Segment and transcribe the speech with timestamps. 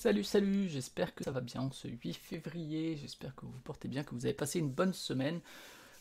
[0.00, 4.04] Salut, salut, j'espère que ça va bien ce 8 février, j'espère que vous portez bien,
[4.04, 5.40] que vous avez passé une bonne semaine.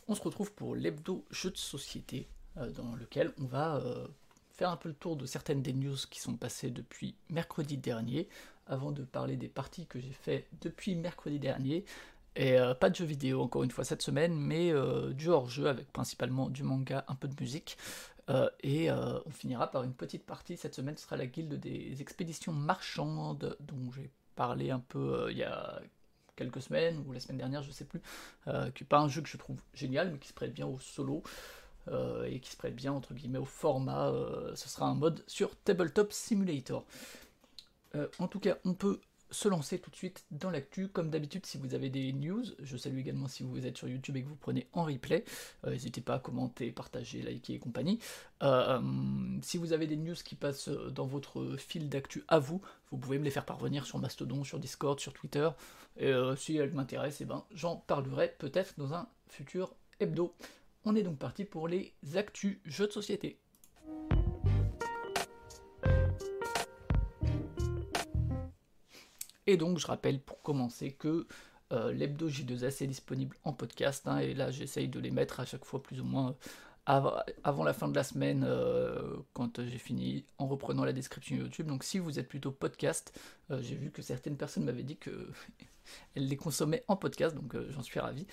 [0.08, 4.08] On se retrouve pour l'hebdo jeu de société, euh, dans lequel on va euh,
[4.52, 8.30] faire un peu le tour de certaines des news qui sont passées depuis mercredi dernier,
[8.68, 11.84] avant de parler des parties que j'ai fait depuis mercredi dernier.
[12.36, 14.72] Et euh, pas de jeux vidéo encore une fois cette semaine, mais
[15.16, 17.80] du hors-jeu avec principalement du manga, un peu de musique.
[18.30, 20.58] Euh, et euh, on finira par une petite partie.
[20.58, 25.32] Cette semaine, ce sera la guilde des expéditions marchandes, dont j'ai parlé un peu euh,
[25.32, 25.82] il y a
[26.36, 28.02] quelques semaines, ou la semaine dernière, je sais plus.
[28.46, 30.80] qui n'est pas un jeu que je trouve génial, mais qui se prête bien au
[30.80, 31.24] solo.
[32.26, 34.12] et qui se prête bien entre guillemets au format.
[34.54, 36.86] ce sera un mode sur Tabletop Simulator.
[38.20, 39.00] en tout cas, on peut
[39.30, 40.88] se lancer tout de suite dans l'actu.
[40.88, 44.18] Comme d'habitude, si vous avez des news, je salue également si vous êtes sur YouTube
[44.18, 45.24] et que vous prenez en replay.
[45.66, 48.00] Euh, n'hésitez pas à commenter, partager, liker et compagnie.
[48.44, 48.80] Euh,
[49.42, 52.62] si vous avez des news qui passent dans votre fil d'actu à vous,
[52.92, 55.50] vous pouvez me les faire parvenir sur Mastodon, sur Discord, sur Twitter.
[55.98, 60.34] Et euh, si elles m'intéressent, eh ben, j'en parlerai peut-être dans un futur hebdo.
[60.86, 63.40] On est donc parti pour les actus jeux de société.
[69.48, 71.26] Et donc, je rappelle pour commencer que
[71.74, 75.46] euh, l'hebdo J2S est disponible en podcast, hein, et là j'essaye de les mettre à
[75.46, 76.30] chaque fois plus ou moins
[76.90, 77.12] euh,
[77.44, 81.68] avant la fin de la semaine, euh, quand j'ai fini, en reprenant la description YouTube.
[81.68, 85.34] Donc si vous êtes plutôt podcast, j'ai vu que certaines personnes m'avaient dit qu'elles
[86.16, 88.26] les consommaient en podcast, donc j'en suis ravi.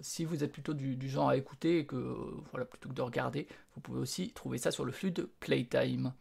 [0.00, 1.96] si vous êtes plutôt du, du, genre à écouter, et que
[2.52, 6.12] voilà, plutôt que de regarder, vous pouvez aussi trouver ça sur le flux de Playtime.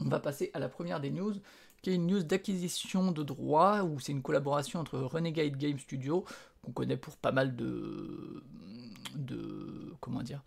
[0.00, 1.34] On va passer à la première des news
[1.82, 6.24] qui est une news d'acquisition de droits, où c'est une collaboration entre Renegade Game Studio,
[6.62, 8.42] qu'on connaît pour pas mal de.
[9.14, 10.42] de comment dire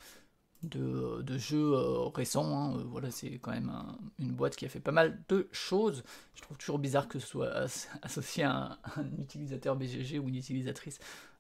[0.64, 2.56] de, de jeux euh, récents.
[2.56, 2.78] Hein.
[2.78, 3.72] Euh, voilà, c'est quand même
[4.20, 6.04] une boîte qui a fait pas mal de choses.
[6.36, 7.52] Je trouve toujours bizarre que ce soit
[8.02, 11.00] associé à un, utilisateur BGG ou une utilisatrice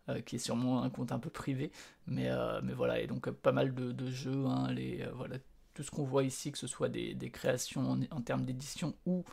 [0.09, 1.71] euh, qui est sûrement un compte un peu privé.
[2.07, 2.29] Mais,
[2.63, 4.45] mais voilà, et donc pas mal de, jeux.
[4.45, 5.37] Hein, les, voilà,
[5.73, 9.23] tout ce qu'on voit ici, que ce soit des, créations en termes d'édition ou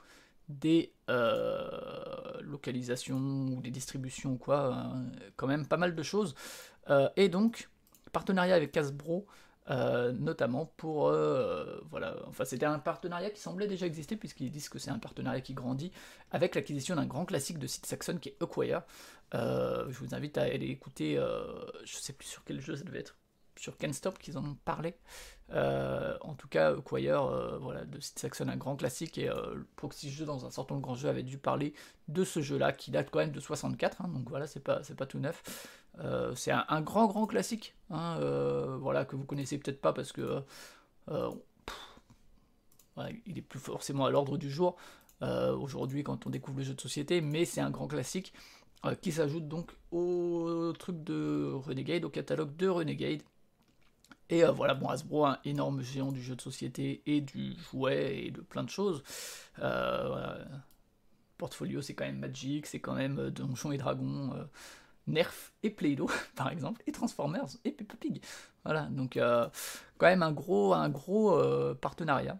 [0.48, 6.34] des euh, localisations ou des distributions ou quoi, euh, quand même pas mal de choses.
[6.91, 7.69] Euh, et donc,
[8.12, 9.26] partenariat avec Hasbro,
[9.69, 11.10] notamment pour...
[11.91, 15.42] voilà, enfin c'était un partenariat qui semblait déjà exister puisqu'ils disent que c'est un partenariat
[15.42, 15.92] qui grandit
[16.31, 18.80] avec l'acquisition d'un grand classique de site Saxon qui est Acquire.
[19.34, 21.16] je vous invite à aller écouter,
[21.84, 23.19] je sais plus sur quel jeu ça devait être,
[23.56, 24.94] sur Ken Stop qu'ils en ont parlé.
[25.53, 30.10] Euh, en tout cas, Acquire, euh, voilà, de Saxon, un grand classique, et euh, Proxy
[30.10, 31.72] Jeux, dans un certain nombre de grands jeux, avait dû parler
[32.09, 35.06] de ce jeu-là, qui date quand même de 64, hein, donc voilà, c'est pas, pas
[35.06, 35.42] tout neuf.
[36.36, 38.19] c'est un, grand, grand classique, hein,
[38.81, 40.42] voilà, que vous connaissez peut-être pas parce que
[43.26, 44.76] il est plus forcément à l'ordre du jour
[45.22, 48.32] aujourd'hui quand on découvre le jeu de société, mais c'est un grand classique
[49.00, 53.22] qui s'ajoute donc au truc de Renegade, au catalogue de Renegade.
[54.31, 58.27] Et euh, voilà, bon, Hasbro, un énorme géant du jeu de société et du jouet
[58.27, 59.03] et de plein de choses.
[59.61, 60.44] Euh,
[61.39, 64.33] Portfolio, c'est quand même Magic, c'est quand même euh, Donjons et Dragons,
[65.06, 68.22] Nerf et Play-Doh, par exemple, et Transformers et Peppa Pig.
[68.65, 71.41] Voilà, donc quand même un gros, un gros
[71.77, 72.39] partenariat.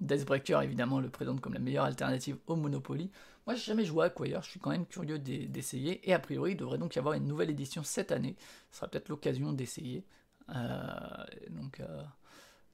[0.00, 3.10] Deathbreaker, évidemment, le présente comme la meilleure alternative au Monopoly.
[3.48, 6.50] Moi, j'ai jamais joué à Acquire, je suis quand même curieux d'essayer, et a priori,
[6.50, 8.36] il devrait donc y avoir une nouvelle édition cette année.
[8.70, 10.04] Ce sera peut-être l'occasion d'essayer.
[10.50, 12.02] Euh, donc, euh,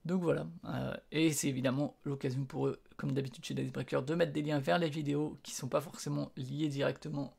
[0.03, 0.45] donc voilà.
[0.65, 4.59] Euh, et c'est évidemment l'occasion pour eux, comme d'habitude chez Deathbreaker, de mettre des liens
[4.59, 7.37] vers les vidéos qui sont pas forcément liés directement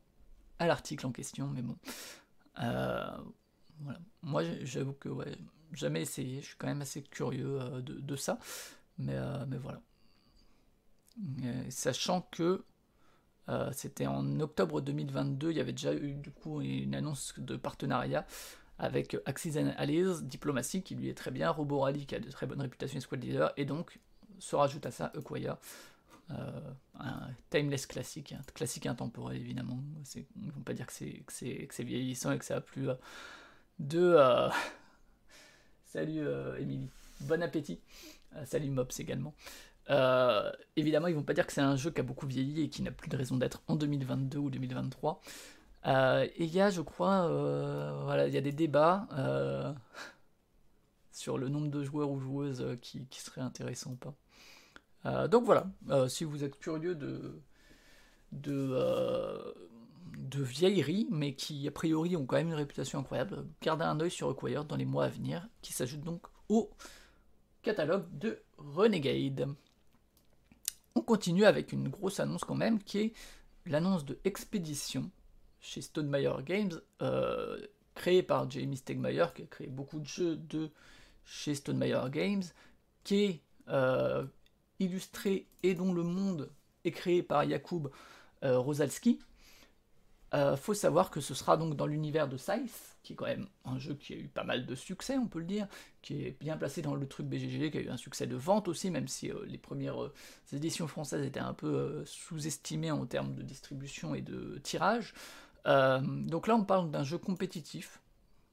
[0.57, 1.77] à l'article en question, mais bon.
[2.55, 3.19] voilà.
[4.23, 5.09] Moi, j'avoue que
[5.73, 8.39] jamais essayé, je suis quand même assez curieux de, ça.
[8.97, 9.15] Mais
[9.61, 9.79] voilà.
[11.69, 12.65] sachant que
[13.49, 17.55] euh, c'était en octobre 2022, il y avait déjà eu du coup une annonce de
[17.55, 18.25] partenariat
[18.77, 22.61] avec Axis Allies, Diplomatie qui lui est très bien, Roborally qui a de très bonnes
[22.61, 23.99] réputations Squad Leader, et donc
[24.39, 25.59] se rajoute à ça Equaya,
[26.31, 26.59] euh,
[26.99, 29.79] un timeless classique, un classique intemporel évidemment.
[30.15, 32.95] Ils ne vont pas dire que c'est vieillissant et que ça a plus euh,
[33.79, 34.17] de.
[35.85, 36.21] Salut
[36.59, 36.89] Émilie,
[37.21, 37.79] bon appétit.
[38.45, 39.33] salut Mops également.
[39.89, 42.69] Euh, évidemment, ils vont pas dire que c'est un jeu qui a beaucoup vieilli et
[42.69, 45.21] qui n'a plus de raison d'être en 2022 ou 2023.
[45.85, 49.07] Euh, et il y a, je crois, euh, voilà, il y a des débats
[51.11, 54.13] sur le nombre de joueurs ou joueuses qui, seraient intéressants ou
[55.03, 55.27] pas.
[55.27, 55.67] donc voilà,
[56.09, 57.41] si vous êtes curieux de,
[58.33, 59.53] de,
[60.35, 64.29] vieilleries, mais qui a priori ont quand même une réputation incroyable, gardez un œil sur
[64.29, 66.69] Acquire dans les mois à venir, qui s'ajoute donc au
[67.63, 69.55] catalogue de Renegade.
[70.97, 73.13] On continue avec une grosse annonce quand même, qui est
[73.67, 75.11] l'annonce de Expédition
[75.59, 77.59] chez Stonemeyer Games, euh,
[77.93, 80.71] créé par Jamie Stegmaier, qui a créé beaucoup de jeux de
[81.23, 82.43] chez Stonemeyer Games,
[83.03, 84.25] qui est euh,
[84.79, 86.49] illustré et dont le monde
[86.83, 87.89] est créé par Jakub
[88.43, 89.19] euh, Rosalski.
[90.57, 93.79] Faut savoir que ce sera donc dans l'univers de Scythe, qui est quand même un
[93.79, 95.67] jeu qui a eu pas mal de succès, on peut le dire,
[96.01, 98.67] qui est bien placé dans le truc BGG, qui a eu un succès de vente
[98.67, 100.13] aussi, même si euh, les premières euh,
[100.51, 105.13] éditions françaises étaient un peu euh, sous-estimées en termes de distribution et de tirage.
[105.65, 108.01] donc là, on parle d'un jeu compétitif.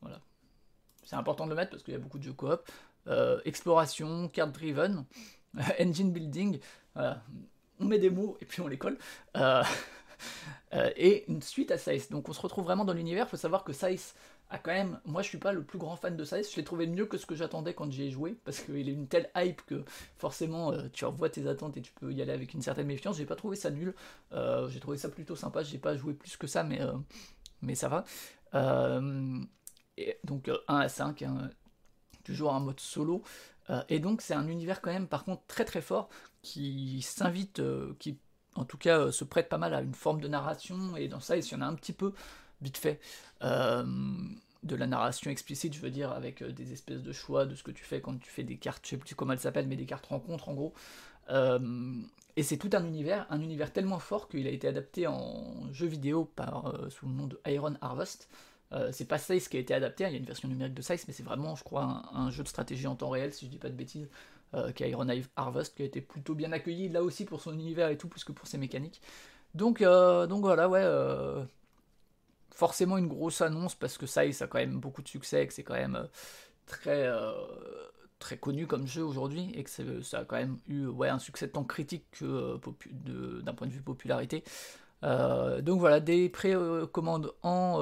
[0.01, 0.21] Voilà.
[1.03, 2.63] C'est important de le mettre parce qu'il y a beaucoup de jeux coop.
[3.45, 5.05] exploration, card driven,
[5.81, 6.61] engine building.
[6.97, 8.99] On met des mots et puis on les colle.
[10.97, 12.09] Et une suite à Size.
[12.11, 13.27] Donc on se retrouve vraiment dans l'univers.
[13.27, 14.15] Il faut savoir que Size
[14.59, 16.87] quand même, moi je suis pas le plus grand fan de Size, je l'ai trouvé
[16.87, 19.63] mieux que ce que j'attendais quand j'y ai joué, parce qu'il est une telle hype
[19.67, 19.85] que
[20.19, 23.17] forcément euh, tu revois tes attentes et tu peux y aller avec une certaine méfiance.
[23.17, 23.95] J'ai pas trouvé ça nul,
[24.33, 26.93] euh, j'ai trouvé ça plutôt sympa, j'ai pas joué plus que ça, mais, euh,
[27.75, 28.05] ça va.
[30.25, 31.51] donc 1 à 5, hein,
[32.25, 33.23] toujours un mode solo.
[33.89, 36.09] et donc c'est un univers quand même par contre très très fort
[36.43, 37.63] qui s'invite,
[37.99, 38.19] qui
[38.55, 41.37] en tout cas se prête pas mal à une forme de narration, et dans ça
[41.37, 42.13] il y en a un petit peu
[42.61, 43.01] vite fait
[44.65, 47.63] de la narration explicite, je veux dire, avec euh, des espèces de choix de ce
[47.63, 49.77] que tu fais quand tu fais des cartes, je sais plus comment elles s'appellent, mais
[49.77, 50.73] des cartes rencontres en gros.
[51.31, 52.01] Euh,
[52.37, 55.87] et c'est tout un univers, un univers tellement fort qu'il a été adapté en jeu
[55.87, 58.29] vidéo euh, sous le nom de Iron Harvest.
[58.91, 60.83] c'est pas Size qui a été adapté, hein, il y a une version numérique de
[60.83, 63.51] Size, mais c'est vraiment, je crois, un, jeu de stratégie en temps réel, si je
[63.51, 64.09] dis pas de bêtises,
[64.77, 67.89] qui est Iron Harvest, qui a été plutôt bien accueilli là aussi pour son univers
[67.89, 69.01] et tout, plus que pour ses mécaniques.
[69.55, 70.85] Donc, donc voilà, ouais
[72.55, 75.53] forcément une grosse annonce parce que ça, ça a quand même beaucoup de succès, que
[75.53, 76.07] c'est quand même euh,
[76.67, 77.33] très, euh,
[78.19, 81.49] très connu comme jeu aujourd'hui et que ça a quand même eu ouais, un succès
[81.49, 84.45] tant critique que euh, d'un point de vue popularité.
[85.03, 87.81] donc voilà, des précommandes en.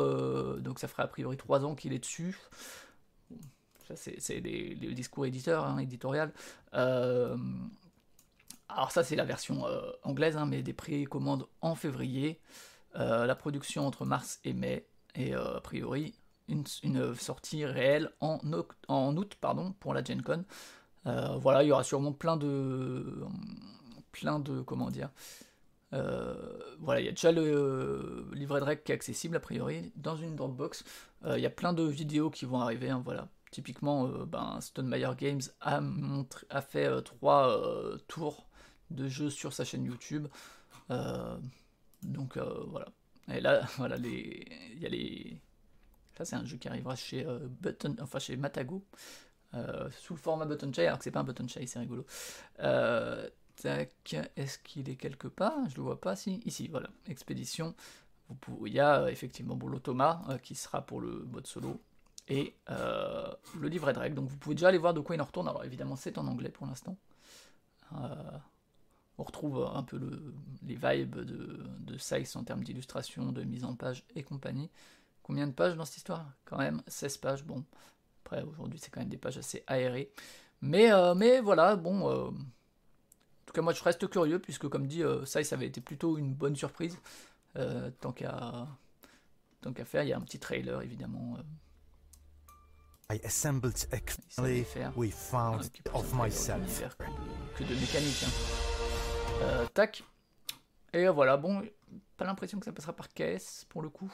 [0.59, 2.37] donc ça ferait a priori 3 ans qu'il est dessus.
[3.95, 6.33] C'est les, discours éditeurs, hein, éditorial.
[6.73, 7.39] alors,
[8.91, 9.65] ça, c'est la version
[10.03, 12.41] anglaise, hein, mais des précommandes en février.
[12.97, 16.15] Euh, la production entre mars et mai, et euh, a priori
[16.49, 16.67] une,
[17.15, 20.45] sortie réelle en, août pardon, pour la Gen Con.
[21.07, 23.25] Euh, voilà, il y aura sûrement plein de.
[24.13, 24.61] plein de.
[24.61, 25.11] comment dire.
[25.91, 30.17] voilà, il y a déjà le livret de règles qui est accessible a priori dans
[30.17, 30.85] une Dropbox.
[31.27, 32.91] il y a plein de vidéos qui vont arriver.
[32.91, 33.29] Hein, voilà.
[33.53, 35.81] Typiquement, ben, Stonemeyer Games a,
[36.51, 37.61] a fait trois
[38.09, 38.49] tours
[38.91, 40.27] de jeux sur sa chaîne YouTube.
[42.03, 42.87] Donc euh, voilà.
[43.29, 45.41] Et là, voilà, les, il y a les.
[46.17, 48.85] Ça, c'est un jeu qui arrivera chez euh, Button, enfin chez Matago,
[49.55, 52.05] euh, sous le format Button Chai, alors que c'est pas un Button Chai, c'est rigolo.
[52.59, 55.69] tac, est-ce qu'il est quelque part?
[55.71, 56.41] Je le vois pas, si.
[56.45, 57.75] Ici, voilà, Expédition.
[58.67, 61.81] il y a effectivement bon, l'automa qui sera pour le mode solo
[62.35, 64.17] et le livret de règles.
[64.17, 65.49] Donc vous pouvez déjà aller voir de quoi il en retourne.
[65.49, 66.97] Alors évidemment, c'est en anglais pour l'instant
[69.19, 70.01] on retrouve un peu
[70.67, 74.71] les vibes de, de Sykes en termes d'illustration, de mise en page et compagnie.
[75.23, 76.27] Combien de pages dans cette histoire?
[76.45, 77.45] Quand même 16 pages.
[77.45, 77.65] Bon,
[78.25, 80.11] après aujourd'hui c'est quand même des pages assez aérées.
[80.61, 82.09] Mais, euh, voilà, bon.
[82.09, 85.81] Euh, en tout cas, moi je reste curieux puisque, comme dit, euh, ça avait été
[85.81, 86.99] plutôt une bonne surprise.
[88.01, 88.69] tant qu'à
[89.85, 91.37] faire, il y a un petit trailer évidemment.
[93.13, 93.87] I assembled
[94.97, 96.83] we found of myself.
[97.55, 98.25] Que de, mécanique.
[98.25, 99.43] Hein.
[99.43, 100.03] Euh, tac.
[100.95, 101.63] Et voilà, bon,
[102.17, 104.11] pas l'impression que ça passera par caisse pour le coup.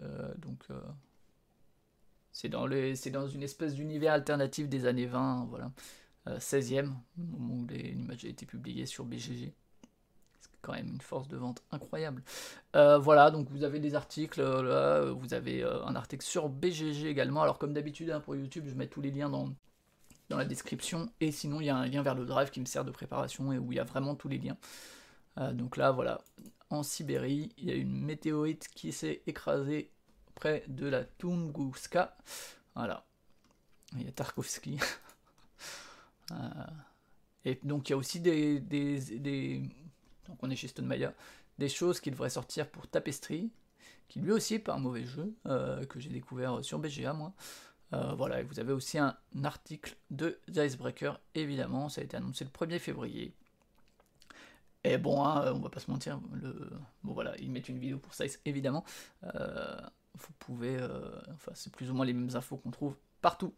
[0.00, 0.80] Euh, donc, euh,
[2.30, 5.72] c'est dans, dans une espèce d'univers alternatif des années 20, voilà.
[6.26, 9.52] 16e, au moment où l'image a été publiée sur BGG.
[10.62, 12.22] Quand même une force de vente incroyable.
[12.74, 17.42] voilà, donc vous avez des articles, là, vous avez un article sur BGG également.
[17.42, 19.48] Alors, comme d'habitude, hein, pour YouTube, je mets tous les liens dans,
[20.30, 21.10] dans la description.
[21.20, 23.52] Et sinon, il y a un lien vers le drive qui me sert de préparation
[23.52, 24.56] et où il y a vraiment tous les liens.
[25.38, 26.20] Euh, donc là, voilà,
[26.70, 29.90] en Sibérie, il y a une météorite qui s'est écrasée
[30.34, 32.16] près de la Tunguska.
[32.74, 33.04] Voilà.
[33.96, 34.78] Il y a Tarkovsky.
[36.32, 36.66] Euh,
[37.44, 39.68] et donc il y a aussi des, des,
[40.30, 41.10] donc on est chez Stonemeyer,
[41.58, 43.50] des choses qui devraient sortir pour Tapestry,
[44.08, 47.34] qui lui aussi est pas un mauvais jeu, euh, que j'ai découvert sur BGA moi.
[47.92, 52.16] Euh, voilà, et vous avez aussi un article de The Icebreaker, évidemment, ça a été
[52.16, 53.34] annoncé le 1er février.
[54.84, 56.70] Et bon, hein, on va pas se mentir, le...
[57.02, 58.84] bon voilà, ils mettent une vidéo pour ça, évidemment.
[59.34, 59.76] Euh,
[60.14, 63.54] vous pouvez, euh, enfin, c'est plus ou moins les mêmes infos qu'on trouve partout.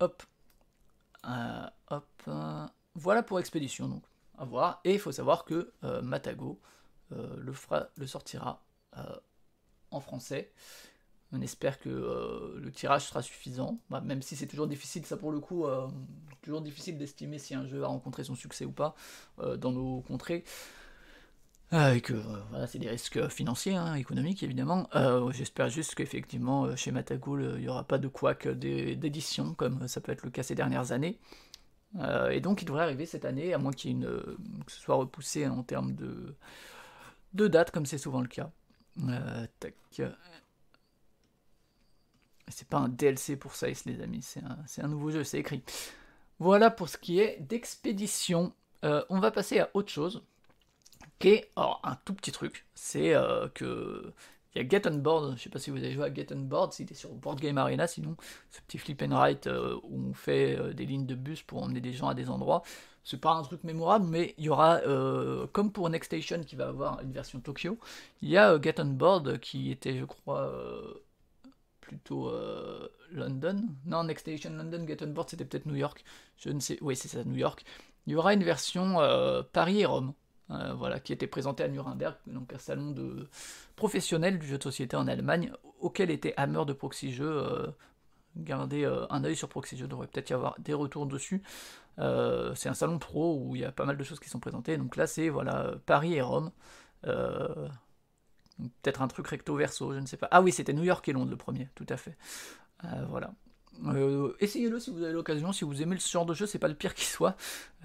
[0.00, 0.22] Hop,
[1.90, 2.30] hop,
[2.94, 4.04] voilà pour Expédition, donc
[4.38, 4.80] à voir.
[4.84, 5.72] Et il faut savoir que
[6.02, 6.60] Matago
[7.10, 8.62] le, fera, le sortira
[9.90, 10.52] en français.
[11.32, 11.88] On espère que
[12.58, 15.66] le tirage sera suffisant, bah, même si c'est toujours difficile, ça pour le coup,
[16.42, 18.94] toujours difficile d'estimer si un jeu a rencontré son succès ou pas
[19.38, 20.44] dans nos contrées.
[21.72, 22.12] Euh, et que
[22.50, 24.88] voilà, c'est des risques financiers, hein, économiques évidemment.
[24.94, 29.88] Euh, j'espère juste qu'effectivement euh, chez Matagoul il n'y aura pas de couac d'édition comme
[29.88, 31.18] ça peut être le cas ces dernières années.
[32.30, 34.06] Et donc il devrait arriver cette année, à moins qu'il une,
[34.66, 38.50] que ce soit repoussé en termes de, date comme c'est souvent le cas.
[39.60, 39.74] tac.
[42.48, 45.62] C'est pas un DLC pour Size les amis, c'est un, nouveau jeu, c'est écrit.
[46.38, 48.52] Voilà pour ce qui est d'expédition.
[48.82, 50.22] on va passer à autre chose
[51.56, 54.12] alors un tout petit truc, c'est euh, que
[54.54, 56.26] il y a Get On Board, je sais pas si vous avez joué à Get
[56.32, 58.16] On Board, c'était sur Board Game Arena sinon,
[58.50, 61.62] ce petit flip and write euh, où on fait euh, des lignes de bus pour
[61.62, 62.62] emmener des gens à des endroits.
[63.04, 64.80] C'est pas un truc mémorable, mais il y aura,
[65.50, 67.76] comme pour Next Station qui va avoir une version Tokyo,
[68.20, 70.54] il y a Get On Board qui était, je crois,
[71.80, 72.32] plutôt
[73.10, 73.56] London.
[73.86, 76.04] Non, Next Station London, Get On Board c'était peut-être New York.
[76.36, 77.64] Je ne sais, oui c'est ça, New York.
[78.06, 78.98] Il y aura une version
[79.52, 80.12] Paris et Rome.
[80.52, 83.28] Euh, qui était présenté à Nuremberg, donc un salon de
[83.76, 87.42] professionnel du jeu de société en Allemagne, auquel était Hammer de Proxy Jeux.
[87.42, 87.66] Euh,
[88.36, 91.42] gardez euh, un œil sur Proxy Jeux, devrait peut-être y avoir des retours dessus.
[91.96, 94.76] c'est un salon pro où il y a pas mal de choses qui sont présentées.
[94.76, 96.50] Donc là, c'est voilà Paris et Rome.
[97.02, 100.28] peut-être un truc recto verso, je ne sais pas.
[100.30, 102.16] Ah oui, c'était New York et Londres le premier, tout à fait.
[103.08, 103.32] voilà.
[104.40, 106.74] essayez-le si vous avez l'occasion, si vous aimez ce genre de jeu, c'est pas le
[106.74, 107.36] pire qui soit.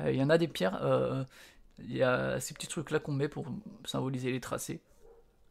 [0.06, 0.80] Il y en a des pires.
[1.80, 3.46] Il y a ces petits trucs là qu'on met pour
[3.86, 4.82] symboliser les tracés.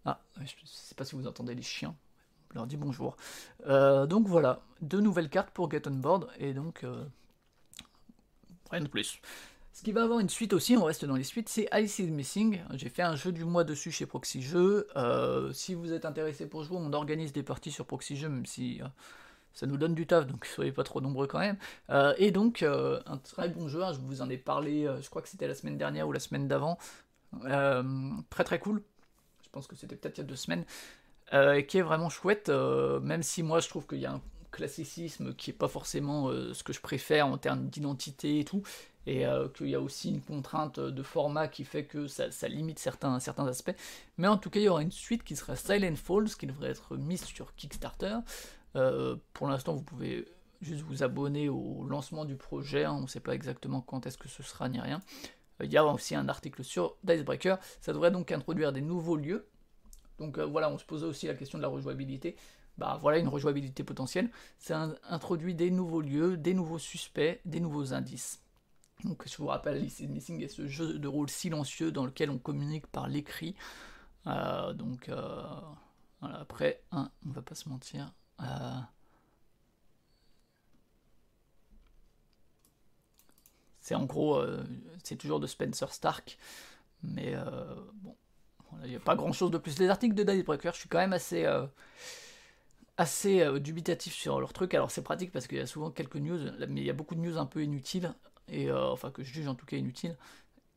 [0.05, 1.95] Ah, je sais pas si vous entendez les chiens.
[2.51, 3.17] Je leur dis bonjour.
[3.67, 7.05] Euh, donc voilà, deux nouvelles cartes pour Get On Board, et donc euh,
[8.71, 9.21] rien de plus.
[9.73, 12.11] Ce qui va avoir une suite aussi, on reste dans les suites, c'est Ice is
[12.11, 12.61] Missing.
[12.75, 14.87] J'ai fait un jeu du mois dessus chez Proxy Jeux.
[14.97, 18.47] Euh, si vous êtes intéressé pour jouer, on organise des parties sur Proxy Jeux, même
[18.47, 18.81] si
[19.57, 21.57] ça nous donne du taf, donc soyez pas trop nombreux quand même.
[21.89, 25.09] Euh, et donc, euh, un très bon jeu, je vous en ai parlé, euh, je
[25.09, 26.79] crois que c'était la semaine dernière ou la semaine d'avant.
[28.29, 28.83] très très cool,
[29.43, 30.65] je pense que c'était peut-être il y a deux semaines,
[31.33, 34.21] et qui est vraiment chouette, même si moi je trouve qu'il y a un
[34.53, 38.63] classicisme qui est pas forcément ce que je préfère en termes d'identité et tout,
[39.07, 42.79] et qu'il y a aussi une contrainte de format qui fait que ça, ça, limite
[42.79, 43.77] certains, certains aspects.
[44.19, 46.71] Mais en tout cas, il y aura une suite qui sera Silent Falls, qui devrait
[46.71, 48.19] être mise sur Kickstarter.
[48.77, 50.27] Euh, pour l'instant, vous pouvez
[50.61, 52.85] juste vous abonner au lancement du projet.
[52.85, 52.95] Hein.
[52.95, 55.01] on ne sait pas exactement quand est-ce que ce sera ni rien.
[55.61, 57.59] Euh, il y a aussi un article sur Dicebreaker.
[57.81, 59.49] Ça devrait donc introduire des nouveaux lieux.
[60.19, 62.37] Donc euh, voilà, on se posait aussi la question de la rejouabilité.
[62.79, 64.31] Bah voilà une rejouabilité potentielle.
[64.59, 68.43] Ça introduit des nouveaux lieux, des nouveaux suspects, des nouveaux indices.
[69.05, 72.39] Donc je vous rappelle, Alice Missing est ce jeu de rôle silencieux dans lequel on
[72.39, 73.55] communique par l'écrit.
[74.27, 75.11] donc
[76.21, 78.81] voilà, après, hein, on va pas se mentir, euh,
[83.81, 84.65] c'est en gros, euh,
[85.03, 86.39] c'est toujours de Spencer Stark,
[87.03, 88.17] mais euh, bon,
[88.83, 89.79] il n'y a pas grand chose de plus.
[89.79, 91.47] Les articles de David Breaker, je suis quand même assez,
[92.97, 94.75] assez dubitatif sur leur truc.
[94.75, 96.39] Alors c'est pratique parce qu'il y a souvent quelques news,
[96.69, 98.13] mais il y a beaucoup de news un peu inutiles,
[98.49, 100.17] et enfin que je juge en tout cas inutiles,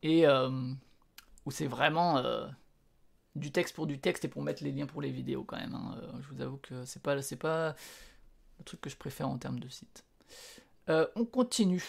[0.02, 2.22] et où c'est vraiment
[3.34, 5.74] du texte pour du texte et pour mettre les liens pour les vidéos quand même.
[5.74, 5.98] Hein.
[6.02, 7.74] Euh, je vous avoue que c'est pas, c'est pas
[8.58, 10.04] le truc que je préfère en termes de site.
[10.88, 11.84] Euh, on continue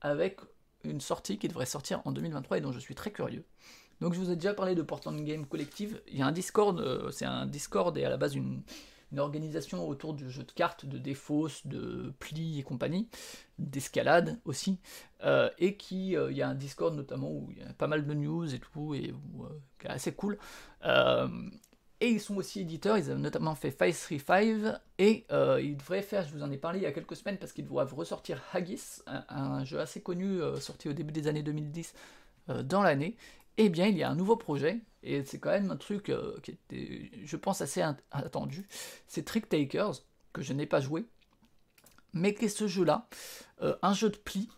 [0.00, 0.40] avec
[0.84, 3.44] une sortie qui devrait sortir en 2023 et dont je suis très curieux.
[4.00, 6.00] Donc je vous ai déjà parlé de Portland Game Collective.
[6.08, 8.62] Il y a un Discord, euh, c'est un Discord et à la base une,
[9.14, 13.08] une organisation autour du jeu de cartes, de défausse, de plis et compagnie,
[13.60, 14.80] d'escalade aussi,
[15.22, 17.86] euh, et qui, euh, il y a un Discord notamment où il y a pas
[17.86, 19.44] mal de news et tout, et euh,
[19.78, 20.36] qui est assez cool.
[20.82, 25.26] et ils sont aussi éditeurs, ils ont notamment fait 535, et
[25.62, 27.66] ils devraient faire, je vous en ai parlé il y a quelques semaines, parce qu'ils
[27.66, 31.94] doivent ressortir Haggis, un jeu assez connu, sorti au début des années 2010
[32.64, 33.16] dans l'année,
[33.58, 36.38] eh bien, il y a un nouveau projet, et c'est quand même un truc euh,
[36.42, 38.66] qui était, je pense, assez attendu.
[39.06, 41.06] C'est Trick Takers, que je n'ai pas joué,
[42.12, 43.08] mais qui est ce jeu-là,
[43.62, 44.48] euh, un jeu de pli,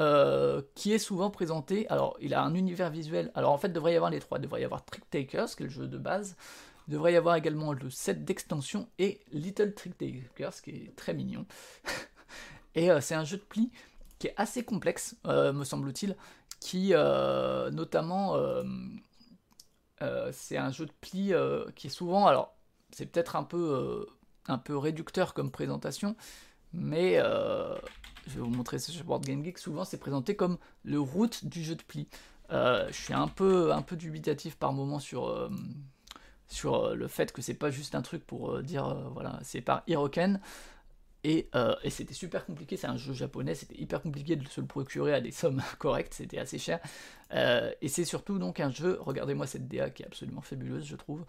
[0.00, 1.86] euh, qui est souvent présenté.
[1.88, 3.30] Alors, il a un univers visuel.
[3.34, 4.38] Alors, en fait, il devrait y avoir les trois.
[4.38, 6.36] Il devrait y avoir Trick Takers, qui est le jeu de base.
[6.88, 11.12] Il devrait y avoir également le set d'extension et Little Trick Takers, qui est très
[11.12, 11.44] mignon.
[12.74, 13.70] et c'est un jeu de pli
[14.18, 16.16] qui est assez complexe, me semble-t-il
[16.58, 16.92] qui
[17.72, 18.36] notamment
[20.32, 21.32] c'est un jeu de pli
[21.74, 22.54] qui est souvent alors
[22.92, 24.06] c'est peut-être un peu
[24.46, 26.16] un peu réducteur comme présentation
[26.72, 31.00] mais je vais vous montrer ce sur Board Game Geek souvent c'est présenté comme le
[31.00, 32.08] route du jeu de pli
[32.50, 35.50] je suis un peu, un peu dubitatif par moment sur,
[36.48, 40.40] sur le fait que c'est pas juste un truc pour dire voilà, c'est par Hiroken.
[41.22, 41.50] Et,
[41.82, 45.12] et c'était super compliqué, c'est un jeu japonais, c'était hyper compliqué de se le procurer
[45.12, 46.80] à des sommes correctes, c'était assez cher.
[47.30, 51.26] et c'est surtout donc un jeu, regardez-moi cette DA qui est absolument fabuleuse, je trouve.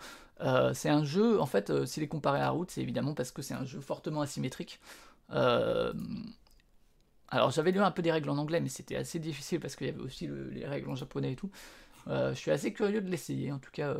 [0.73, 3.53] c'est un jeu, en fait, s'il est comparé à Route, c'est évidemment parce que c'est
[3.53, 4.79] un jeu fortement asymétrique.
[5.29, 5.91] alors
[7.51, 9.89] j'avais lu un peu des règles en anglais, mais c'était assez difficile parce qu'il y
[9.89, 11.51] avait aussi les règles en japonais et tout.
[12.07, 13.93] je suis assez curieux de l'essayer, en tout cas.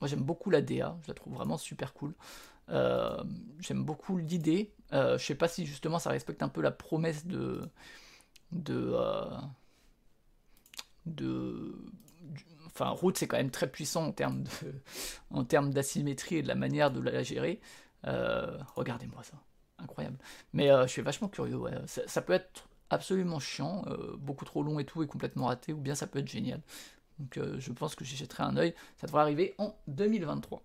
[0.00, 2.12] moi j'aime beaucoup la DA, je la trouve vraiment super cool.
[2.70, 3.22] Euh,
[3.60, 4.72] j'aime beaucoup l'idée.
[4.92, 7.60] Euh, je sais pas si justement ça respecte un peu la promesse de.
[8.52, 8.94] de.
[8.94, 9.30] Euh,
[12.66, 14.50] enfin, Route c'est quand même très puissant en termes de,
[15.30, 17.60] en termes d'asymétrie et de la manière de la gérer.
[18.04, 19.34] Regardez-moi ça,
[19.78, 20.18] incroyable.
[20.52, 21.58] Mais je suis vachement curieux.
[21.86, 23.84] Ça, peut être absolument chiant,
[24.18, 26.60] beaucoup trop long et tout, et complètement raté, ou bien ça peut être génial.
[27.18, 28.74] Donc je pense que j'y jetterai un œil.
[28.98, 30.62] Ça devrait arriver en 2023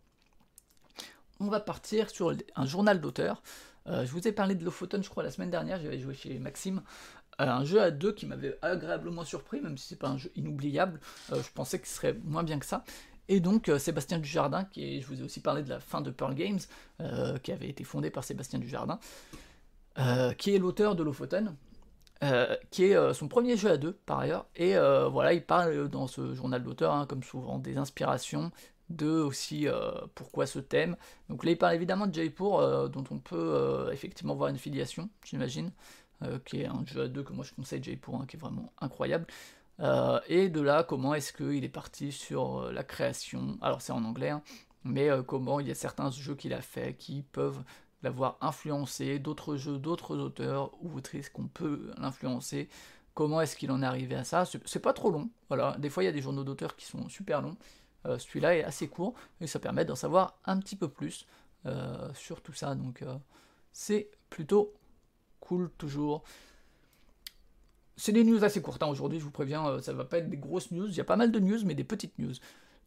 [1.40, 3.42] on va partir sur un journal d'auteur.
[3.88, 6.38] Euh, je vous ai parlé de Lofoten, je crois, la semaine dernière, j'avais joué chez
[6.38, 6.82] Maxime.
[7.42, 10.32] Euh, un jeu à deux qui m'avait agréablement surpris, même si c'est pas un jeu
[10.36, 11.00] inoubliable.
[11.32, 12.84] Euh, je pensais qu'il serait moins bien que ça.
[13.30, 16.34] Et donc Sébastien Dujardin, qui je vous ai aussi parlé de la fin de Pearl
[16.34, 16.58] Games,
[17.44, 19.00] qui avait été fondé par Sébastien Dujardin,
[20.40, 21.56] qui est l'auteur de Lofoten,
[22.72, 24.48] qui est son premier jeu à deux par ailleurs.
[24.56, 24.74] Et
[25.12, 28.52] voilà, il parle dans ce journal d'auteur, hein, comme souvent, des inspirations,
[28.90, 30.98] de aussi euh, pourquoi ce thème.
[31.30, 34.58] Donc là il parle évidemment de Jaipur euh, dont on peut euh, effectivement voir une
[34.58, 35.72] filiation, j'imagine,
[36.44, 38.74] qui est un jeu à deux que moi je conseille Jaipur, hein, qui est vraiment
[38.82, 39.26] incroyable.
[40.28, 44.30] et de là comment est-ce qu'il est parti sur la création, alors c'est en anglais,
[44.30, 44.42] hein,
[44.84, 47.64] mais comment il y a certains jeux qu'il a fait qui peuvent
[48.04, 52.68] l'avoir influencé, d'autres jeux, d'autres auteurs ou autrices qu'on peut l'influencer,
[53.14, 56.04] comment est-ce qu'il en est arrivé à ça, c'est pas trop long, voilà, des fois
[56.04, 57.56] il y a des journaux d'auteurs qui sont super longs,
[58.06, 61.26] euh, celui-là est assez court et ça permet d'en savoir un petit peu plus
[61.66, 62.76] euh, sur tout ça.
[62.76, 63.16] Donc euh,
[63.72, 64.74] c'est plutôt
[65.40, 66.24] cool toujours.
[67.98, 68.88] C'est des news assez courtes hein.
[68.88, 70.88] aujourd'hui, je vous préviens, ça va pas être des grosses news.
[70.88, 72.34] Il y a pas mal de news, mais des petites news.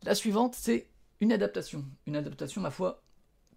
[0.04, 0.88] La suivante, c'est
[1.20, 1.84] une adaptation.
[2.06, 3.02] Une adaptation, ma foi,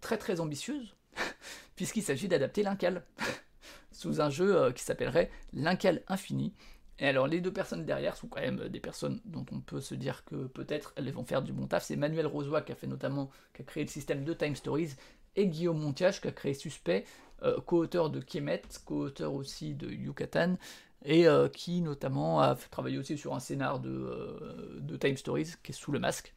[0.02, 0.96] très très ambitieuse,
[1.76, 3.06] puisqu'il s'agit d'adapter l'Incal
[3.92, 6.54] sous un jeu qui s'appellerait l'Incal Infini,
[7.00, 9.96] et alors les deux personnes derrière sont quand même des personnes dont on peut se
[9.96, 11.84] dire que peut-être elles vont faire du bon taf.
[11.84, 14.96] C'est Manuel Rosoy qui a fait notamment, qui a créé le système de Time Stories,
[15.36, 17.06] et Guillaume Montiage qui a créé Suspect,
[17.44, 20.56] euh, co-auteur de Kemet, co-auteur aussi de Yucatan,
[21.04, 25.72] et euh, qui notamment a travaillé aussi sur un scénar de, euh, Time Stories qui
[25.72, 26.34] est sous le masque.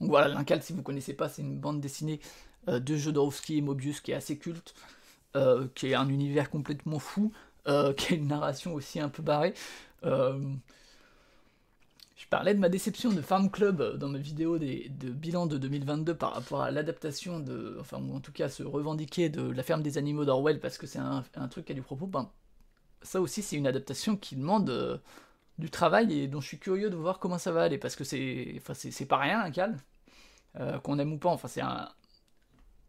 [0.00, 2.20] Donc voilà, l'Incal, si vous connaissez pas, c'est une bande dessinée
[2.66, 4.74] de Jodorowsky et Mobius qui est assez culte,
[5.74, 7.32] qui est un univers complètement fou,
[7.68, 9.54] euh, qui a une narration aussi un peu barrée.
[10.04, 10.38] Euh,
[12.14, 15.58] je parlais de ma déception de Farm Club dans mes vidéos des, de bilan de
[15.58, 19.62] 2022 par rapport à l'adaptation de, enfin, ou en tout cas se revendiquer de La
[19.62, 22.06] ferme des animaux d'Orwell parce que c'est un, truc qui a du propos.
[22.06, 22.30] Ben,
[23.02, 24.98] ça aussi, c'est une adaptation qui demande euh,
[25.58, 28.04] du travail et dont je suis curieux de voir comment ça va aller parce que
[28.04, 28.74] c'est, enfin,
[29.08, 29.76] pas rien un cal,
[30.82, 31.28] qu'on aime ou pas.
[31.30, 31.62] Enfin, c'est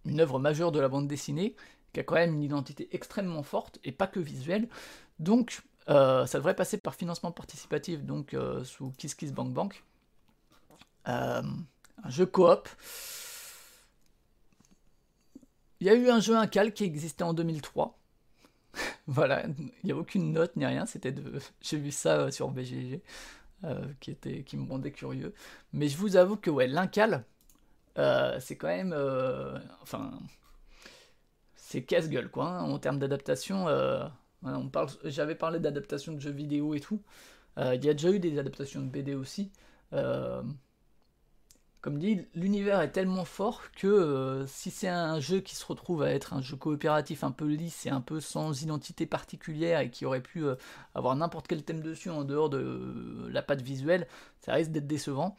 [0.06, 1.56] une œuvre majeure de la bande dessinée
[1.98, 4.70] qui a quand même une identité extrêmement forte et pas que visuelle.
[5.18, 9.84] Donc, euh, ça devrait passer par financement participatif, donc euh, sous Kiss Kiss Bank Bank.
[11.08, 12.70] Euh, un jeu coop.
[15.80, 17.98] Il y a eu un jeu incal qui existait en 2003.
[19.08, 21.40] voilà, il n'y a aucune note ni rien, c'était de...
[21.62, 23.02] J'ai vu ça sur BGG,
[24.00, 24.44] qui, était...
[24.44, 25.34] qui me rendait curieux.
[25.74, 27.26] Mais je vous avoue que ouais, l'incal,
[27.96, 28.94] c'est quand même...
[29.82, 30.12] enfin
[31.68, 33.68] c'est casse-gueule, quoi, hein, en termes d'adaptation.
[33.68, 34.08] Euh,
[35.04, 37.02] j'avais parlé d'adaptation de jeux vidéo et tout.
[37.58, 39.52] Euh, il y a déjà eu des adaptations de BD aussi.
[39.92, 40.42] Euh,
[41.82, 46.12] comme dit, l'univers est tellement fort que si c'est un jeu qui se retrouve à
[46.12, 50.06] être un jeu coopératif un peu lisse et un peu sans identité particulière et qui
[50.06, 50.46] aurait pu
[50.96, 54.08] avoir n'importe quel thème dessus en dehors de la patte visuelle,
[54.40, 55.36] ça risque d'être décevant.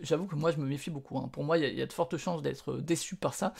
[0.00, 1.18] J'avoue que moi je me méfie beaucoup.
[1.18, 1.28] Hein.
[1.30, 3.52] Pour moi, il y, a de fortes chances d'être déçu par ça.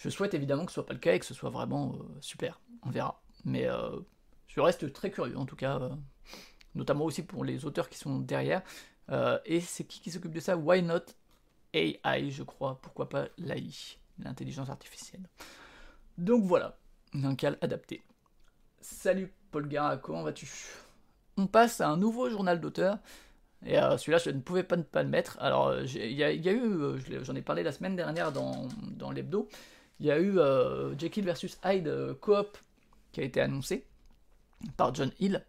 [0.00, 2.04] Je souhaite évidemment que ce soit pas le cas et que ce soit vraiment euh,
[2.22, 2.58] super.
[2.84, 3.20] On verra.
[3.44, 4.00] Mais euh,
[4.46, 5.90] je reste très curieux en tout cas, euh,
[6.74, 8.62] notamment aussi pour les auteurs qui sont derrière.
[9.44, 10.56] et c'est qui qui s'occupe de ça?
[10.56, 11.04] Why not
[11.74, 12.80] AI, je crois.
[12.80, 15.28] Pourquoi pas l'AI, l'intelligence artificielle.
[16.16, 16.78] Donc voilà,
[17.12, 18.02] un cal adapté.
[18.80, 20.48] Salut Paul Gara, comment vas-tu?
[21.36, 22.98] On passe à un nouveau journal d'auteur.
[23.66, 25.36] Et celui-là, je ne pouvais pas ne pas le mettre.
[25.40, 29.46] Alors, il y, a eu, j'en ai parlé la semaine dernière dans, dans l'hebdo,
[30.00, 32.58] il y a eu euh, Jekyll vs Hyde euh, Co-op
[33.12, 33.84] qui a été annoncé
[34.76, 35.44] par John Hill.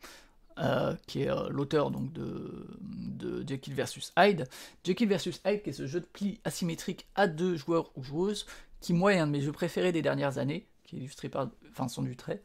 [1.07, 4.47] qui est l'auteur donc de, Jekyll vs Hyde.
[4.83, 8.45] Jekyll vs Hyde, qui est ce jeu de pli asymétrique à deux joueurs ou joueuses,
[8.79, 11.49] qui moi est un de mes jeux préférés des dernières années, qui est illustré par
[11.75, 12.41] Vincent Dutray.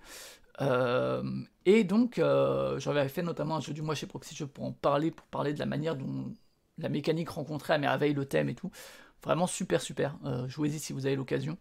[0.60, 1.22] Euh,
[1.64, 4.72] et donc, euh, j'avais fait notamment un jeu du mois chez Proxy, je pour en
[4.72, 6.32] parler, pour parler de la manière dont
[6.78, 8.70] la mécanique rencontrait à merveille le thème et tout.
[9.26, 10.16] Vraiment super, super.
[10.24, 11.58] Euh, Jouez-y si vous avez l'occasion.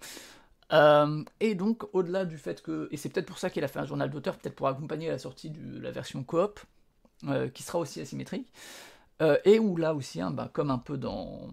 [0.71, 2.88] Euh, et donc, au-delà du fait que.
[2.91, 5.19] Et c'est peut-être pour ça qu'il a fait un journal d'auteur, peut-être pour accompagner la
[5.19, 6.60] sortie de la version coop,
[7.54, 8.47] qui sera aussi asymétrique.
[9.45, 11.49] et où là aussi, hein, bah, comme un peu dans,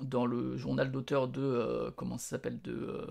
[0.00, 1.92] dans le journal d'auteur de.
[1.96, 3.06] comment ça s'appelle De,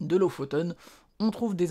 [0.00, 0.74] de Lofoten,
[1.20, 1.68] on trouve des,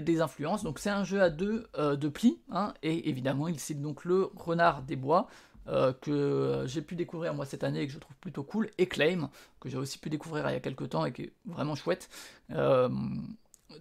[0.00, 0.62] des, influences.
[0.62, 4.04] Donc c'est un jeu à deux euh, de plis, hein, et évidemment il cite donc
[4.04, 5.28] le Renard des Bois,
[5.68, 8.86] euh, que j'ai pu découvrir moi cette année et que je trouve plutôt cool, et
[8.86, 11.74] Claim, que j'ai aussi pu découvrir il y a quelques temps et qui est vraiment
[11.74, 12.08] chouette.
[12.50, 12.88] Euh,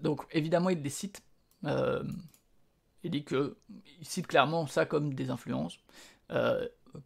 [0.01, 1.21] donc évidemment il les cite,
[1.63, 3.57] il dit que
[3.99, 5.79] il cite clairement ça comme des influences.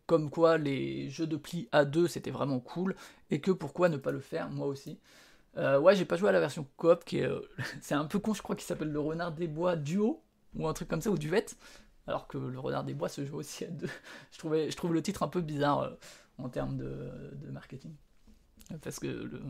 [0.05, 1.39] comme quoi les jeux de
[1.71, 2.95] à deux c'était vraiment cool
[3.29, 4.99] et que pourquoi ne pas le faire moi aussi
[5.57, 7.27] euh, ouais, j'ai pas joué à la version coop qui est.
[7.27, 7.41] Euh,
[7.81, 10.21] c'est un peu con, je crois, qui s'appelle le Renard des Bois Duo,
[10.55, 11.45] ou un truc comme ça, ou Duvet.
[12.07, 13.89] Alors que le Renard des Bois se joue aussi à deux.
[14.31, 15.89] je, trouvais, je trouve le titre un peu bizarre euh,
[16.37, 17.11] en termes de,
[17.51, 17.93] marketing.
[18.81, 19.41] Parce que le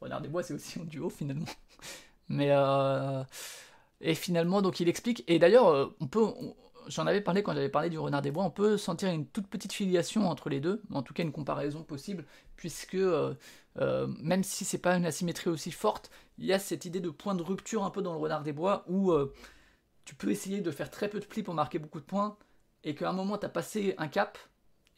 [0.00, 1.46] Renard des Bois, c'est aussi un duo finalement.
[2.28, 2.50] Mais.
[4.00, 5.22] Et finalement, donc il explique.
[5.28, 6.26] Et d'ailleurs, on peut.
[6.88, 9.46] J'en avais parlé quand j'avais parlé du Renard des Bois, on peut sentir une toute
[9.46, 12.24] petite filiation entre les deux, en tout cas une comparaison possible,
[12.56, 12.96] puisque
[13.80, 17.10] euh, même si c'est pas une asymétrie aussi forte, il y a cette idée de
[17.10, 19.32] point de rupture un peu dans le renard des bois où euh,
[20.04, 22.36] tu peux essayer de faire très peu de plis pour marquer beaucoup de points
[22.84, 24.38] et qu'à un moment tu as passé un cap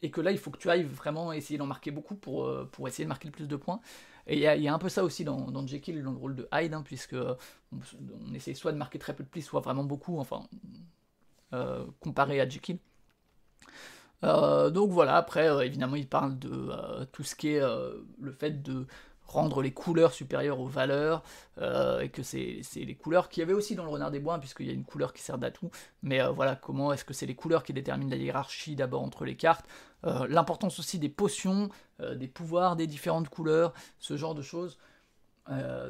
[0.01, 2.69] et que là il faut que tu ailles vraiment essayer d'en marquer beaucoup pour, euh,
[2.87, 3.81] essayer de marquer le plus de points.
[4.27, 6.73] Et il y, a un peu ça aussi dans, Jekyll, dans le rôle de Hyde,
[6.73, 7.13] hein, puisque
[7.71, 7.79] on,
[8.55, 10.47] soit de marquer très peu de plis, soit vraiment beaucoup, enfin,
[11.99, 12.79] comparé à Jekyll.
[14.23, 18.31] Euh, donc voilà, après, euh, évidemment, il parle de euh, tout ce qui est le
[18.31, 18.87] fait de
[19.27, 21.23] rendre les couleurs supérieures aux valeurs,
[21.61, 24.67] et que c'est les couleurs qu'il y avait aussi dans le renard des bois, puisqu'il
[24.67, 25.71] y a une couleur qui sert d'atout,
[26.03, 29.35] mais voilà, comment est-ce que c'est les couleurs qui déterminent la hiérarchie d'abord entre les
[29.35, 29.65] cartes,
[30.03, 34.77] l'importance aussi des potions, des pouvoirs des différentes couleurs, ce genre de choses.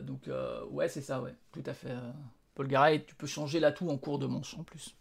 [0.03, 0.29] donc
[0.71, 1.93] ouais, c'est ça, ouais, tout à fait.
[2.55, 4.95] Paul Garay, tu peux changer l'atout en cours de manche en plus.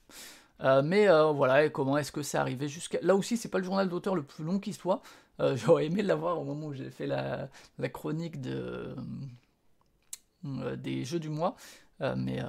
[0.60, 2.98] Euh, mais euh, voilà, et comment est-ce que c'est arrivé jusqu'à...
[3.02, 5.02] Là aussi, c'est pas le journal d'auteur le plus long qui soit.
[5.40, 7.48] Euh, j'aurais aimé l'avoir au moment où j'ai fait la,
[7.92, 8.94] chronique de,
[10.42, 11.56] des jeux du mois.
[12.00, 12.40] mais,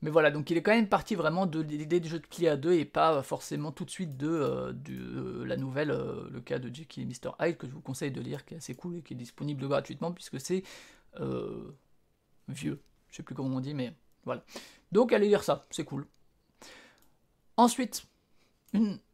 [0.00, 2.48] mais voilà, donc il est quand même parti vraiment de l'idée du jeu de pli
[2.48, 4.74] à deux et pas forcément tout de suite de,
[5.44, 7.32] la nouvelle, le cas de Jackie et Mr.
[7.40, 9.66] Hyde, que je vous conseille de lire, qui est assez cool et qui est disponible
[9.66, 10.62] gratuitement puisque c'est
[12.48, 12.80] vieux.
[13.10, 14.44] Je sais plus comment on dit, mais voilà.
[14.92, 16.06] Donc allez lire ça, c'est cool.
[17.56, 18.06] Ensuite,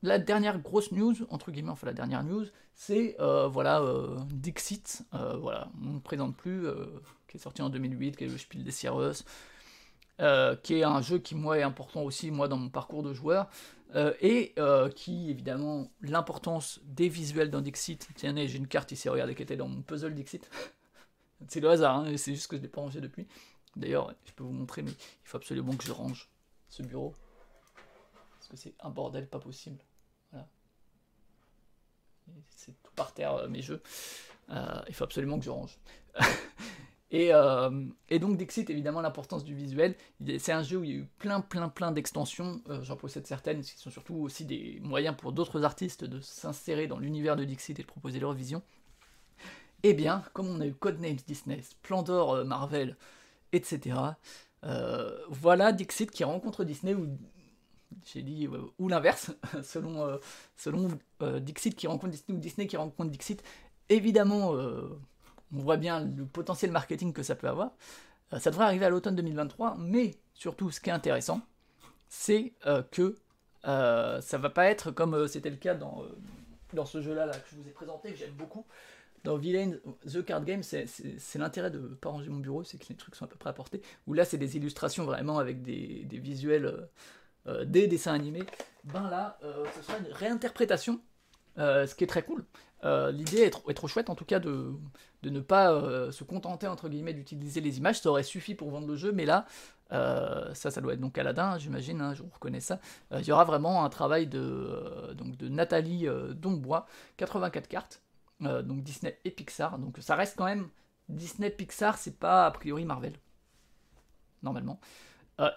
[0.03, 5.03] la dernière grosse news, entre guillemets, enfin la dernière news, c'est euh, voilà, euh, Dixit,
[5.15, 6.67] euh, voilà, on ne présente plus,
[7.29, 9.23] qui est sorti en 2008, qui est le Spiel des Sierras,
[10.63, 13.49] qui est un jeu qui, moi, est important aussi, moi, dans mon parcours de joueur,
[14.21, 14.55] et
[14.97, 19.57] qui, évidemment, l'importance des visuels dans Dixit, tiens, j'ai une carte ici, regardez, qui était
[19.57, 20.51] dans mon puzzle Dixit,
[21.49, 23.27] c'est le hasard, hein, c'est juste que je ne l'ai pas rangé depuis.
[23.77, 26.29] D'ailleurs, je peux vous montrer, mais il faut absolument que je range
[26.69, 27.13] ce bureau
[28.57, 29.79] c'est un bordel pas possible.
[30.31, 30.47] Voilà.
[32.51, 33.83] C'est tout par terre euh, mes jeux.
[34.51, 35.79] Euh, il faut absolument que je range.
[37.11, 39.97] et, euh, et, donc Dixit, évidemment, l'importance du visuel.
[40.39, 42.63] C'est un jeu où il y a eu plein, plein, plein d'extensions.
[42.83, 46.99] J'en possède certaines, qui sont surtout aussi des moyens pour d'autres artistes de s'insérer dans
[46.99, 48.63] l'univers de Dixit et de proposer leur vision.
[49.83, 52.97] Eh bien, comme on a eu Codenames Disney, Splendor Marvel,
[53.53, 53.97] etc.,
[55.29, 57.07] voilà Dixit qui rencontre Disney où
[58.05, 60.19] j'ai dit, euh, ou l'inverse, selon, euh,
[60.57, 60.89] selon
[61.23, 63.43] euh, Dixit qui rencontre Disney ou Disney qui rencontre Dixit.
[63.89, 67.73] Évidemment, on voit bien le potentiel marketing que ça peut avoir.
[68.39, 71.43] ça devrait arriver à l'automne 2023, mais surtout, ce qui est intéressant,
[72.09, 72.55] c'est
[72.91, 73.15] que
[73.63, 76.03] ça va pas être comme c'était le cas dans,
[76.73, 78.65] dans ce jeu-là là, que je vous ai présenté, que j'aime beaucoup.
[79.23, 79.73] Dans Villain,
[80.11, 80.89] The Card Game, c'est
[81.35, 83.51] l'intérêt de ne pas ranger mon bureau, c'est que les trucs sont à peu près
[83.51, 83.83] à portée.
[84.07, 86.89] Où là, c'est des illustrations vraiment avec des, des visuels
[87.47, 88.45] des dessins animés,
[88.85, 91.01] ben là, euh, ce sera une réinterprétation,
[91.59, 92.45] euh, ce qui est très cool.
[93.13, 94.75] L'idée est, trop chouette en tout cas de,
[95.23, 95.71] ne pas
[96.13, 99.25] se contenter entre guillemets d'utiliser les images, ça aurait suffi pour vendre le jeu, mais
[99.25, 99.47] là,
[99.91, 102.81] ça, ça doit être donc Aladdin, j'imagine, hein, je reconnais ça.
[103.11, 106.85] Il y aura vraiment un travail de, donc de Nathalie Dombois,
[107.17, 108.03] 84 cartes,
[108.41, 109.79] donc Disney et Pixar.
[109.79, 110.69] Donc ça reste quand même
[111.09, 113.15] Disney Pixar, c'est pas a priori Marvel,
[114.43, 114.79] normalement.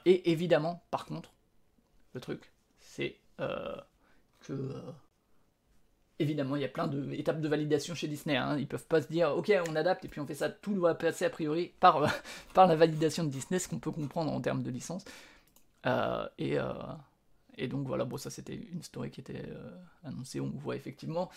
[0.06, 1.34] et évidemment, par contre,
[2.18, 4.94] le truc, c'est que
[6.20, 8.36] évidemment, il y a plein d'étapes de validation chez Disney.
[8.36, 8.58] Hein.
[8.58, 10.50] Ils peuvent pas se dire, ok, on adapte et puis on fait ça.
[10.50, 12.12] Tout doit passer a priori par,
[12.54, 15.04] par la validation de Disney, ce qu'on peut comprendre en termes de licence.
[15.86, 16.74] Euh, et, euh,
[17.58, 20.40] et, donc voilà, bon, ça c'était une story qui était euh, annoncée.
[20.40, 21.30] On voit effectivement.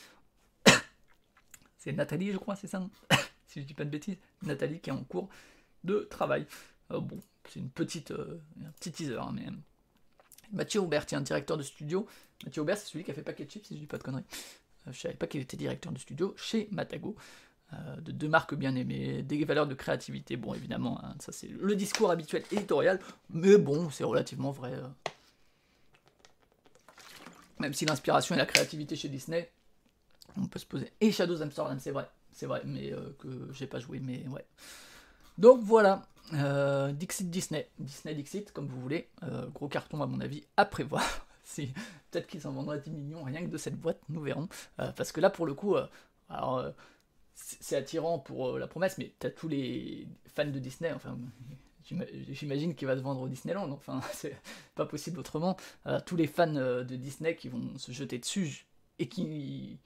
[1.78, 2.82] c'est Nathalie, je crois, c'est ça
[3.46, 4.16] Si je dis pas de bêtises.
[4.42, 5.28] Nathalie qui est en cours
[5.84, 6.46] de travail.
[6.88, 9.46] bon, c'est une petite, un petit teaser, hein, mais.
[10.52, 12.06] Mathieu Aubert, un directeur de studio.
[12.44, 14.24] Mathieu Aubert, c'est celui qui a fait Packet Chips, si je dis pas de conneries.
[14.86, 17.16] Euh, je savais pas qu'il était directeur de studio chez Matago.
[17.72, 20.36] Euh, de deux marques bien aimées, des valeurs de créativité.
[20.36, 22.98] Bon, évidemment, hein, ça c'est le discours habituel éditorial,
[23.30, 24.72] mais bon, c'est relativement vrai.
[24.74, 24.88] Euh.
[27.60, 29.52] Même si l'inspiration et la créativité chez Disney,
[30.36, 30.90] on peut se poser.
[31.00, 34.44] Et Shadows Amsterdam, c'est vrai, c'est vrai, mais que j'ai pas joué, mais ouais.
[35.40, 36.02] Donc voilà,
[36.92, 39.08] Dixit Disney, Disney Dixit, comme vous voulez,
[39.52, 41.26] gros carton à mon avis à prévoir.
[42.10, 44.48] Peut-être qu'ils en vendraient 10 millions rien que de cette boîte, nous verrons.
[44.80, 45.86] Euh, parce que là, pour le coup, euh,
[46.28, 46.70] alors, euh,
[47.34, 51.16] c'est attirant pour la promesse, mais t'as tous les fans de Disney, enfin,
[52.30, 54.36] j'imagine qu'il va se vendre au Disneyland, enfin, c'est
[54.74, 55.56] pas possible autrement.
[56.06, 58.66] tous les fans de Disney qui vont se jeter dessus
[58.98, 59.78] et qui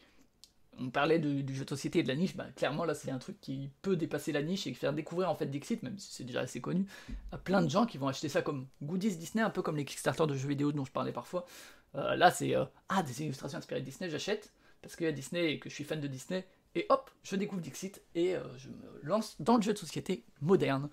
[0.79, 3.19] on parlait du jeu de société et de la niche, bah, clairement là c'est un
[3.19, 6.25] truc qui peut dépasser la niche et faire découvrir en fait Dixit, même si c'est
[6.25, 6.87] déjà assez connu,
[7.33, 9.85] à plein de gens qui vont acheter ça comme goodies Disney, un peu comme les
[9.85, 11.47] Kickstarter de jeux vidéo dont je parlais parfois.
[11.95, 15.13] Euh, là c'est euh, ah des illustrations inspirées de Disney, j'achète parce qu'il y a
[15.13, 18.43] Disney et que je suis fan de Disney et hop je découvre Dixit et euh,
[18.59, 20.89] je me lance dans le jeu de société moderne.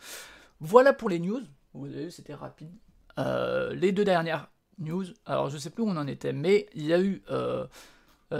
[0.59, 1.41] Voilà pour les news.
[1.73, 2.71] Vous avez vu c'était rapide.
[3.17, 6.93] les deux dernières news, alors je sais plus où on en était, mais il y
[6.93, 7.65] a eu euh,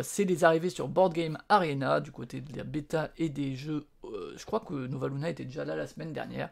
[0.04, 3.88] c'est les arrivées sur Board Game Arena du côté de la bêta et des jeux.
[4.06, 6.50] Euh, je crois que Nova Luna était déjà là la semaine dernière.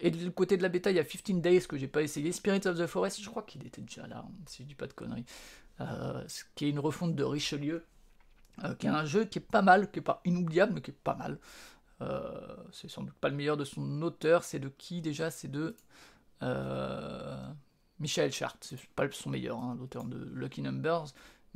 [0.00, 2.30] Et du côté de la bêta, il y a 15 Days que j'ai pas essayé.
[2.30, 4.86] Spirits of the Forest, je crois qu'il était déjà là, hein, si je dis pas
[4.86, 5.24] de conneries.
[5.80, 7.84] Euh, qui est une refonte de Richelieu,
[8.78, 11.02] qui est un jeu qui est pas mal, qui est pas inoubliable, mais qui est
[11.04, 11.38] pas mal.
[12.72, 14.44] c'est sans doute pas le meilleur de son auteur.
[14.44, 15.30] C'est de qui déjà?
[15.30, 15.74] C'est de
[17.98, 18.56] Michel Chart.
[18.60, 21.06] C'est pas son meilleur, hein, l'auteur de Lucky Numbers.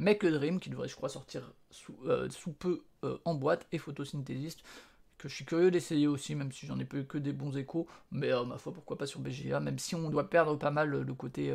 [0.02, 3.78] Make a Dream, qui devrait, je crois, sortir sous, euh, peu euh, en boîte, et
[3.78, 4.62] Photosynthésiste,
[5.16, 7.86] que je suis curieux d'essayer aussi, même si j'en ai peu que des bons échos,
[8.10, 10.90] mais euh, ma foi, pourquoi pas sur BGA, même si on doit perdre pas mal
[10.90, 11.54] le côté.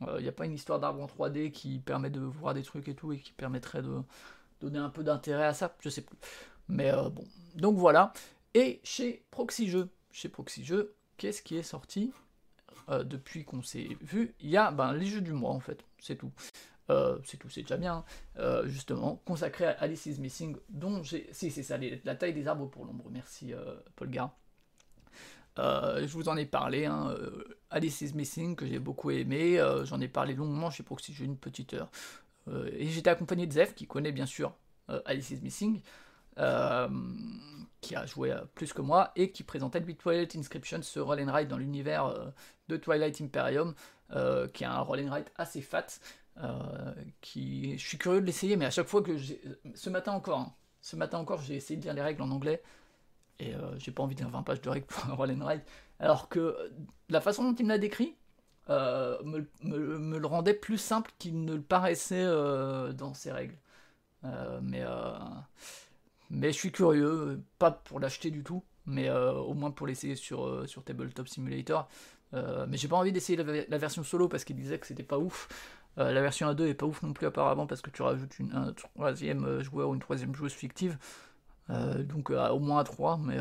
[0.00, 2.88] Il n'y a pas une histoire d'arbre en 3D qui permet de voir des trucs
[2.88, 4.02] et tout, et qui permettrait de
[4.60, 6.18] donner un peu d'intérêt à ça, je sais plus.
[6.68, 7.24] Mais bon,
[7.56, 8.12] donc voilà.
[8.54, 10.64] Et chez Proxy Jeux, chez Proxy
[11.16, 12.12] qu'est-ce qui est sorti?
[12.88, 16.16] Depuis qu'on s'est vu Il y a ben, les jeux du mois en fait c'est
[16.16, 16.32] tout.
[16.90, 18.04] Euh, c'est tout, c'est déjà bien,
[18.38, 21.26] euh, justement, consacré à Alice is Missing, dont j'ai...
[21.32, 24.36] Si, c'est ça, la taille des arbres pour l'ombre, merci euh, Paul Gard.
[25.56, 27.14] je vous en ai parlé, hein,
[27.70, 31.38] Alice is Missing, que j'ai beaucoup aimé, j'en ai parlé longuement chez Proxy, j'ai une
[31.38, 31.90] petite heure.
[32.72, 34.54] et j'étais accompagné de Zef, qui connaît bien sûr
[35.06, 35.80] Alice is Missing,
[36.36, 41.32] qui a joué plus que moi, et qui présentait le Twilight Inscription, ce roll and
[41.32, 42.32] ride dans l'univers
[42.68, 43.74] de Twilight Imperium,
[44.12, 45.86] euh, qui a un rolling ride assez fat.
[46.42, 46.92] Euh,
[47.22, 49.16] je suis curieux de l'essayer, mais à chaque fois que
[49.74, 52.62] ce matin encore, hein, ce matin encore, j'ai essayé de lire les règles en anglais
[53.38, 55.62] et euh, j'ai pas envie de 20 pages de règles pour un roll ride.
[56.00, 56.56] Alors que
[57.08, 58.14] la façon dont il me l'a décrit
[58.68, 62.24] me, le rendait plus simple qu'il ne le paraissait
[62.94, 63.56] dans ses règles.
[64.62, 64.84] mais,
[66.30, 70.68] mais je suis curieux, pas pour l'acheter du tout, mais au moins pour l'essayer sur,
[70.68, 71.88] sur Tabletop Simulator.
[72.34, 75.18] Euh, mais j'ai pas envie d'essayer la, version solo parce qu'il disait que c'était pas
[75.18, 75.48] ouf.
[75.98, 78.52] Euh, la version A2 est pas ouf non plus apparemment parce que tu rajoutes une,
[78.52, 80.98] un troisième euh, joueur ou une troisième joueuse fictive.
[81.68, 83.38] donc au moins à 3, mais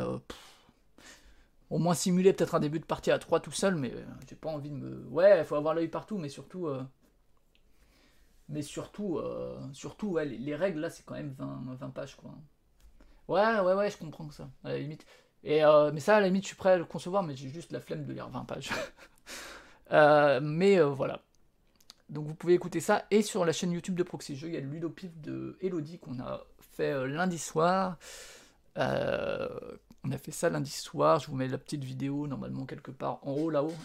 [1.70, 3.94] au moins simuler peut-être un début de partie à 3 tout seul, mais
[4.30, 5.08] j'ai pas envie de me.
[5.10, 6.70] Ouais, il faut avoir l'œil partout, mais surtout.
[8.50, 9.20] Mais surtout,
[9.74, 12.32] surtout ouais, les, règles là c'est quand même 20, 20 pages quoi.
[13.28, 15.06] Ouais, ouais, ouais, je comprends ça, à la limite.
[15.44, 17.50] Et, euh, mais ça, à la limite, je suis prêt à le concevoir, mais j'ai
[17.50, 18.70] juste la flemme de lire 20 pages.
[19.92, 21.20] Euh, mais euh, voilà.
[22.10, 23.06] Donc vous pouvez écouter ça.
[23.12, 26.00] Et sur la chaîne YouTube de Proxy Jeux, il y a le ludopif de Elodie
[26.00, 27.98] qu'on a fait lundi soir.
[28.76, 31.20] on a fait ça lundi soir.
[31.20, 33.76] Je vous mets la petite vidéo normalement quelque part en haut là-haut.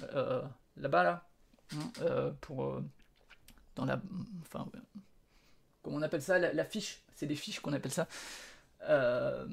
[0.78, 1.28] là-bas là.
[1.74, 2.80] Hein, pour.
[3.74, 4.00] dans la.
[4.42, 4.66] Enfin.
[5.82, 6.38] Comment on appelle ça?
[6.38, 7.02] La, la fiche.
[7.16, 8.06] C'est des fiches qu'on appelle ça.
[8.82, 9.46] Euh,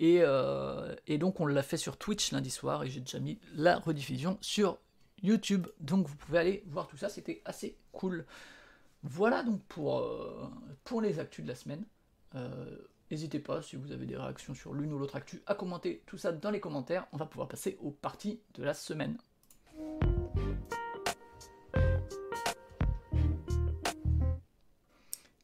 [0.00, 3.78] euh, et, donc on l'a fait sur Twitch lundi soir et j'ai déjà mis la
[3.78, 4.78] rediffusion sur
[5.22, 5.66] YouTube.
[5.80, 8.26] Donc vous pouvez aller voir tout ça, c'était assez cool.
[9.02, 10.48] Voilà donc pour, euh,
[10.84, 11.84] pour les actus de la semaine.
[13.10, 16.16] N'hésitez pas, si vous avez des réactions sur l'une ou l'autre actu, à commenter tout
[16.16, 17.06] ça dans les commentaires.
[17.12, 19.18] On va pouvoir passer aux parties de la semaine.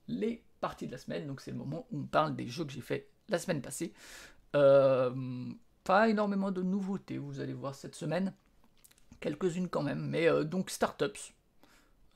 [0.07, 1.27] Les parties de la semaine.
[1.27, 3.93] Donc c'est le moment où on parle des jeux que j'ai fait la semaine passée.
[4.57, 5.13] Euh,
[5.85, 8.33] pas énormément de nouveautés, vous allez voir cette semaine.
[9.21, 11.35] Quelques-unes quand même, mais euh, donc Startups,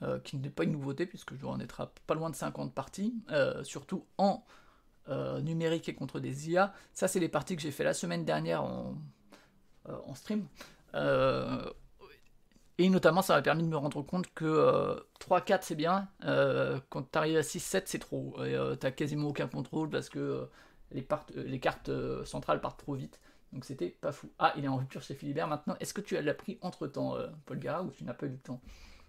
[0.02, 2.74] euh, qui n'est pas une nouveauté puisque je dois en être pas loin de 50
[2.74, 3.14] parties,
[3.62, 4.44] surtout en
[5.42, 6.72] numérique et contre des IA.
[6.92, 8.94] Ça, c'est les parties que j'ai fait la semaine dernière en
[10.14, 10.46] stream.
[12.78, 16.08] Et notamment, ça m'a permis de me rendre compte que 3-4 c'est bien,
[16.88, 18.42] quand tu arrives à 6-7 c'est trop.
[18.44, 20.48] Et t'as quasiment aucun contrôle parce que
[20.90, 21.06] les,
[21.36, 21.90] les, cartes
[22.24, 23.20] centrales partent trop vite.
[23.52, 24.30] Donc c'était pas fou.
[24.38, 25.76] Ah, il est en rupture chez Philibert maintenant.
[25.80, 28.38] Est-ce que tu l'as pris entre temps, Paul Gara, ou tu n'as pas eu le
[28.38, 28.60] temps?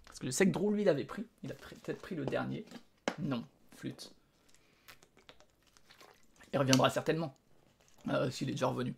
[0.05, 1.25] Parce que je sais que Drew, lui, l'avait pris.
[1.43, 2.65] Il a peut-être pris le dernier.
[3.19, 3.43] Non,
[3.77, 4.13] flûte.
[6.51, 7.35] Il reviendra certainement,
[8.29, 8.93] s'il est déjà revenu.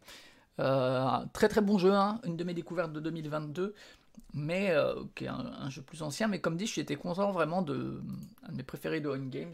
[0.58, 2.20] très très bon jeu, hein.
[2.26, 3.74] une de mes découvertes de 2022
[4.34, 6.28] mais euh, qui est un, jeu plus ancien.
[6.28, 8.02] Mais comme dit, j'étais content vraiment de
[8.44, 9.54] un de mes préférés de On Games.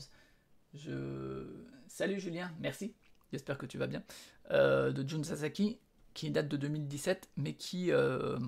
[0.73, 1.45] Je...
[1.87, 2.93] Salut Julien, merci.
[3.31, 4.03] J'espère que tu vas bien.
[4.51, 5.77] Euh, de Jun Sasaki,
[6.13, 8.39] qui date de 2017, mais qui, euh,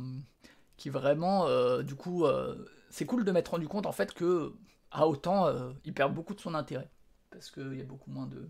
[0.77, 1.47] qui vraiment,
[1.83, 2.25] du coup,
[2.89, 4.53] c'est cool de m'être rendu compte en fait que
[4.91, 5.47] à autant,
[5.85, 6.89] il perd beaucoup de son intérêt
[7.29, 8.47] parce qu'il y a beaucoup moins de,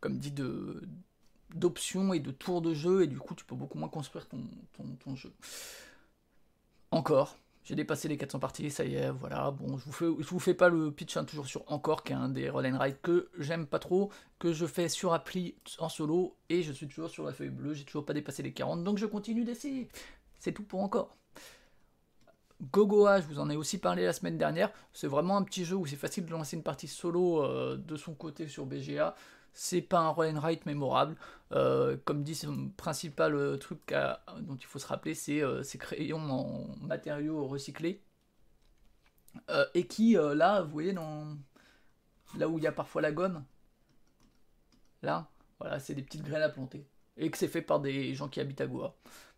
[0.00, 0.82] comme dit, de
[1.54, 4.38] d'options et de tours de jeu et du coup tu peux beaucoup moins construire ton,
[5.00, 5.32] ton jeu.
[6.90, 7.36] Encore.
[7.62, 9.50] J'ai dépassé les 400 parties, ça y est, voilà.
[9.50, 12.16] Bon, je vous fais, vous fais pas le pitch, hein, toujours sur Encore, qui est
[12.16, 15.88] un des roll and ride que j'aime pas trop, que je fais sur appli en
[15.88, 18.82] solo, et je suis toujours sur la feuille bleue, j'ai toujours pas dépassé les 40,
[18.82, 19.88] donc je continue d'essayer.
[20.38, 21.16] C'est tout pour Encore.
[22.72, 25.76] Gogoa, je vous en ai aussi parlé la semaine dernière, c'est vraiment un petit jeu
[25.76, 29.14] où c'est facile de lancer une partie solo euh, de son côté sur BGA
[29.52, 31.16] c'est pas un roll and write mémorable.
[31.52, 33.94] Euh, comme dit, son principal euh, truc
[34.40, 38.02] dont il faut se rappeler, c'est euh, ces crayons en matériaux recyclés.
[39.74, 43.44] et qui, là, vous voyez, là où il y a parfois la gomme,
[45.02, 46.86] là, voilà, c'est des petites graines à planter.
[47.16, 48.96] Et que c'est fait par des gens qui habitent à Goa.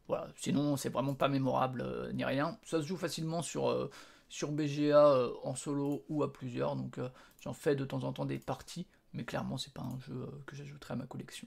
[0.08, 2.58] Voilà, sinon, c'est vraiment pas mémorable ni rien.
[2.64, 3.90] Ça se joue facilement sur,
[4.28, 6.76] sur BGA en solo ou à plusieurs.
[6.76, 6.98] Donc,
[7.40, 10.42] j'en fais de temps en temps des parties mais clairement c'est pas un jeu euh,
[10.46, 11.46] que j'ajouterai à ma collection.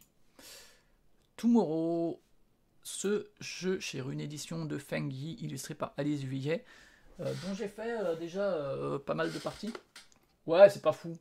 [1.37, 2.21] Tomorrow,
[2.83, 6.63] ce jeu chez une édition de Feng Yi, illustré par Alice Vuillet,
[7.19, 8.57] euh, dont j'ai fait euh, déjà
[9.05, 9.73] pas mal de parties.
[10.45, 11.17] Ouais, c'est pas fou.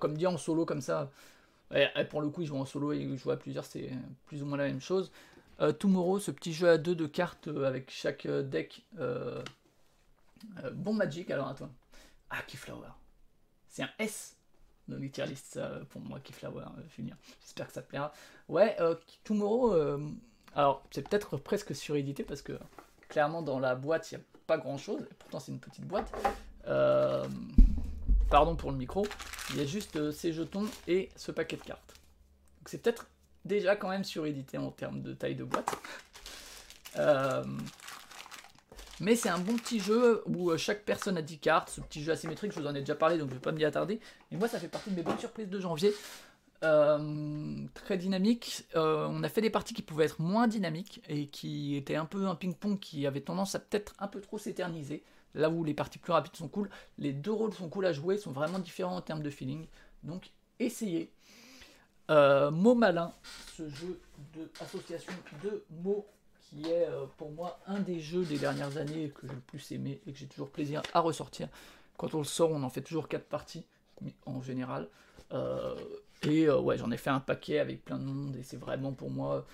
[0.00, 1.10] comme dit en solo comme ça,
[2.10, 3.90] pour le coup, ils jouent en solo et ils jouent à plusieurs, c'est
[4.26, 5.12] plus ou moins la même chose.
[5.78, 8.84] Tomorrow, ce petit jeu à deux de cartes avec chaque deck.
[10.72, 11.70] bon Magic, alors à toi.
[12.30, 12.90] Ah, Keyflower.
[13.68, 14.35] C'est un S
[14.88, 17.16] dans les tier lists pour moi, Keyflower, euh, Julien.
[17.42, 18.12] J'espère que ça te plaira.
[18.48, 18.94] Ouais, euh,
[19.24, 19.98] Tomorrow, euh,
[20.54, 22.58] alors c'est peut-être presque surédité parce que
[23.08, 26.12] clairement dans la boîte il n'y a pas grand chose, pourtant c'est une petite boîte.
[28.30, 29.06] pardon pour le micro,
[29.50, 31.94] il y a juste ces jetons et ce paquet de cartes.
[32.58, 33.06] Donc c'est peut-être
[33.44, 35.76] déjà quand même surédité en termes de taille de boîte.
[39.00, 41.70] Mais c'est un bon petit jeu où euh, chaque personne a 10 cartes.
[41.70, 43.52] Ce petit jeu asymétrique, je vous en ai déjà parlé, donc je ne vais pas
[43.52, 44.00] m'y attarder.
[44.30, 45.92] Mais moi, ça fait partie de mes bonnes surprises de janvier.
[46.64, 48.64] Euh, très dynamique.
[48.74, 52.06] Euh, on a fait des parties qui pouvaient être moins dynamiques et qui étaient un
[52.06, 55.02] peu un ping-pong qui avait tendance à peut-être un peu trop s'éterniser.
[55.34, 58.16] Là où les parties plus rapides sont cool, les deux rôles sont cool à jouer,
[58.16, 59.66] sont vraiment différents en termes de feeling.
[60.02, 61.12] Donc essayez.
[62.08, 63.12] Mot malin,
[63.56, 64.00] ce jeu
[64.32, 66.06] d'association de mots
[66.48, 69.72] qui est euh, pour moi un des jeux des dernières années que j'ai le plus
[69.72, 71.48] aimé et que j'ai toujours plaisir à ressortir.
[71.96, 73.64] Quand on le sort, on en fait toujours 4 parties
[74.26, 74.88] en général.
[75.32, 75.74] Euh,
[76.22, 78.92] et euh, ouais, j'en ai fait un paquet avec plein de monde et c'est vraiment
[78.92, 79.44] pour moi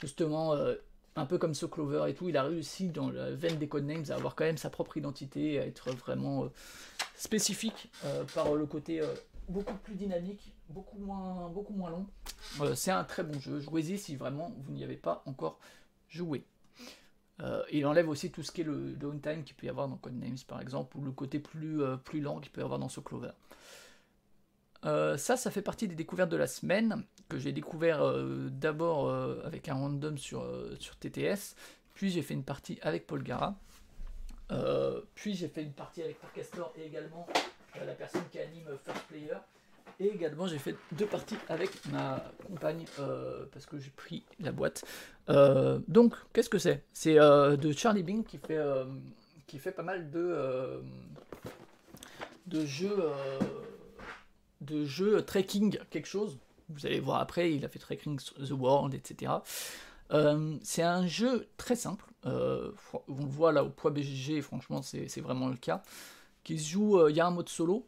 [0.00, 0.56] justement
[1.14, 2.28] un peu comme ce Clover et tout.
[2.28, 5.58] Il a réussi dans la veine des codenames à avoir quand même sa propre identité,
[5.58, 6.48] à être vraiment
[7.16, 7.90] spécifique
[8.34, 9.00] par le côté
[9.48, 12.74] beaucoup plus dynamique, beaucoup moins, beaucoup moins long.
[12.74, 13.60] c'est un très bon jeu.
[13.60, 15.58] Jouez-y si vraiment vous n'y avez pas encore
[16.12, 16.44] jouer.
[17.40, 19.96] Euh, il enlève aussi tout ce qui est le downtime qu'il peut y avoir dans
[19.96, 22.88] Codenames par exemple, ou le côté plus, euh, plus lent qu'il peut y avoir dans
[22.88, 23.32] ce Clover.
[24.84, 28.02] Euh, ça, ça fait partie des découvertes de la semaine, que j'ai découvert
[28.50, 29.10] d'abord
[29.44, 30.44] avec un random sur,
[30.78, 31.56] sur TTS,
[31.94, 33.56] puis j'ai fait une partie avec Paul Gara,
[35.14, 37.26] puis j'ai fait une partie avec Parcastor et également
[37.74, 39.36] la personne qui anime First Player,
[40.02, 44.50] et également, j'ai fait deux parties avec ma compagne euh, parce que j'ai pris la
[44.50, 44.84] boîte.
[45.28, 46.82] Euh, donc, qu'est-ce que c'est?
[46.92, 48.58] C'est euh, de Charlie Bing qui fait,
[49.46, 50.82] qui fait pas mal de,
[52.46, 52.96] de jeux
[54.60, 56.38] de jeux trekking quelque chose.
[56.68, 59.32] Vous allez voir après, il a fait trekking the world, etc.
[60.62, 62.04] c'est un jeu très simple.
[62.24, 62.30] on
[63.08, 65.82] le voit là au poids BGG, franchement, c'est vraiment le cas.
[66.42, 67.86] Qui se joue, il y a un mode solo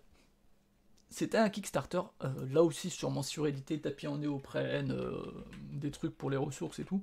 [1.14, 2.02] c'était un Kickstarter,
[2.50, 4.96] là aussi sûrement surédité, tapis en néoprène,
[5.72, 7.02] des trucs pour les ressources et tout,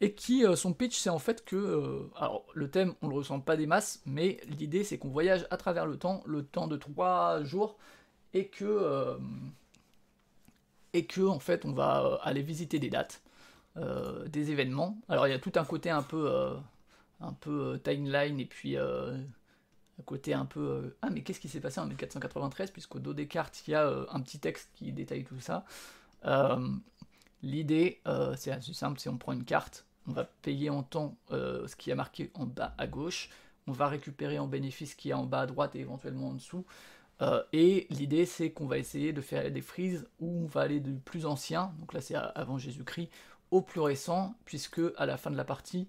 [0.00, 3.56] et qui, son pitch, c'est en fait que, alors le thème, on le ressent pas
[3.56, 7.42] des masses, mais l'idée c'est qu'on voyage à travers le temps, le temps de trois
[7.44, 7.78] jours,
[8.34, 9.16] et que,
[10.92, 13.22] et que en fait, on va aller visiter des dates,
[13.76, 14.98] des événements.
[15.08, 16.56] Alors il y a tout un côté un peu
[17.22, 18.76] un peu euh, timeline et puis
[20.02, 23.14] euh, côté un peu euh, ah mais qu'est-ce qui s'est passé en 1493 puisqu'au dos
[23.14, 25.64] des cartes il y a un petit texte qui détaille tout ça.
[27.42, 28.00] L'idée
[28.36, 31.90] c'est assez simple, c'est on prend une carte, on va payer en temps ce qui
[31.90, 33.30] a marqué en bas à gauche,
[33.66, 36.34] on va récupérer en bénéfice ce qui est en bas à droite et éventuellement en
[36.34, 36.64] dessous.
[37.52, 40.92] et l'idée c'est qu'on va essayer de faire des frises où on va aller du
[40.94, 43.10] plus ancien, donc là c'est avant Jésus-Christ,
[43.52, 45.86] au plus récent, puisque à la fin de la partie,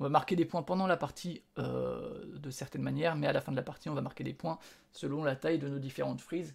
[0.00, 3.40] on va marquer des points pendant la partie euh, de certaines manières, mais à la
[3.40, 4.58] fin de la partie, on va marquer des points
[4.92, 6.54] selon la taille de nos différentes frises.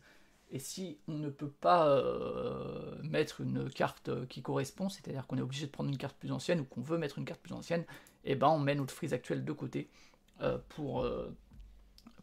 [0.52, 5.42] Et si on ne peut pas euh, mettre une carte qui correspond, c'est-à-dire qu'on est
[5.42, 7.86] obligé de prendre une carte plus ancienne ou qu'on veut mettre une carte plus ancienne,
[8.26, 9.90] et eh ben on met notre frise actuelle de côté
[10.42, 11.08] euh, pour,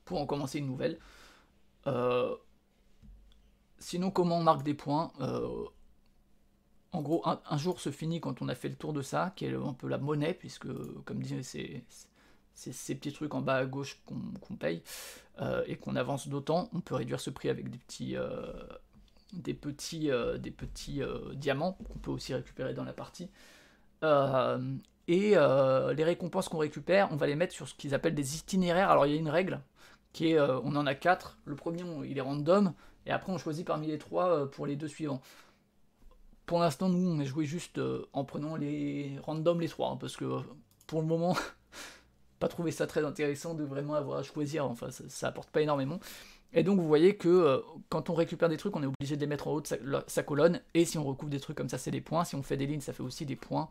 [0.05, 0.99] pour en commencer une nouvelle.
[3.79, 5.13] sinon, comment on marque des points
[6.97, 9.45] en gros, un, jour se finit quand on a fait le tour de ça, qui
[9.45, 10.67] est un peu la monnaie, puisque,
[11.05, 14.83] comme disait, c'est ces petits trucs en bas à gauche qu'on paye,
[15.43, 18.51] euh, et qu'on avance d'autant, on peut réduire ce prix avec des petits, euh,
[19.35, 21.03] euh, des petits
[21.35, 23.29] diamants qu'on peut aussi récupérer dans la partie.
[24.03, 28.89] et les récompenses qu'on récupère, on va les mettre sur ce qu'ils appellent des itinéraires.
[28.89, 29.61] Alors il y a une règle
[30.15, 31.37] qui est, on en a quatre.
[31.45, 32.73] Le premier, il est random,
[33.05, 35.21] et après on choisit parmi les trois pour les deux suivants.
[36.47, 39.97] Pour l'instant, nous, on a joué juste euh, en prenant les random les trois, hein,
[40.01, 40.41] parce que euh,
[40.87, 41.37] pour le moment,
[42.39, 45.99] pas trouvé ça très intéressant de vraiment avoir à choisir, enfin, ça, apporte pas énormément.
[46.53, 49.21] Et donc, vous voyez que euh, quand on récupère des trucs, on est obligé de
[49.21, 49.69] les mettre en haut de
[50.07, 52.25] sa, colonne, et si on recouvre des trucs comme ça, c'est des points.
[52.25, 53.69] Si on fait des lignes, ça fait aussi des points.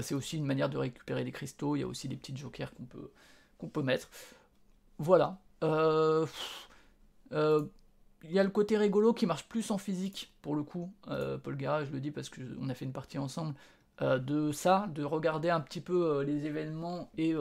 [0.00, 2.72] c'est aussi une manière de récupérer des cristaux, il y a aussi des petits jokers
[2.74, 3.10] qu'on peut,
[3.68, 4.08] peut mettre.
[4.98, 5.38] Voilà.
[7.32, 7.64] Euh,
[8.28, 11.38] il y a le côté rigolo qui marche plus en physique, pour le coup, euh,
[11.38, 13.54] Paul Gara, je le dis parce qu'on a fait une partie ensemble,
[14.02, 17.34] euh, de ça, de regarder un petit peu euh, les événements et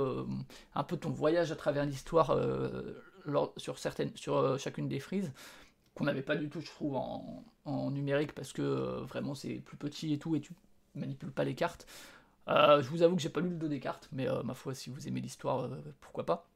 [0.76, 2.38] un peu ton voyage à travers l'histoire
[3.58, 5.32] sur, certaines, sur chacune des frises,
[5.96, 10.14] qu'on n'avait pas du tout, je trouve, en, numérique, parce que vraiment c'est plus petit
[10.14, 10.54] et tout, et tu
[10.96, 11.88] manipules pas les cartes.
[12.48, 14.90] je vous avoue que j'ai pas lu le dos des cartes, mais ma foi, si
[14.90, 15.70] vous aimez l'histoire,
[16.02, 16.53] pourquoi pas.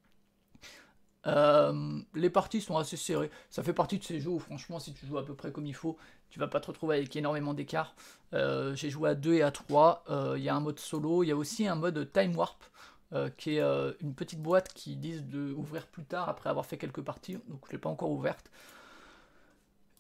[1.26, 3.32] Euh, les parties sont assez serrées.
[3.50, 5.66] Ça fait partie de ces jeux où, franchement, si tu joues à peu près comme
[5.66, 5.98] il faut,
[6.30, 7.96] tu vas pas te retrouver avec énormément d'écart.
[8.34, 10.04] Euh, j'ai joué à 2 et à 3.
[10.10, 11.24] Euh, il y a un mode solo.
[11.24, 12.64] Il y a aussi un mode Time Warp,
[13.38, 13.62] qui est
[14.02, 17.40] une petite boîte qui disent d'ouvrir plus tard après avoir fait quelques parties.
[17.48, 18.52] Donc, je l'ai pas encore ouverte.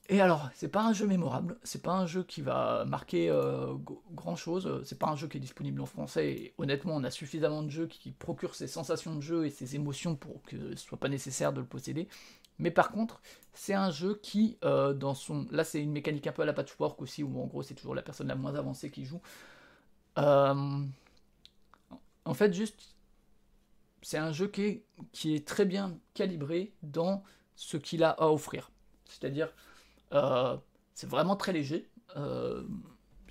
[0.10, 3.76] Et alors, c'est pas un jeu mémorable, c'est pas un jeu qui va marquer euh,
[4.14, 7.12] grand chose, c'est pas un jeu qui est disponible en français, et honnêtement, on a
[7.12, 10.82] suffisamment de jeux qui procurent ces sensations de jeu et ces émotions pour que ce
[10.82, 12.08] soit pas nécessaire de le posséder.
[12.60, 13.22] Mais par contre,
[13.54, 15.46] c'est un jeu qui, euh, dans son.
[15.52, 17.96] Là, c'est une mécanique un peu à la patchwork aussi, où en gros, c'est toujours
[17.96, 19.22] la personne la moins avancée qui joue.
[20.18, 20.84] Euh,
[22.26, 22.96] en fait, juste.
[24.04, 27.24] C'est un jeu qui est, qui est très bien calibré dans
[27.56, 28.72] ce qu'il a à offrir.
[29.06, 29.52] C'est-à-dire euh,
[30.12, 31.88] c'est vraiment très léger.
[32.16, 32.64] Euh,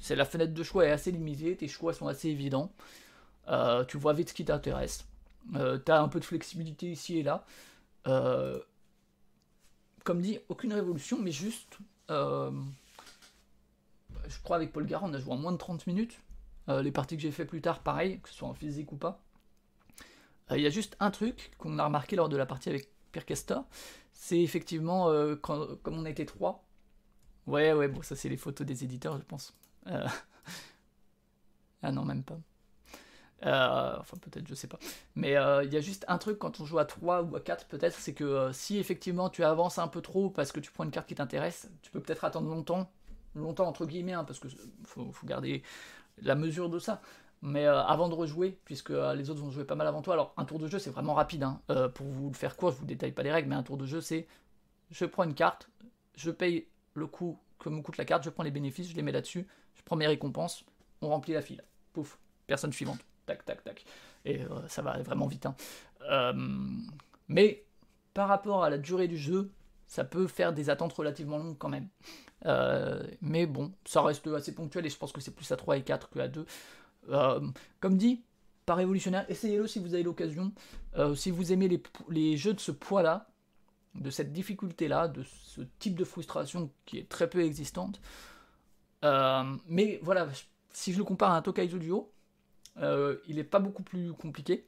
[0.00, 2.72] c'est la fenêtre de choix est assez limitée, tes choix sont assez évidents.
[3.48, 5.06] Euh, tu vois vite ce qui t'intéresse.
[5.52, 5.58] tu
[5.92, 7.44] as un peu de flexibilité ici et là.
[10.04, 11.78] comme dit, aucune révolution, mais juste.
[12.08, 12.52] je
[14.44, 16.20] crois avec Paul Gara, on a joué en moins de 30 minutes.
[16.68, 19.20] les parties que j'ai fait plus tard, pareil, que ce soit en physique ou pas.
[20.52, 23.26] Il y a juste un truc qu'on a remarqué lors de la partie avec Pierre
[23.26, 23.64] Castor,
[24.12, 25.10] c'est effectivement,
[25.42, 26.65] comme on été trois,
[27.46, 29.54] Ouais, ouais, bon, ça c'est les photos des éditeurs, je pense.
[29.86, 30.06] Euh,
[31.82, 32.38] ah non, même pas.
[33.44, 34.78] Euh, enfin, peut-être, je sais pas.
[35.14, 37.40] Mais euh, il y a juste un truc quand on joue à 3 ou à
[37.40, 40.84] 4, peut-être, c'est que si effectivement tu avances un peu trop parce que tu prends
[40.84, 42.90] une carte qui t'intéresse, tu peux peut-être attendre longtemps,
[43.34, 44.48] longtemps entre guillemets, hein, parce que
[44.84, 45.62] faut, faut, garder
[46.22, 47.00] la mesure de ça.
[47.42, 50.46] Mais avant de rejouer, puisque les autres vont jouer pas mal avant toi, alors un
[50.46, 51.60] tour de jeu c'est vraiment rapide, hein.
[51.94, 53.84] pour vous le faire court, je vous détaille pas les règles, mais un tour de
[53.84, 54.26] jeu c'est
[54.90, 55.68] je prends une carte,
[56.16, 56.66] je paye
[56.96, 59.46] le coût que me coûte la carte, je prends les bénéfices, je les mets là-dessus,
[59.74, 60.64] je prends mes récompenses,
[61.02, 61.62] on remplit la file.
[61.92, 62.98] Pouf, personne suivante.
[63.26, 63.84] Tac, tac, tac.
[64.24, 65.46] Et euh, ça va vraiment vite.
[65.46, 65.54] Hein.
[66.10, 66.32] Euh,
[67.28, 67.64] mais
[68.14, 69.50] par rapport à la durée du jeu,
[69.86, 71.88] ça peut faire des attentes relativement longues quand même.
[72.44, 75.78] Euh, mais bon, ça reste assez ponctuel et je pense que c'est plus à 3
[75.78, 76.46] et 4 que à 2.
[77.80, 78.22] comme dit,
[78.64, 80.52] pas révolutionnaire, essayez-le si vous avez l'occasion.
[81.14, 83.28] si vous aimez les, les, jeux de ce poids-là,
[84.00, 88.00] de cette difficulté-là, de ce type de frustration qui est très peu existante.
[89.04, 90.28] Euh, mais voilà,
[90.72, 92.12] si je le compare à un Tokaido Duo,
[92.78, 94.66] euh, il n'est pas beaucoup plus compliqué,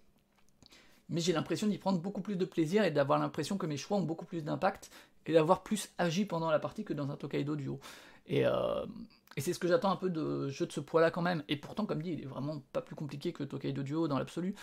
[1.09, 3.97] mais j'ai l'impression d'y prendre beaucoup plus de plaisir et d'avoir l'impression que mes choix
[3.97, 4.91] ont beaucoup plus d'impact
[5.27, 7.81] et d'avoir plus agi pendant la partie que dans un Tokaido Duo.
[8.27, 8.85] Et, euh,
[9.37, 11.45] c'est ce que j'attends un peu de jeux de ce poids-là quand même.
[11.49, 14.57] Et pourtant, comme dit, il est vraiment pas plus compliqué que Tokaido Duo dans l'absolu.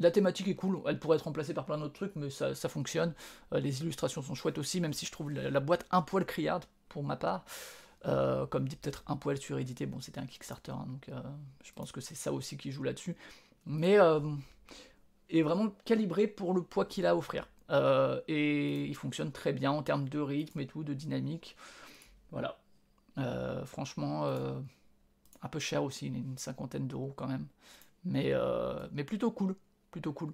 [0.00, 3.14] La thématique est cool, elle pourrait être remplacée par plein d'autres trucs, mais ça, fonctionne.
[3.52, 6.64] Euh, les illustrations sont chouettes aussi, même si je trouve la, boîte un poil criarde
[6.88, 7.44] pour ma part.
[8.06, 11.10] Euh, comme dit peut-être un poil surédité, bon c'était un Kickstarter, hein, donc
[11.64, 13.16] je pense que c'est ça aussi qui joue là-dessus.
[13.66, 13.98] Mais
[15.30, 17.48] est vraiment calibré pour le poids qu'il a à offrir.
[18.28, 21.56] et il fonctionne très bien en termes de rythme et tout, de dynamique.
[22.30, 22.58] Voilà.
[23.18, 24.60] Euh, franchement, euh,
[25.42, 27.46] un peu cher aussi, une cinquantaine d'euros quand même.
[28.14, 29.54] Euh, mais plutôt cool.
[29.90, 30.32] Plutôt cool.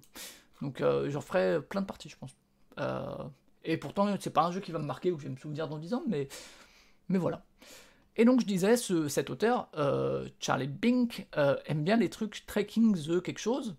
[0.61, 2.35] Donc j'en ferai plein de parties, je pense.
[3.63, 5.39] et pourtant, c'est pas un jeu qui va me marquer ou que je vais me
[5.39, 6.27] souvenir dans 10 ans, mais,
[7.09, 7.43] mais voilà.
[8.17, 9.69] Et donc je disais, ce, cet auteur,
[10.39, 11.27] Charlie Bink,
[11.65, 13.75] aime bien les trucs Trekking the quelque chose.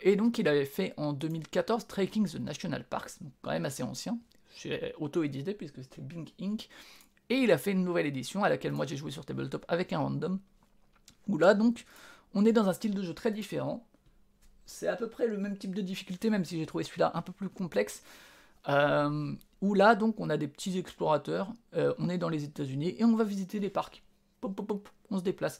[0.00, 3.82] et donc il avait fait en 2014 Trekking the National Parks, donc quand même assez
[3.82, 4.18] ancien.
[4.98, 6.68] Auto-édité puisque c'était Bink Inc.
[7.28, 9.92] Et il a fait une nouvelle édition à laquelle moi j'ai joué sur tabletop avec
[9.92, 10.38] un random.
[11.28, 11.84] Où là donc
[12.34, 13.86] on est dans un style de jeu très différent.
[14.66, 17.22] C'est à peu près le même type de difficulté, même si j'ai trouvé celui-là un
[17.22, 18.02] peu plus complexe.
[18.68, 22.96] Euh, où là donc on a des petits explorateurs, euh, on est dans les États-Unis
[22.98, 24.02] et on va visiter des parcs.
[24.40, 25.58] Pop, pop, pop, on se déplace.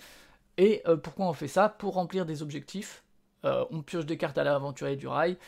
[0.56, 1.68] Et euh, pourquoi on fait ça?
[1.68, 3.04] Pour remplir des objectifs.
[3.44, 5.38] on pioche des cartes à l'aventurier du rail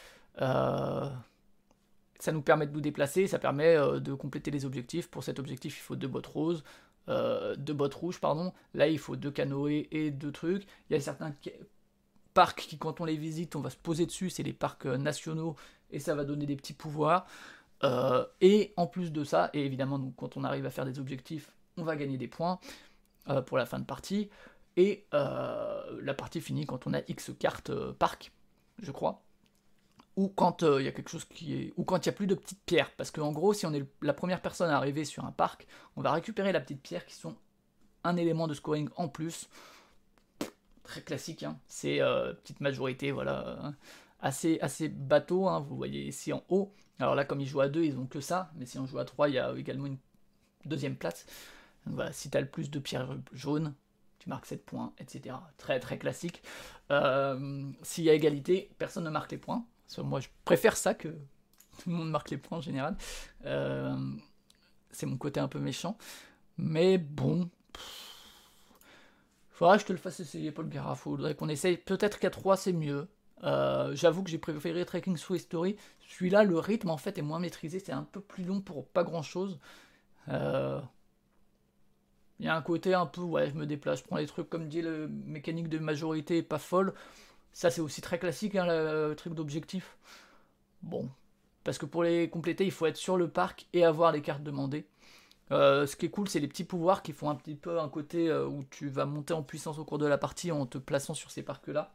[2.20, 5.08] ça nous permet de nous déplacer, ça permet de compléter les objectifs.
[5.08, 6.64] Pour cet objectif, il faut deux bottes roses,
[7.08, 8.52] deux bottes rouges, pardon.
[8.74, 10.64] Là, il faut deux canoës et deux trucs.
[10.90, 11.32] Il y a certains
[12.46, 15.56] qui, quand on les visite, on va se poser dessus, c'est les parcs euh, nationaux,
[15.90, 17.26] et ça va donner des petits pouvoirs.
[18.40, 21.84] et en plus de ça, et évidemment, quand on arrive à faire des objectifs, on
[21.84, 22.58] va gagner des points
[23.46, 24.30] pour la fin de partie.
[24.76, 28.32] Et la partie finit quand on a X cartes parc,
[28.82, 29.22] je crois
[30.18, 32.12] ou quand euh, il y a quelque chose qui est ou quand il y a
[32.12, 35.04] plus de petites pierres parce qu'en gros si on est la première personne à arriver
[35.04, 37.36] sur un parc on va récupérer la petite pierre qui sont
[38.02, 39.48] un élément de scoring en plus
[40.88, 41.58] très classique hein.
[41.68, 43.74] c'est euh, petite majorité voilà hein.
[44.20, 45.60] assez assez bateau hein.
[45.60, 48.20] vous voyez ici en haut alors là comme ils jouent à deux ils ont que
[48.20, 49.98] ça mais si on joue à trois il y a également une
[50.64, 51.26] deuxième place
[51.86, 53.74] voilà si tu le plus de pierres jaunes
[54.18, 55.36] tu marques 7 points, etc.
[55.58, 56.42] Très très classique.
[56.90, 59.64] Euh, s'il y a égalité, personne ne marque les points
[59.98, 61.08] moi, je préfère ça que
[61.78, 62.96] tout le monde marque les points en général.
[63.46, 63.96] Euh,
[64.90, 65.96] c'est mon côté un peu méchant.
[66.58, 67.48] Mais bon.
[69.58, 71.78] Faudra que je te le fasse essayer, Paul Il Faudrait qu'on essaye.
[71.78, 73.08] Peut-être qu'à 3, c'est mieux.
[73.42, 75.76] Euh, j'avoue que j'ai préféré Trekking Through History.
[75.98, 77.80] Celui-là, le rythme en fait est moins maîtrisé.
[77.80, 79.58] C'est un peu plus long pour pas grand chose.
[80.28, 80.80] Euh,
[82.38, 84.48] il y a un côté un peu, ouais, je me déplace, je prends les trucs
[84.48, 86.94] comme dit le mécanique de majorité pas folle.
[87.52, 89.96] Ça, c'est aussi très classique, hein, le, truc d'objectif.
[90.82, 91.10] Bon.
[91.64, 94.44] Parce que pour les compléter, il faut être sur le parc et avoir les cartes
[94.44, 94.86] demandées.
[95.50, 97.88] Euh, ce qui est cool, c'est les petits pouvoirs qui font un petit peu un
[97.88, 100.78] côté euh, où tu vas monter en puissance au cours de la partie en te
[100.78, 101.92] plaçant sur ces parcs-là.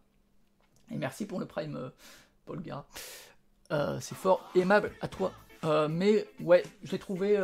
[0.91, 1.89] Et merci pour le prime, euh,
[2.45, 2.85] Paul Gara.
[3.99, 5.31] c'est fort aimable à toi.
[5.89, 7.39] mais ouais, je l'ai trouvé,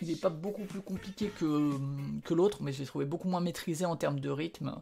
[0.00, 3.84] il n'est pas beaucoup plus compliqué que, l'autre, mais je l'ai trouvé beaucoup moins maîtrisé
[3.84, 4.80] en termes de rythme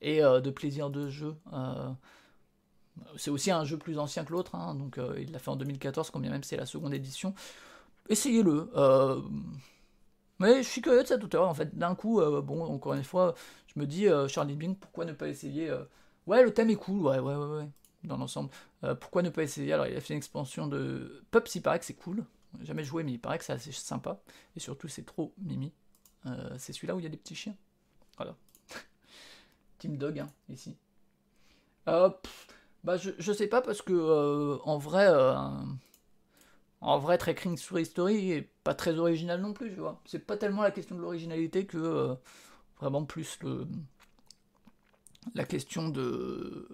[0.00, 1.36] et de plaisir de jeu.
[3.16, 6.10] C'est aussi un jeu plus ancien que l'autre, hein, donc il l'a fait en 2014,
[6.10, 7.34] combien même c'est la seconde édition.
[8.08, 8.70] Essayez-le.
[10.38, 11.76] Mais je suis curieux de cet auteur, en fait.
[11.76, 13.34] D'un coup, bon, encore une fois,
[13.72, 15.72] je me dis, Charlie Bing, pourquoi ne pas essayer
[16.26, 17.68] Ouais, le thème est cool, ouais, ouais, ouais, ouais
[18.02, 18.50] dans l'ensemble.
[19.00, 19.72] pourquoi ne pas essayer?
[19.72, 22.24] Alors, il a fait une expansion de Pups, il paraît que c'est cool.
[22.62, 24.20] Jamais joué, mais il paraît que c'est assez sympa.
[24.56, 25.72] Et surtout, c'est trop mimi.
[26.58, 27.56] c'est celui-là où il y a des petits chiens.
[28.16, 28.34] Voilà.
[29.78, 30.76] Team Dog, hein, ici.
[31.88, 32.10] Euh,
[32.82, 35.36] bah, je, je, sais pas parce que euh, en vrai, euh,
[36.84, 40.00] en vrai, Trekking sur History est pas très original non plus, tu vois.
[40.04, 42.16] C'est pas tellement la question de l'originalité que
[42.78, 43.66] vraiment plus le
[45.34, 46.68] la question de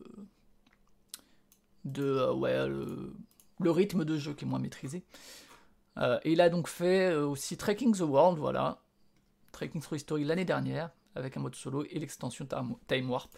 [1.85, 5.05] de ouais le, rythme de jeu qui est moins maîtrisé.
[5.99, 8.83] et il a donc fait aussi Trekking the World, voilà.
[9.53, 12.47] Trekking Through History l'année dernière avec un mode solo et l'extension
[12.89, 13.37] Time Warp.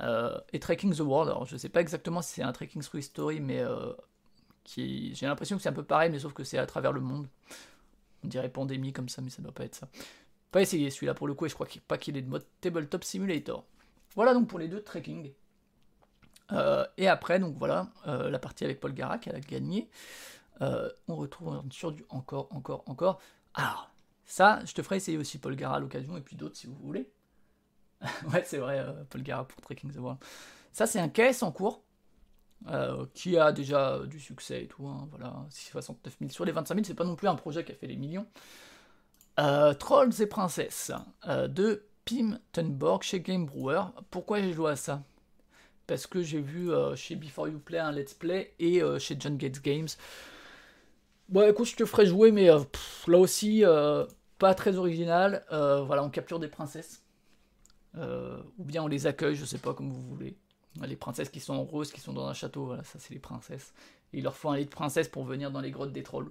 [0.00, 3.00] Euh, et Trekking the World, alors je sais pas exactement si c'est un Trekking Through
[3.00, 3.92] History, mais euh,
[4.74, 7.28] j'ai l'impression que c'est un peu pareil, mais sauf que c'est à travers le monde.
[8.24, 9.88] On dirait pandémie comme ça, mais ça doit pas être ça.
[10.50, 13.04] Pas essayer celui-là pour le coup, et je crois pas qu'il est de mode Tabletop
[13.04, 13.64] Simulator.
[14.14, 15.32] Voilà donc pour les deux trekking.
[16.52, 19.88] Euh, et après, donc voilà, la partie avec Paul Garak, elle a gagné.
[20.60, 23.20] on retrouve sur du encore, encore, encore.
[23.54, 23.90] Alors,
[24.24, 26.76] ça, je te ferai essayer aussi Paul Gara à l'occasion, et puis d'autres si vous
[26.76, 27.10] voulez.
[28.32, 30.18] ouais, c'est vrai, Paul Gara pour Trekking the World.
[30.72, 31.82] Ça, c'est un caisse en cours.
[33.14, 36.84] Qui a déjà du succès et tout, hein, voilà, 69 000 sur les 25 000,
[36.84, 38.26] c'est pas non plus un projet qui a fait les millions.
[39.36, 40.92] Trolls et Princesses
[41.26, 43.82] de Pim Tenborg chez Game Brewer.
[44.10, 45.02] Pourquoi j'ai joué à ça?
[45.86, 49.16] Parce que j'ai vu euh, chez Before You Play un let's play et euh, chez
[49.18, 49.88] John Gates Games.
[51.28, 52.60] Bon écoute, je te ferai jouer, mais euh,
[53.06, 53.62] là aussi,
[54.38, 55.44] pas très original.
[55.50, 57.02] voilà, on capture des princesses.
[57.94, 60.36] ou bien on les accueille, je sais pas comme vous voulez.
[60.82, 63.20] Les princesses qui sont en rose, qui sont dans un château, voilà, ça c'est les
[63.20, 63.72] princesses.
[64.12, 66.30] Il leur faut un lit de princesse pour venir dans les grottes des trolls.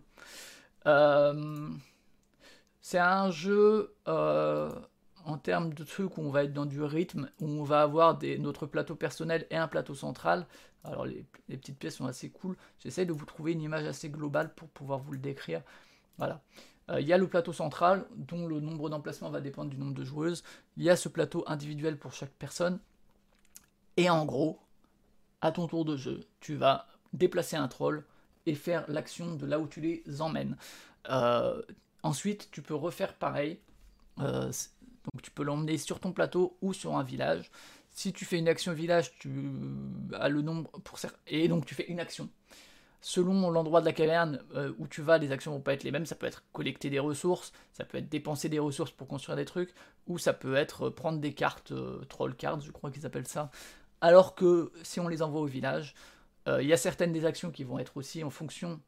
[2.81, 3.93] c'est un jeu
[5.27, 8.17] en termes de trucs où on va être dans du rythme, où on va avoir
[8.39, 10.47] notre plateau personnel et un plateau central.
[10.85, 12.55] Alors les, petites pièces sont assez cool.
[12.79, 15.61] J'essaie de vous trouver une image assez globale pour pouvoir vous le décrire.
[16.17, 16.41] Voilà.
[16.89, 19.93] Euh, il y a le plateau central dont le nombre d'emplacements va dépendre du nombre
[19.93, 20.43] de joueuses.
[20.77, 22.79] Il y a ce plateau individuel pour chaque personne.
[23.97, 24.59] Et en gros,
[25.41, 28.05] à ton tour de jeu, tu vas déplacer un troll
[28.45, 30.55] et faire l'action de là où tu les emmènes.
[31.09, 31.61] Euh,
[32.03, 33.59] ensuite, tu peux refaire pareil.
[34.19, 34.51] Euh,
[35.13, 37.49] donc tu peux l'emmener sur ton plateau ou sur un village.
[37.91, 39.31] Si tu fais une action village, tu
[40.13, 42.29] as le nombre pour et donc tu fais une action.
[43.01, 45.91] Selon l'endroit de la caverne euh, où tu vas, les actions vont pas être les
[45.91, 46.05] mêmes.
[46.05, 49.45] Ça peut être collecter des ressources, ça peut être dépenser des ressources pour construire des
[49.45, 49.73] trucs,
[50.07, 51.73] ou ça peut être prendre des cartes,
[52.09, 53.51] troll cards, je crois qu'ils appellent ça.
[54.01, 55.95] Alors que si on les envoie au village,
[56.47, 58.79] euh, il y a certaines des actions qui vont être aussi en fonction.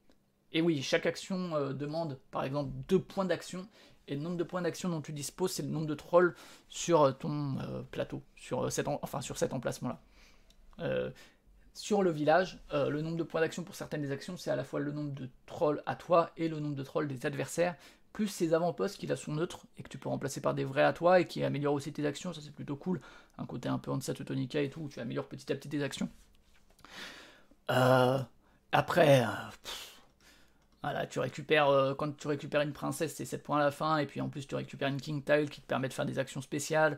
[0.52, 3.68] Et oui, chaque action demande par exemple deux points d'action,
[4.10, 6.34] et le nombre de points d'action dont tu disposes, c'est le nombre de trolls
[6.68, 10.02] sur euh, ton euh, plateau, sur, euh, cet enfin, sur cet emplacement-là.
[11.76, 14.64] sur le village, le nombre de points d'action pour certaines des actions, c'est à la
[14.64, 17.76] fois le nombre de trolls à toi et le nombre de trolls des adversaires,
[18.14, 20.84] plus ses avant-postes qui là sont neutres et que tu peux remplacer par des vrais
[20.84, 23.02] à toi et qui améliorent aussi tes actions, ça c'est plutôt cool.
[23.38, 25.84] Un côté un peu Hansa Teutonica et tout, où tu améliores petit à petit tes
[25.84, 26.10] actions.
[28.72, 29.26] après,
[30.82, 33.98] voilà, tu récupères, euh, quand tu récupères une princesse, c'est 7 points à la fin,
[33.98, 36.20] et puis en plus tu récupères une King Tile qui te permet de faire des
[36.20, 36.98] actions spéciales.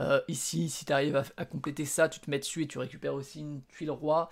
[0.00, 3.14] Euh, ici, si tu arrives à, compléter ça, tu te mets dessus et tu récupères
[3.14, 4.30] aussi une tuile roi.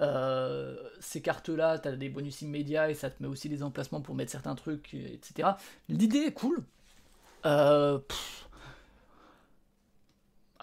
[0.00, 4.00] Euh, ces cartes-là, tu as des bonus immédiats et ça te met aussi des emplacements
[4.00, 5.50] pour mettre certains trucs, etc.
[5.88, 6.64] L'idée est cool.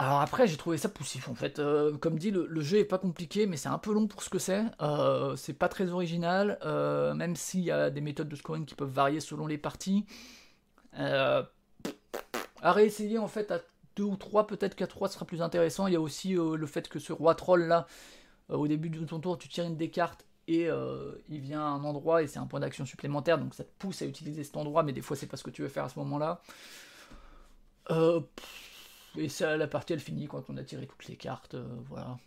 [0.00, 1.58] Alors après, j'ai trouvé ça poussif en fait.
[1.58, 4.30] Euh, comme dit, le, jeu est pas compliqué, mais c'est un peu long pour ce
[4.30, 4.64] que c'est.
[4.80, 8.74] Euh, c'est pas très original, euh, même s'il y a des méthodes de scoring qui
[8.74, 10.06] peuvent varier selon les parties.
[10.94, 11.44] à
[12.62, 13.60] réessayer en fait à
[13.96, 15.86] 2 ou 3, peut-être qu'à 3 sera plus intéressant.
[15.86, 17.86] Il y a aussi le fait que ce roi troll là,
[18.50, 20.68] au début de ton tour, tu tires une des cartes et
[21.28, 24.02] il vient à un endroit et c'est un point d'action supplémentaire, donc ça te pousse
[24.02, 25.88] à utiliser cet endroit, mais des fois c'est pas ce que tu veux faire à
[25.88, 26.42] ce moment-là.
[27.90, 28.20] Euh,
[29.16, 32.18] et ça, la partie elle finit quand on a tiré toutes les cartes, euh, voilà.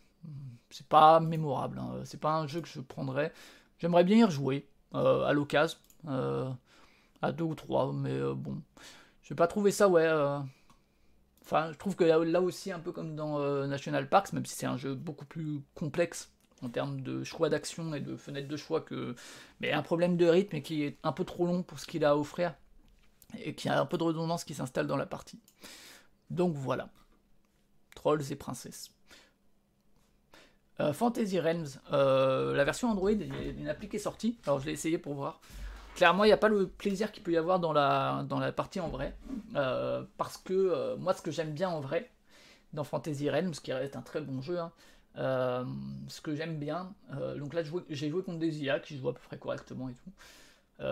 [0.69, 2.01] C'est pas mémorable, hein.
[2.05, 3.33] c'est pas un jeu que je prendrais.
[3.79, 6.49] J'aimerais bien y rejouer euh, à l'occasion, euh,
[7.21, 8.61] à deux ou trois, mais bon,
[9.21, 10.07] j'ai pas trouvé ça, ouais.
[11.43, 14.65] Enfin, je trouve que là aussi, un peu comme dans National Parks, même si c'est
[14.65, 16.31] un jeu beaucoup plus complexe
[16.61, 19.15] en termes de choix d'action et de fenêtre de choix, que...
[19.59, 22.05] mais un problème de rythme et qui est un peu trop long pour ce qu'il
[22.05, 22.55] a à offrir,
[23.37, 25.39] et qui a un peu de redondance qui s'installe dans la partie.
[26.29, 26.89] Donc voilà.
[27.95, 28.91] Trolls et princesses.
[30.79, 34.39] Euh, Fantasy Realms, euh, la version Android, il y a une appli qui est sortie.
[34.45, 35.41] Alors je l'ai essayé pour voir.
[35.95, 38.51] Clairement, il n'y a pas le plaisir qu'il peut y avoir dans la, dans la
[38.51, 39.15] partie en vrai.
[39.55, 42.09] Euh, parce que moi, ce que j'aime bien en vrai,
[42.73, 44.71] dans Fantasy Realms, qui reste un très bon jeu, hein,
[46.07, 46.91] ce que j'aime bien,
[47.37, 50.85] donc là j'ai joué contre des IA qui jouent à peu près correctement et tout.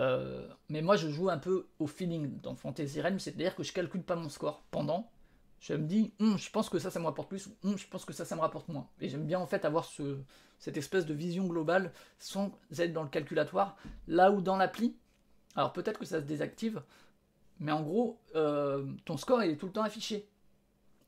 [0.68, 4.02] mais moi je joue un peu au feeling dans Fantasy Realms, c'est-à-dire que je calcule
[4.02, 5.10] pas mon score pendant,
[5.62, 8.04] je me dis, hum, je pense que ça, ça me rapporte plus, hum, je pense
[8.04, 8.88] que ça, ça me rapporte moins.
[9.00, 10.18] Et j'aime bien en fait avoir ce,
[10.58, 13.76] cette espèce de vision globale sans être dans le calculatoire,
[14.08, 14.96] là où dans l'appli,
[15.54, 16.82] alors peut-être que ça se désactive,
[17.60, 20.28] mais en gros, euh, ton score il est tout le temps affiché.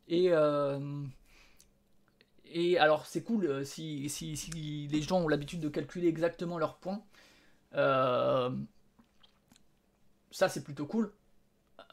[0.06, 1.02] Et, euh,
[2.78, 4.08] alors c'est cool euh, si,
[4.90, 7.02] les gens ont l'habitude de calculer exactement leurs points.
[7.72, 8.52] ça
[10.48, 11.12] c'est plutôt cool.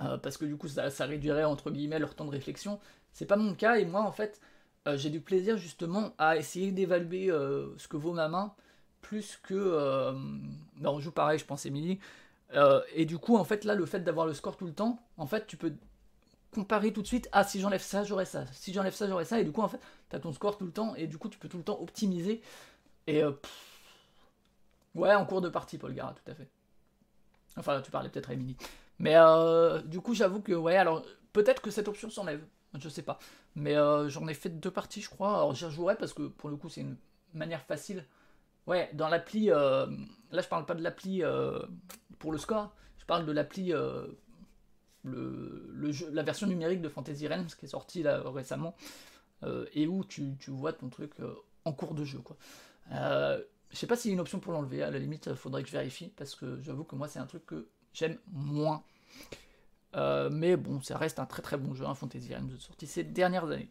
[0.01, 2.79] Euh, parce que du coup ça, réduirait entre guillemets leur temps de réflexion.
[3.13, 4.41] C'est pas mon cas et moi en fait
[4.87, 8.53] euh, j'ai du plaisir justement à essayer d'évaluer euh, ce que vaut ma main
[9.01, 10.13] plus que
[10.77, 11.99] ben, on joue pareil je pense Emily
[12.93, 15.25] et du coup en fait là le fait d'avoir le score tout le temps en
[15.25, 15.73] fait tu peux
[16.51, 19.39] comparer tout de suite ah si j'enlève ça j'aurai ça si j'enlève ça j'aurai ça
[19.39, 19.79] et du coup en fait
[20.11, 21.81] tu as ton score tout le temps et du coup tu peux tout le temps
[21.81, 22.41] optimiser
[23.07, 23.23] et
[24.95, 26.49] Ouais, en cours de partie, Paul Gara, tout à fait.
[27.57, 28.55] Enfin, tu parlais peut-être à Emily.
[29.01, 32.45] Mais euh, du coup, j'avoue que, ouais, alors peut-être que cette option s'enlève.
[32.79, 33.17] Je sais pas.
[33.55, 35.35] Mais euh, j'en ai fait deux parties, je crois.
[35.35, 36.95] Alors j'y rejouerai parce que pour le coup, c'est une
[37.33, 38.05] manière facile.
[38.67, 39.47] Ouais, dans l'appli.
[39.47, 39.87] là,
[40.31, 41.23] je parle pas de l'appli
[42.19, 42.73] pour le score.
[42.99, 43.73] Je parle de l'appli.
[45.03, 48.75] Le, le la version numérique de Fantasy Realms qui est sortie là récemment.
[49.73, 51.13] et où tu, tu, vois ton truc
[51.65, 52.37] en cours de jeu, quoi.
[52.91, 55.69] Je sais pas s'il y a une option pour l'enlever, à la limite, faudrait que
[55.69, 58.83] je vérifie, parce que j'avoue que moi, c'est un truc que j'aime moins.
[59.95, 63.03] Euh, mais bon, ça reste un très très bon jeu, un Fantasy Realms sorti ces
[63.03, 63.69] dernières années.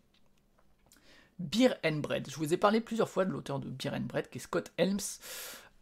[1.38, 2.28] Beer and Bread.
[2.28, 4.72] Je vous ai parlé plusieurs fois de l'auteur de Beer and Bread, qui est Scott
[4.76, 5.00] Helms.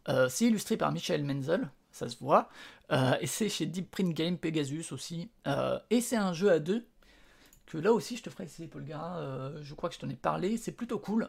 [0.09, 2.49] Euh, c'est illustré par Michael Menzel, ça se voit.
[2.93, 5.30] Euh, et c'est chez Deep Print Game, Pegasus aussi.
[5.91, 6.86] et c'est un jeu à deux,
[7.66, 9.53] que là aussi je te ferai essayer, Paul Gara.
[9.61, 11.28] je crois que je t'en ai parlé, c'est plutôt cool.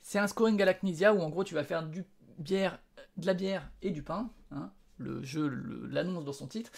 [0.00, 2.04] C'est un scoring Galacnisia où en gros tu vas faire du
[2.38, 2.78] bière,
[3.16, 4.30] de la bière et du pain.
[4.50, 4.72] Hein.
[4.98, 5.48] Le jeu
[5.90, 6.70] l'annonce dans son titre.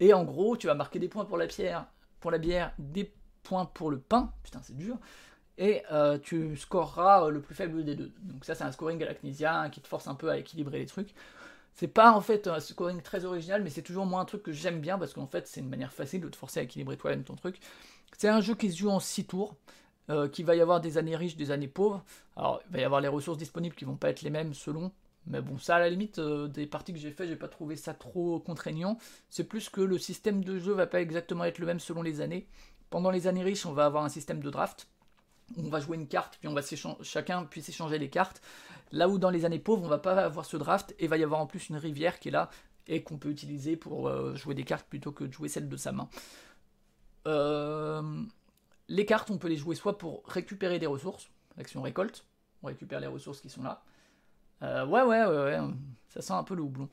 [0.00, 1.86] Et en gros, tu vas marquer des points pour la bière,
[2.20, 3.12] pour la bière, des
[3.42, 4.32] points pour le pain.
[4.42, 4.98] Putain, c'est dur.
[5.56, 8.12] Et euh, tu scoreras euh, le plus faible des deux.
[8.22, 11.14] Donc ça, c'est un scoring Galacnisia qui te force un peu à équilibrer les trucs.
[11.74, 14.52] C'est pas en fait un scoring très original, mais c'est toujours moi un truc que
[14.52, 17.24] j'aime bien parce qu'en fait, c'est une manière facile de te forcer à équilibrer toi-même
[17.24, 17.58] ton truc.
[18.16, 19.56] C'est un jeu qui se joue en 6 tours.
[20.10, 22.02] Euh, qu'il va y avoir des années riches, des années pauvres.
[22.34, 24.90] Alors, il va y avoir les ressources disponibles qui vont pas être les mêmes selon.
[25.28, 27.76] Mais bon, ça, à la limite, euh, des parties que j'ai fait, j'ai pas trouvé
[27.76, 28.98] ça trop contraignant.
[29.28, 32.20] C'est plus que le système de jeu va pas exactement être le même selon les
[32.20, 32.48] années.
[32.88, 34.88] Pendant les années riches, on va avoir un système de draft.
[35.56, 36.62] On va jouer une carte, puis on va
[37.02, 38.42] chacun puisse échanger les cartes.
[38.90, 41.22] Là où dans les années pauvres, on va pas avoir ce draft, et va y
[41.22, 42.50] avoir en plus une rivière qui est là,
[42.86, 45.76] et qu'on peut utiliser pour euh, jouer des cartes plutôt que de jouer celle de
[45.76, 46.08] sa main.
[47.26, 48.22] Euh,
[48.88, 52.24] les cartes, on peut les jouer soit pour récupérer des ressources, l'action récolte,
[52.62, 53.82] on récupère les ressources qui sont là.
[54.62, 55.60] Euh, ouais, ouais, ouais, ouais,
[56.08, 56.88] ça sent un peu le houblon.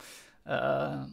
[0.48, 1.04] Euh,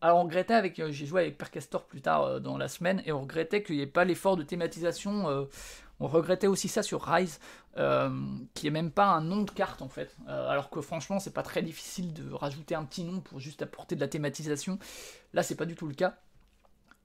[0.00, 3.12] alors on regrettait avec, euh, j'ai joué avec Percastor plus tard dans la semaine, et
[3.12, 5.48] on regrettait qu'il n'y ait pas l'effort de thématisation.
[6.00, 7.40] on regrettait aussi ça sur Rise,
[8.54, 10.14] qui est même pas un nom de carte en fait.
[10.26, 13.94] alors que franchement, c'est pas très difficile de rajouter un petit nom pour juste apporter
[13.94, 14.78] de la thématisation.
[15.32, 16.16] Là, c'est pas du tout le cas.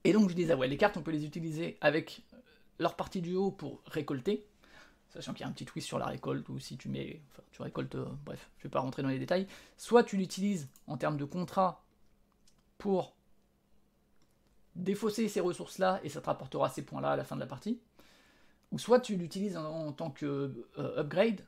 [0.03, 2.23] Et donc je disais, ouais, les cartes, on peut les utiliser avec
[2.79, 4.45] leur partie du haut pour récolter,
[5.09, 7.43] sachant qu'il y a un petit twist sur la récolte, ou si tu mets, enfin,
[7.51, 9.47] tu récoltes, euh, bref, je vais pas rentrer dans les détails,
[9.77, 11.83] soit tu l'utilises en termes de contrat
[12.77, 13.15] pour
[14.75, 17.79] défausser ces ressources-là, et ça te rapportera ces points-là à la fin de la partie,
[18.71, 21.41] ou soit tu l'utilises en, tant que euh, upgrade,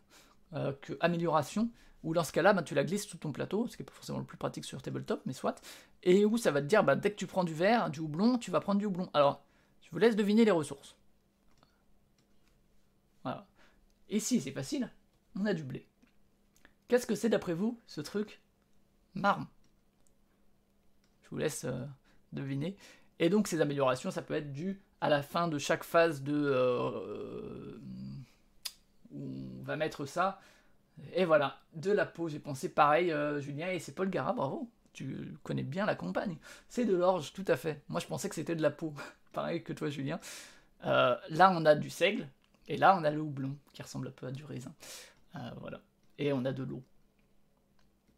[0.54, 1.70] euh, que amélioration,
[2.04, 3.94] ou dans ce cas-là, bah, tu la glisses sous ton plateau, ce qui n'est pas
[3.94, 5.62] forcément le plus pratique sur tabletop, mais soit,
[6.04, 8.38] et où ça va te dire, bah, dès que tu prends du verre, du houblon,
[8.40, 9.10] tu vas prendre du houblon.
[9.14, 9.44] Alors,
[9.82, 10.96] je vous laisse deviner les ressources.
[13.24, 13.46] Voilà.
[14.12, 14.92] Et si c'est facile,
[15.40, 15.88] on a du blé.
[16.90, 18.42] Qu'est-ce que c'est d'après vous, ce truc
[19.16, 19.48] Marne.
[21.24, 21.86] Je vous laisse euh,
[22.34, 22.76] deviner.
[23.20, 26.34] Et donc ces améliorations, ça peut être dû à la fin de chaque phase de...
[26.36, 27.80] Euh,
[29.16, 30.42] on va mettre ça.
[31.14, 34.70] Et voilà, de la peau, j'ai pensé pareil, euh, Julien, et c'est Paul Gara, bravo.
[34.92, 36.38] Tu connais bien la campagne.
[36.68, 37.82] C'est de l'orge, tout à fait.
[37.88, 38.94] Moi, je pensais que c'était de la peau.
[39.32, 40.20] pareil que toi, Julien.
[40.84, 42.28] là, on a du seigle,
[42.68, 44.74] et là, on a le houblon, qui ressemble un peu à du raisin.
[45.36, 45.82] Euh, voilà.
[46.18, 46.84] Et on a de l'eau.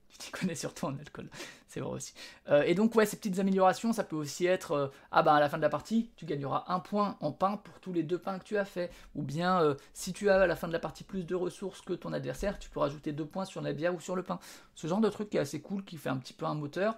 [0.09, 1.27] Tu t'y connais surtout en alcool,
[1.67, 2.13] c'est vrai aussi.
[2.47, 5.39] Euh, et donc, ouais, ces petites améliorations, ça peut aussi être euh, ah bah à
[5.39, 8.19] la fin de la partie, tu gagneras un point en pain pour tous les deux
[8.19, 8.91] pains que tu as fait.
[9.15, 11.93] Ou bien, si tu as à la fin de la partie plus de ressources que
[11.93, 14.37] ton adversaire, tu peux rajouter deux points sur la bière ou sur le pain.
[14.75, 16.95] Ce genre de truc qui est assez cool, qui fait un petit peu un moteur,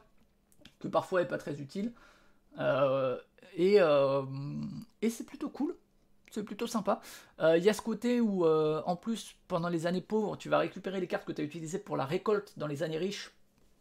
[0.79, 1.93] que parfois est pas très utile.
[3.55, 3.79] et
[5.09, 5.77] c'est plutôt cool
[6.36, 7.01] c'est plutôt sympa.
[7.39, 10.49] Il euh, y a ce côté où, euh, en plus, pendant les années pauvres, tu
[10.49, 13.31] vas récupérer les cartes que tu as utilisées pour la récolte dans les années riches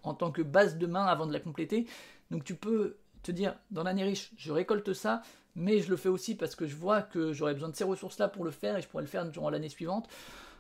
[0.03, 1.87] en tant que base de main avant de la compléter.
[2.31, 5.23] Donc tu peux te dire, dans l'année riche, je récolte ça,
[5.57, 8.29] mais je le fais aussi parce que je vois que j'aurais besoin de ces ressources-là
[8.29, 10.09] pour le faire et je pourrais le faire durant l'année suivante.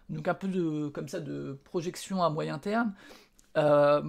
[0.08, 2.94] Donc un peu de, comme ça de projection à moyen terme.
[3.56, 4.02] Euh,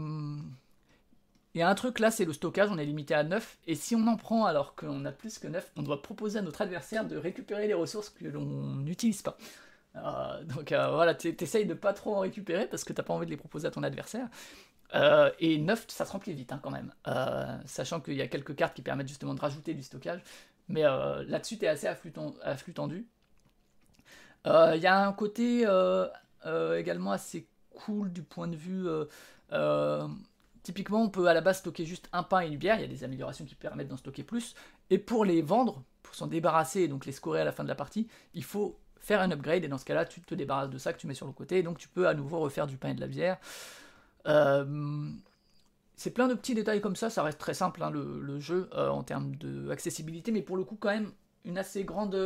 [1.55, 3.75] il y a un truc là, c'est le stockage, on est limité à 9, et
[3.75, 6.61] si on en prend alors qu'on a plus que 9, on doit proposer à notre
[6.61, 9.37] adversaire de récupérer les ressources que l'on n'utilise pas.
[9.95, 13.13] Euh, donc euh, voilà, tu essayes de pas trop en récupérer parce que t'as pas
[13.13, 14.27] envie de les proposer à ton adversaire.
[14.95, 16.91] Euh, et 9, ça se remplit vite hein, quand même,
[17.65, 20.21] sachant qu'il y a quelques cartes qui permettent justement de rajouter du stockage.
[20.67, 22.11] Mais là-dessus, tu es assez à flux,
[22.73, 23.07] tendu.
[24.45, 25.65] Il y a un côté
[26.77, 28.87] également assez cool du point de vue
[30.65, 32.85] Typiquement, on peut à la base stocker juste un pain et une bière, il y
[32.85, 34.55] a des améliorations qui permettent d'en stocker plus.
[34.89, 37.69] Et pour les vendre, pour s'en débarrasser et donc les scorer à la fin de
[37.69, 40.79] la partie, il faut faire un upgrade et dans ce cas-là, tu te débarrasses de
[40.79, 42.77] ça que tu mets sur le côté et donc tu peux à nouveau refaire du
[42.77, 43.37] pain et de la bière.
[45.95, 49.03] c'est plein de petits détails comme ça, ça reste très simple hein, le, jeu en
[49.03, 51.11] termes d'accessibilité, mais pour le coup quand même
[51.43, 52.17] une assez grande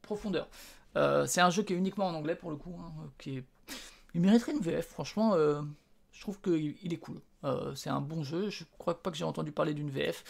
[0.00, 0.48] profondeur.
[1.26, 3.44] c'est un jeu qui est uniquement en anglais pour le coup, hein, qui est...
[4.14, 7.20] il mériterait une VF, franchement, je trouve qu'il est cool.
[7.74, 10.24] C'est un bon jeu, je crois pas que j'ai entendu parler d'une VF,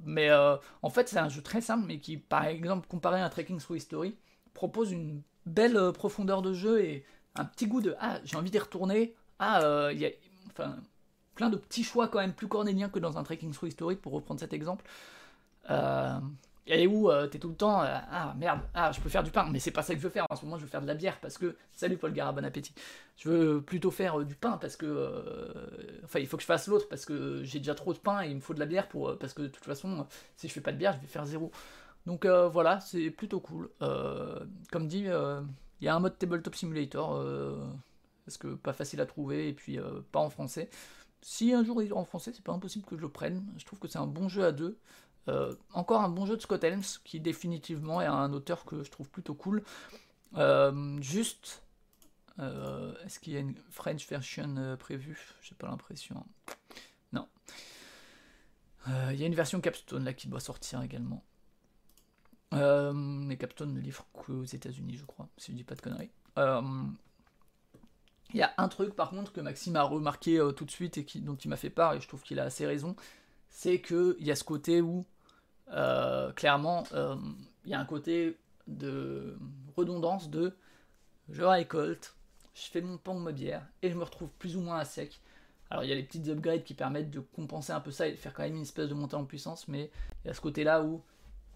[0.00, 3.28] mais en fait c'est un jeu très simple, mais qui par exemple comparé à un
[3.28, 4.16] Trekking Through History,
[4.54, 7.04] propose une belle euh, profondeur de jeu et
[7.36, 9.14] un petit goût de ah j'ai envie d'y retourner.
[9.38, 10.10] Ah euh, il y a
[10.50, 10.76] enfin
[11.34, 14.12] plein de petits choix quand même plus cornéliens que dans un Trekking Through historique pour
[14.12, 14.84] reprendre cet exemple.
[15.70, 16.18] Euh,
[16.70, 19.48] et où tu t'es tout le temps ah merde ah je peux faire du pain
[19.50, 20.86] mais c'est pas ça que je veux faire en ce moment je veux faire de
[20.86, 22.74] la bière parce que salut Paul Gara bon appétit
[23.16, 25.52] je veux plutôt faire du pain parce que
[26.04, 28.28] enfin il faut que je fasse l'autre parce que j'ai déjà trop de pain et
[28.28, 30.06] il me faut de la bière pour parce que de toute façon
[30.36, 31.50] si je fais pas de bière je vais faire zéro
[32.06, 33.70] donc euh, voilà, c'est plutôt cool.
[33.82, 34.40] Euh,
[34.70, 35.40] comme dit, euh,
[35.80, 37.24] il y a un mode Tabletop Simulator,
[38.24, 39.78] parce que pas facile à trouver, et puis
[40.12, 40.70] pas en français.
[41.22, 43.44] Si un jour il est en français, c'est pas impossible que je le prenne.
[43.58, 44.78] Je trouve que c'est un bon jeu à deux.
[45.72, 49.08] Encore un bon jeu de Scott Helms, qui définitivement est un auteur que je trouve
[49.10, 49.62] plutôt cool.
[51.00, 51.62] juste,
[52.38, 55.34] est-ce qu'il y a une French version prévue?
[55.42, 56.26] J'ai pas l'impression.
[57.12, 57.28] Non.
[58.86, 61.22] Il y a une version capstone là qui doit sortir également.
[62.52, 66.10] Euh, mais Capstone ne livre qu'aux États-Unis, je crois, si je dis pas de conneries.
[66.38, 66.62] Euh,
[68.32, 70.98] il y a un truc par contre que Maxime a remarqué euh, tout de suite
[70.98, 72.96] et dont il m'a fait part, et je trouve qu'il a assez raison,
[73.50, 75.04] c'est qu'il y a ce côté où,
[76.36, 76.84] clairement,
[77.64, 79.36] il y a un côté de
[79.76, 80.54] redondance de
[81.28, 82.14] je récolte,
[82.54, 84.84] je fais mon pain ou ma bière, et je me retrouve plus ou moins à
[84.84, 85.20] sec.
[85.70, 88.12] Alors il y a les petites upgrades qui permettent de compenser un peu ça et
[88.12, 89.90] de faire quand même une espèce de montée en puissance, mais
[90.24, 91.02] il y a ce côté-là où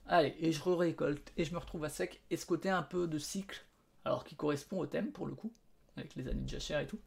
[0.07, 3.09] Allez, et je récolte, et je me retrouve à sec, et ce côté un peu
[3.09, 3.65] de cycle,
[4.05, 5.51] alors qui correspond au thème pour le coup,
[5.97, 7.01] avec les années de jachère et tout,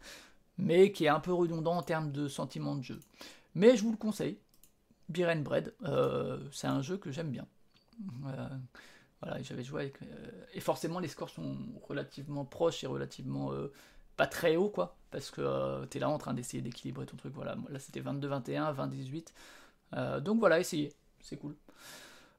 [0.58, 3.00] mais qui est un peu redondant en termes de sentiment de jeu.
[3.54, 4.40] Mais je vous le conseille,
[5.10, 7.47] Beer and Bread, euh, c'est un jeu que j'aime bien.
[8.26, 8.47] Euh,
[9.22, 10.01] voilà, j'avais joué avec.
[10.01, 13.51] Euh, et forcément, les scores sont relativement proches et relativement
[14.16, 17.34] pas très hauts, quoi, parce que t'es là en train d'essayer d'équilibrer ton truc.
[17.34, 18.74] Voilà, là c'était 22-21,
[19.93, 20.22] 20-18.
[20.22, 21.55] donc voilà, essayez, c'est cool.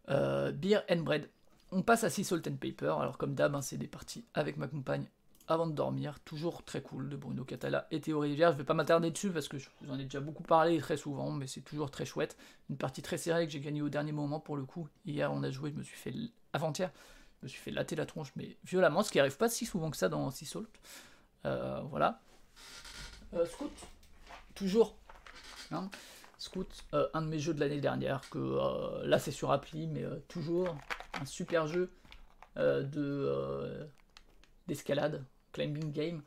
[0.09, 1.29] Beer and Bread.
[1.71, 2.97] On passe à Sea Salt and Paper.
[2.99, 5.05] Alors, comme d'hab, hein, c'est des parties avec ma compagne
[5.49, 6.21] avant de dormir.
[6.21, 8.53] Toujours très cool de Bruno Catala et Théo Rivière.
[8.53, 10.97] Je vais pas m'attarder dessus parce que je vous en ai déjà beaucoup parlé très
[10.97, 12.37] souvent, mais c'est toujours très chouette.
[12.71, 14.89] Une partie très serrée que j'ai gagnée au dernier moment pour le coup.
[15.05, 16.15] Hier, on a joué, je me suis fait
[16.53, 16.91] avant-hier,
[17.41, 19.91] je me suis fait latter la tronche, mais violemment, ce qui arrive pas si souvent
[19.91, 20.69] que ça dans Sea Salt.
[21.45, 22.21] Euh, voilà.
[23.35, 23.73] Euh, Scout,
[24.55, 24.97] toujours.
[25.71, 25.91] Hein.
[26.39, 29.89] Scout, euh, un de mes jeux de l'année dernière, que euh, là c'est sur appli,
[29.89, 30.77] mais euh, toujours
[31.21, 31.91] un super jeu
[32.57, 33.89] de
[34.67, 36.23] d'escalade, climbing game,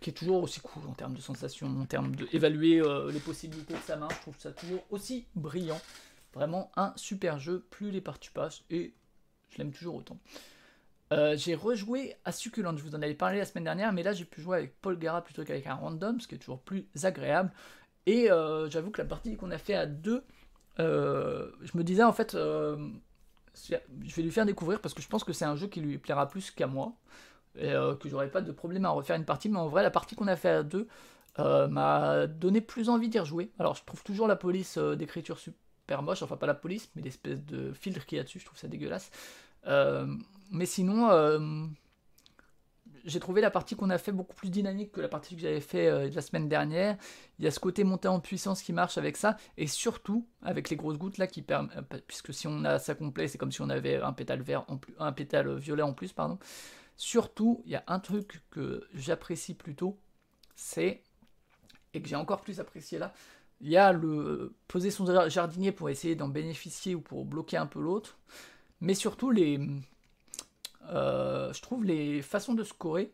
[0.00, 2.82] qui est toujours aussi cool en termes de sensations, en termes d'évaluer
[3.12, 5.80] les possibilités que ça marche, je trouve ça toujours aussi brillant.
[6.34, 8.92] Vraiment un super jeu, plus les parties passent, et
[9.50, 10.18] je l'aime toujours autant.
[11.10, 14.24] j'ai rejoué à Succulent, je vous en avais parlé la semaine dernière, mais là j'ai
[14.24, 17.52] pu jouer avec Paul Gara plutôt qu'avec un random, ce qui est toujours plus agréable.
[18.06, 20.24] Et euh, j'avoue que la partie qu'on a fait à deux,
[20.78, 22.76] euh, je me disais en fait, euh,
[23.54, 25.98] je vais lui faire découvrir parce que je pense que c'est un jeu qui lui
[25.98, 26.92] plaira plus qu'à moi.
[27.58, 30.14] Et que j'aurais pas de problème à refaire une partie, mais en vrai, la partie
[30.14, 30.88] qu'on a fait à deux
[31.38, 33.50] m'a donné plus envie d'y rejouer.
[33.58, 37.44] Alors, je trouve toujours la police d'écriture super moche, enfin pas la police, mais l'espèce
[37.44, 39.10] de filtre qu'il y a dessus, je trouve ça dégueulasse.
[39.64, 41.10] mais sinon,
[43.06, 45.60] j'ai trouvé la partie qu'on a fait beaucoup plus dynamique que la partie que j'avais
[45.60, 46.96] fait euh, la semaine dernière.
[47.38, 50.68] Il y a ce côté monté en puissance qui marche avec ça, et surtout avec
[50.68, 51.62] les grosses gouttes là qui euh,
[52.06, 54.76] puisque si on a ça complet, c'est comme si on avait un pétale vert en
[54.76, 56.38] plus, un pétale violet en plus, pardon.
[56.96, 59.98] Surtout, il y a un truc que j'apprécie plutôt,
[60.54, 61.02] c'est
[61.94, 63.12] et que j'ai encore plus apprécié là.
[63.60, 67.66] Il y a le poser son jardinier pour essayer d'en bénéficier ou pour bloquer un
[67.66, 68.18] peu l'autre,
[68.80, 69.58] mais surtout les
[70.90, 73.12] euh, je trouve les façons de scorer.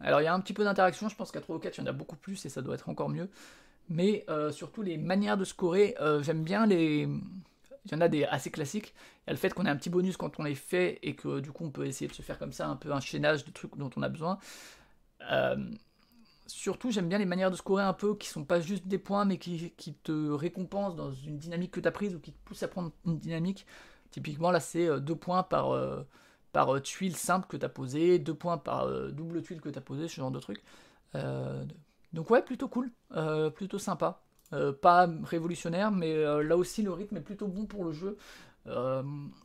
[0.00, 1.80] Alors il y a un petit peu d'interaction, je pense qu'à 3 ou 4 il
[1.80, 3.28] y en a beaucoup plus et ça doit être encore mieux.
[3.88, 7.08] Mais euh, surtout les manières de scorer, euh, j'aime bien les.
[7.84, 8.94] Il y en a des assez classiques.
[9.26, 11.14] Il y a le fait qu'on ait un petit bonus quand on les fait et
[11.14, 13.44] que du coup on peut essayer de se faire comme ça un peu un chaînage
[13.44, 14.38] de trucs dont on a besoin.
[16.46, 19.24] surtout j'aime bien les manières de scorer un peu qui sont pas juste des points
[19.24, 22.38] mais qui, qui te récompensent dans une dynamique que tu as prise ou qui te
[22.44, 23.66] poussent à prendre une dynamique.
[24.10, 25.74] Typiquement là c'est deux points par
[26.52, 29.68] par euh, tuile simple que tu as posé, deux points par euh, double tuile que
[29.68, 30.62] tu as posé, ce genre de truc.
[31.14, 31.64] Euh,
[32.12, 32.90] donc ouais, plutôt cool,
[33.54, 34.22] plutôt sympa.
[34.80, 38.16] Pas révolutionnaire, mais là aussi le rythme est plutôt bon pour le jeu.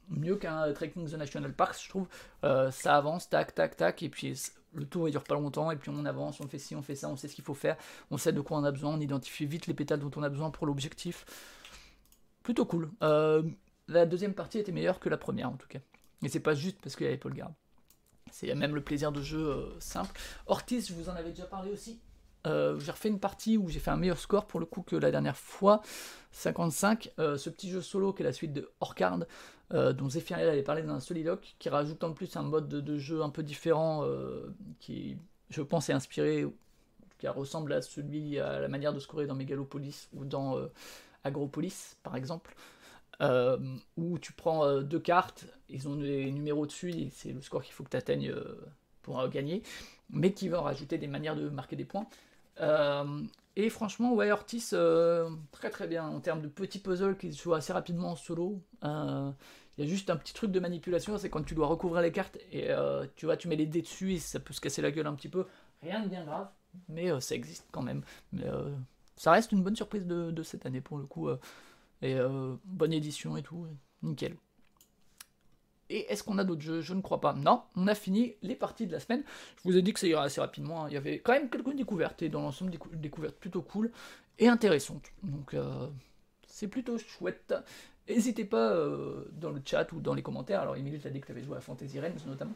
[0.10, 2.08] mieux qu'un Trekking the National Parks, je trouve.
[2.41, 4.36] ça avance, tac, tac, tac, et puis
[4.74, 6.95] le tour il dure pas longtemps et puis on avance, on fait ci, on fait
[6.95, 7.78] ça, on sait ce qu'il faut faire,
[8.12, 10.30] on sait de quoi on a besoin, on identifie vite les pétales dont on a
[10.30, 11.26] besoin pour l'objectif.
[12.43, 12.91] Plutôt cool.
[13.01, 13.43] Euh,
[13.88, 15.80] la deuxième partie était meilleure que la première en tout cas.
[16.24, 17.54] Et c'est pas juste parce qu'il y avait Paul Garde.
[18.32, 20.20] C'est même le plaisir de jeu euh, simple.
[20.47, 21.99] Ortiz, je vous en avais déjà parlé aussi?
[22.46, 24.96] Euh, j'ai refait une partie où j'ai fait un meilleur score pour le coup que
[24.96, 25.82] la dernière fois,
[26.32, 27.12] 55.
[27.18, 29.20] ce petit jeu solo qui est la suite de Orcard,
[29.72, 33.22] dont Zephyriel avait parlé dans un soliloque, qui rajoute en plus un mode de, jeu
[33.22, 34.06] un peu différent,
[34.80, 35.18] qui
[35.50, 36.46] je pense est inspiré,
[37.20, 40.58] qui ressemble à celui, à la manière de scorer dans Megalopolis ou dans
[41.24, 42.56] Agropolis par exemple.
[43.22, 43.58] Euh,
[43.96, 47.64] où tu prends euh, deux cartes, ils ont des numéros dessus, et c'est le score
[47.64, 48.60] qu'il faut que tu atteignes euh,
[49.04, 49.62] pour gagner,
[50.10, 52.08] mais qui va rajouter des manières de marquer des points.
[52.60, 54.76] Et franchement, ouais, Ortiz,
[55.51, 58.62] très très bien en termes de petits puzzles qui se jouent assez rapidement en solo.
[58.84, 62.12] Il y a juste un petit truc de manipulation, c'est quand tu dois recouvrir les
[62.12, 62.70] cartes et
[63.16, 65.16] tu vois, tu mets les dés dessus et ça peut se casser la gueule un
[65.16, 65.45] petit peu.
[65.82, 66.49] Rien de bien grave,
[66.89, 68.04] mais ça existe quand même.
[69.16, 71.30] Ça reste une bonne surprise de, de cette année pour le coup.
[72.01, 73.66] Et euh, bonne édition et tout,
[74.01, 74.36] nickel.
[75.94, 76.82] Et est-ce qu'on a d'autres jeux?
[76.82, 77.34] Je ne crois pas.
[77.34, 79.24] Non, on a fini les parties de la semaine.
[79.58, 80.86] Je vous ai dit que ça ira assez rapidement.
[80.86, 80.88] Hein.
[80.89, 83.91] Il y avait quand même quelques découvertes, et dans l'ensemble, des découvertes plutôt cool
[84.39, 85.06] et intéressantes.
[85.22, 85.88] Donc, euh,
[86.48, 87.54] c'est plutôt chouette.
[88.10, 90.62] N'hésitez pas euh, dans le chat ou dans les commentaires.
[90.62, 92.56] Alors, Emile t'a dit que tu avais joué à Fantasy Realms notamment.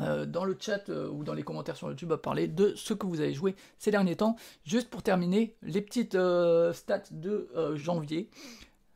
[0.00, 3.06] Euh, dans le chat ou dans les commentaires sur YouTube à parler de ce que
[3.06, 4.36] vous avez joué ces derniers temps.
[4.66, 8.28] Juste pour terminer, les petites stats de janvier,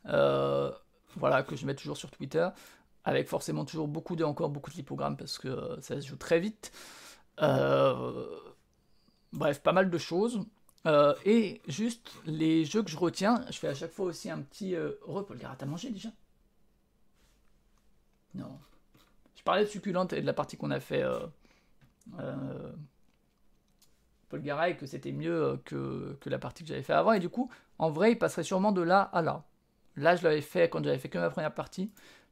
[0.05, 2.46] voilà, que je mets toujours sur Twitter,
[3.09, 6.40] avec forcément toujours beaucoup de, encore beaucoup de lipogrammes parce que ça se joue très
[6.40, 6.72] vite.
[9.32, 10.40] bref, pas mal de choses.
[11.24, 14.76] et juste les jeux que je retiens, je fais à chaque fois aussi un petit
[15.02, 15.34] repas.
[15.34, 16.11] Le t'as mangé déjà?
[18.34, 18.59] Non
[19.48, 21.20] parlais de succulente et de la partie qu'on a fait euh,
[22.20, 22.70] euh,
[24.28, 27.14] Paul Garay, que c'était mieux euh, que, que, la partie que j'avais fait avant.
[27.14, 29.46] Et du coup, en vrai, il passerait sûrement de là à là.
[29.96, 31.90] Là, je l'avais fait quand j'avais fait que ma première partie.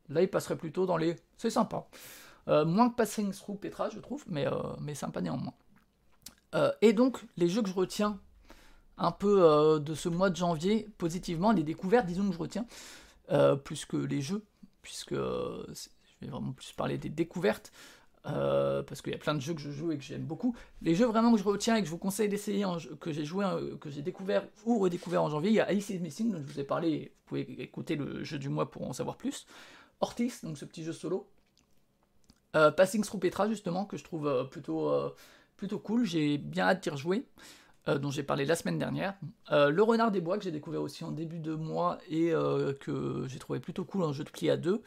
[0.08, 1.16] Là, il passerait plutôt dans les.
[1.36, 1.86] C'est sympa.
[2.46, 4.46] moins que Passing Through Petra, je trouve, mais,
[4.80, 5.54] mais sympa néanmoins.
[6.80, 8.18] et donc, les jeux que je retiens
[8.98, 12.66] un peu de ce mois de janvier, positivement, les découvertes, disons que je retiens,
[13.64, 14.44] plus que les jeux,
[14.82, 15.88] puisque je
[16.20, 17.72] vais vraiment plus parler des découvertes,
[18.28, 20.56] euh, parce qu'il y a plein de jeux que je joue et que j'aime beaucoup.
[20.82, 22.64] Les jeux vraiment que je retiens et que je vous conseille d'essayer,
[23.00, 25.90] que j'ai joué, euh, que j'ai découvert ou redécouvert en janvier, il y a Alice
[25.90, 28.88] is Missing, dont je vous ai parlé, vous pouvez écouter le jeu du mois pour
[28.88, 29.46] en savoir plus.
[30.00, 31.26] Ortiz, donc ce petit jeu solo.
[32.54, 34.92] Euh, Passing Through Petra, justement, que je trouve plutôt,
[35.56, 37.26] plutôt cool, j'ai bien hâte d'y rejouer.
[37.86, 39.14] dont j'ai parlé la semaine dernière.
[39.50, 42.32] le Renard des Bois, que j'ai découvert aussi en début de mois et
[42.80, 44.82] que j'ai trouvé plutôt cool en jeu de pli à deux.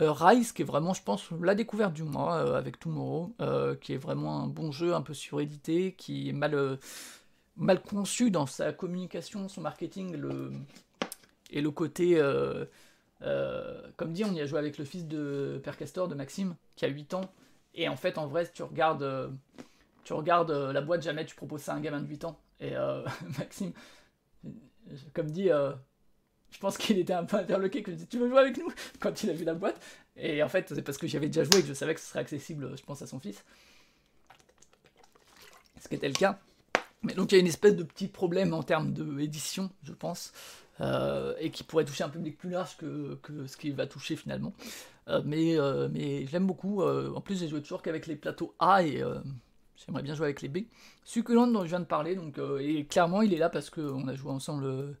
[0.00, 3.76] Euh, Rise, qui est vraiment, je pense, la découverte du mois euh, avec Tomorrow, euh,
[3.76, 6.78] qui est vraiment un bon jeu, un peu surédité, qui est mal,
[7.88, 10.16] conçu dans sa communication, son marketing,
[11.50, 12.20] et le côté.
[13.96, 16.84] Comme dit, on y a joué avec le fils de Père Castor, de Maxime, qui
[16.84, 17.32] a 8 ans.
[17.74, 19.32] Et en fait, en vrai, si tu regardes,
[20.04, 22.38] tu regardes la boîte, jamais tu proposes ça à un gamin de 8 ans.
[22.60, 22.74] Et
[23.38, 23.72] Maxime,
[25.12, 28.38] comme dit, je pense qu'il était un peu interloqué, que je disais, tu veux jouer
[28.38, 28.70] avec nous?
[29.00, 29.80] Quand il a vu la boîte.
[30.16, 32.00] Et en fait, c'est parce que j'y avais déjà joué et que je savais que
[32.00, 33.44] ce serait accessible, je pense, à son fils.
[35.80, 36.38] Ce qui était le cas.
[37.02, 40.32] Mais donc il y a une espèce de petit problème en termes d'édition, je pense,
[40.80, 44.52] euh, et qui pourrait toucher un public plus large que, ce qu'il va toucher finalement.
[45.08, 46.82] Euh, mais euh, mais j'aime beaucoup.
[46.82, 49.02] en plus, j'ai joué toujours qu'avec les plateaux A et
[49.76, 50.58] j'aimerais bien jouer avec les B.
[51.04, 54.14] Succulent dont je viens de parler, donc, et clairement, il est là parce qu'on a
[54.14, 54.96] joué ensemble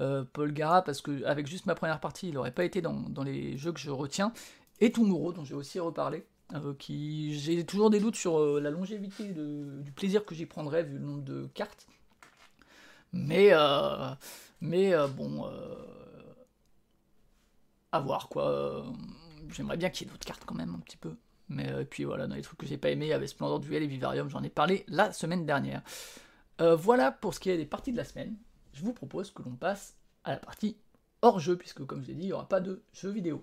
[0.00, 3.22] euh, Paul Gara, parce que avec juste ma première partie, il n'aurait pas été dans,
[3.24, 4.32] les jeux que je retiens,
[4.80, 8.70] et Tomorrow, dont j'ai aussi reparlé, euh, qui j'ai toujours des doutes sur euh, la
[8.70, 11.86] longévité du plaisir que j'y prendrais vu le nombre de cartes.
[13.12, 13.52] Mais,
[14.60, 15.50] mais bon,
[17.92, 18.84] à voir quoi.
[19.50, 21.16] J'aimerais bien qu'il y ait d'autres cartes quand même, un petit peu.
[21.48, 23.82] Mais puis voilà, dans les trucs que j'ai pas aimé, il y avait Splendor Duel
[23.82, 25.82] et Vivarium, j'en ai parlé la semaine dernière.
[26.58, 28.36] voilà pour ce qui est des parties de la semaine
[28.76, 30.76] je vous propose que l'on passe à la partie
[31.22, 33.42] hors jeu, puisque comme je l'ai dit, il n'y aura pas de jeu vidéo.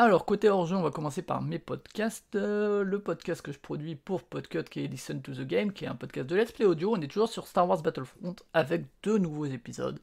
[0.00, 2.36] Alors, côté hors jeu, on va commencer par mes podcasts.
[2.36, 5.86] Euh, le podcast que je produis pour Podcut, qui est Listen to the Game, qui
[5.86, 6.94] est un podcast de Let's Play Audio.
[6.94, 9.98] On est toujours sur Star Wars Battlefront avec deux nouveaux épisodes.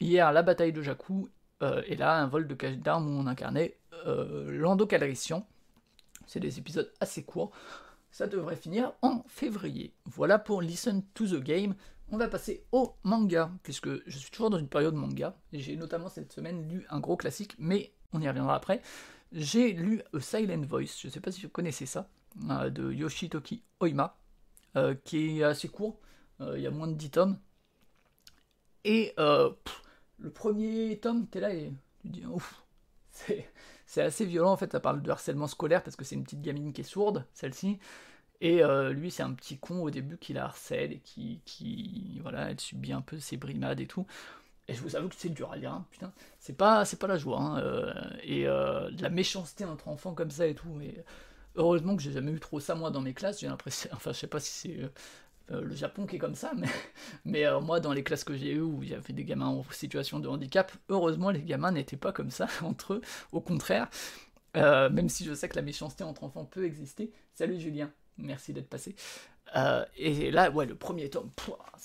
[0.00, 1.28] Hier, la bataille de Jakku,
[1.62, 3.76] euh, et là, un vol de cache d'armes où on incarnait
[4.08, 4.76] euh.
[6.26, 7.52] C'est des épisodes assez courts.
[8.10, 9.92] Ça devrait finir en février.
[10.06, 11.76] Voilà pour Listen to the Game.
[12.10, 15.36] On va passer au manga, puisque je suis toujours dans une période manga.
[15.52, 18.82] J'ai notamment cette semaine lu un gros classique, mais on y reviendra après.
[19.32, 23.62] J'ai lu A Silent Voice, je ne sais pas si vous connaissez ça, de Yoshitoki
[23.80, 24.16] Oima,
[25.04, 25.98] qui est assez court,
[26.40, 27.38] il y a moins de 10 tomes.
[28.84, 32.62] Et le premier tome, t'es là et tu dis ouf,
[33.86, 36.42] c'est assez violent en fait, ça parle de harcèlement scolaire parce que c'est une petite
[36.42, 37.78] gamine qui est sourde, celle-ci.
[38.40, 42.18] Et euh, lui, c'est un petit con au début qui la harcèle et qui, qui,
[42.22, 44.06] voilà, elle subit un peu ses brimades et tout.
[44.68, 46.12] Et je vous avoue que c'est dur à lire, hein, putain.
[46.40, 47.40] C'est pas, pas la joie.
[47.40, 47.92] Hein, euh,
[48.22, 50.80] et euh, de la méchanceté entre enfants comme ça et tout.
[50.80, 51.04] Et
[51.54, 53.40] heureusement que j'ai jamais eu trop ça moi dans mes classes.
[53.40, 54.80] J'ai l'impression, enfin, je sais pas si c'est
[55.48, 56.66] le Japon qui est comme ça, mais,
[57.24, 59.64] mais moi, dans les classes que j'ai eues où il y avait des gamins en
[59.70, 63.00] situation de handicap, heureusement, les gamins n'étaient pas comme ça entre eux.
[63.32, 63.88] Au contraire,
[64.54, 67.12] même si je sais que la méchanceté entre enfants peut exister.
[67.34, 67.92] Salut Julien.
[68.18, 68.94] Merci d'être passé.
[69.54, 71.30] Euh, et là, ouais, le premier tome,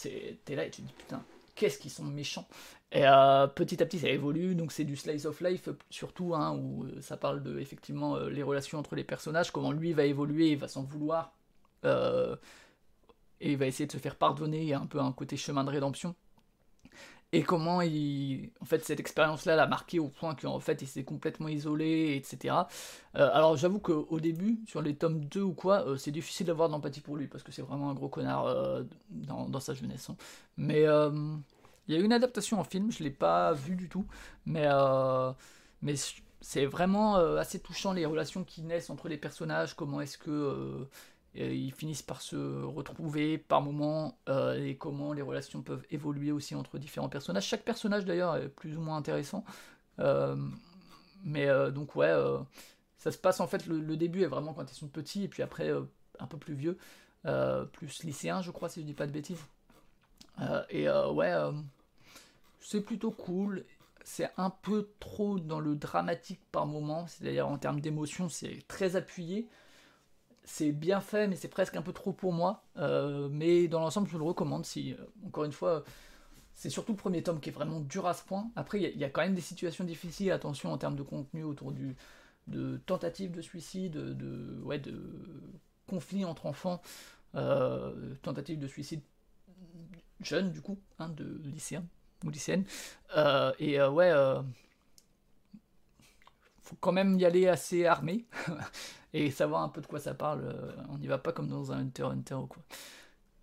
[0.02, 1.24] t'es là et tu te dis putain,
[1.62, 2.48] qu'est-ce qu'ils sont méchants.
[2.92, 6.58] Et euh, petit à petit, ça évolue, donc c'est du slice of life surtout, hein,
[6.58, 10.52] où euh, ça parle de effectivement les relations entre les personnages, comment lui va évoluer,
[10.52, 11.34] il va s'en vouloir,
[11.84, 16.16] et il va essayer de se faire pardonner, un peu un côté chemin de rédemption
[17.34, 21.06] et comment il, en fait, cette expérience-là l'a marqué au point qu'en fait, il s'est
[21.06, 22.56] complètement isolé, etc.
[23.16, 26.68] Euh, alors, j'avoue qu'au début, sur les tomes 2 ou quoi, euh, c'est difficile d'avoir
[26.68, 30.10] d'empathie pour lui, parce que c'est vraiment un gros connard euh, dans, sa jeunesse.
[30.10, 30.18] Hein.
[30.58, 30.86] Mais
[31.92, 34.06] il y a une adaptation en film, je l'ai pas vu du tout,
[34.46, 34.68] mais,
[35.82, 35.96] mais
[36.42, 40.88] c'est vraiment assez touchant les relations qui naissent entre les personnages, comment est-ce que
[41.34, 46.56] ils finissent par se retrouver par moments euh, et comment les relations peuvent évoluer aussi
[46.56, 47.46] entre différents personnages.
[47.46, 49.46] Chaque personnage d'ailleurs est plus ou moins intéressant.
[50.00, 50.36] Euh,
[51.24, 52.14] mais euh, donc ouais,
[52.98, 55.44] ça se passe en fait, le, début est vraiment quand ils sont petits et puis
[55.44, 55.72] après
[56.20, 56.78] un peu plus vieux,
[57.72, 59.44] plus lycéens je crois si je dis pas de bêtises.
[60.70, 61.34] et ouais,
[62.62, 63.66] c'est plutôt cool.
[64.04, 68.96] C'est un peu trop dans le dramatique par moment, c'est-à-dire en termes d'émotion c'est très
[68.96, 69.48] appuyé
[70.44, 72.64] c'est bien fait, mais c'est presque un peu trop pour moi.
[72.78, 74.66] Euh, mais dans l'ensemble, je le recommande.
[74.66, 74.98] Si, euh,
[75.28, 75.84] encore une fois,
[76.54, 78.50] c'est surtout le premier tome qui est vraiment dur à ce point.
[78.56, 81.72] Après, il y, a quand même des situations difficiles, attention en termes de contenu autour
[81.72, 81.96] du,
[82.48, 85.02] de tentatives de suicide, de, ouais, de
[85.88, 86.82] conflits entre enfants,
[87.36, 89.02] euh, tentatives de suicide
[90.22, 91.86] jeunes, du coup, hein, de lycéens
[92.24, 92.66] ou lycéennes.
[93.60, 94.14] et ouais,
[96.62, 98.26] faut quand même y aller assez armé.
[99.14, 100.42] et savoir un peu de quoi ça parle.
[100.46, 102.64] Euh, on n'y va pas comme dans un Hunter Hunter ou quoi.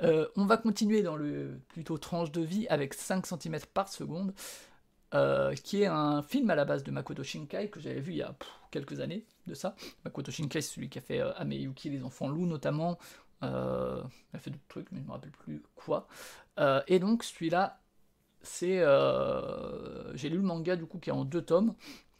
[0.02, 4.32] Euh, on va continuer dans le plutôt tranche de vie avec 5 cm par seconde,
[5.14, 8.18] euh, qui est un film à la base de Makoto Shinkai que j'avais vu il
[8.18, 8.34] y a
[8.70, 9.74] quelques années de ça.
[10.04, 12.98] Makoto Shinkai, c'est celui qui a fait Ameyuki, les enfants loups notamment.
[13.42, 16.06] il a fait d'autres trucs, mais je ne me rappelle plus quoi.
[16.86, 17.80] et donc celui-là,
[18.42, 18.82] c'est.
[20.14, 21.74] J'ai lu le manga du coup qui est en deux tomes,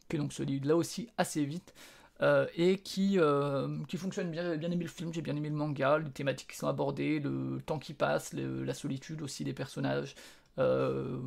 [0.09, 1.75] qui donc celui là aussi assez vite.
[2.21, 4.43] Euh, et qui, euh, qui fonctionne bien.
[4.51, 7.21] J'ai bien aimé le film, j'ai bien aimé le manga, les thématiques qui sont abordées,
[7.21, 10.17] le temps qui passe, la solitude aussi des personnages,
[10.59, 11.21] euh,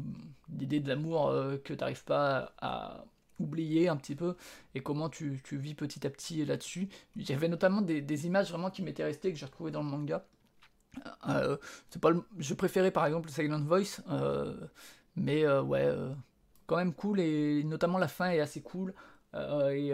[0.57, 1.31] l'idée de l'amour
[1.63, 3.05] que tu n'arrives pas à,
[3.39, 4.35] oublier un petit peu
[4.75, 6.89] et comment tu, tu vis petit à petit là-dessus.
[7.17, 10.25] J'avais notamment des, des, images vraiment qui m'étaient restées que j'ai retrouvées dans le manga.
[11.89, 14.01] C'est pas je préférais par exemple Silent Voice,
[15.15, 15.93] mais ouais,
[16.67, 18.93] quand même cool et notamment la fin est assez cool.
[19.33, 19.93] et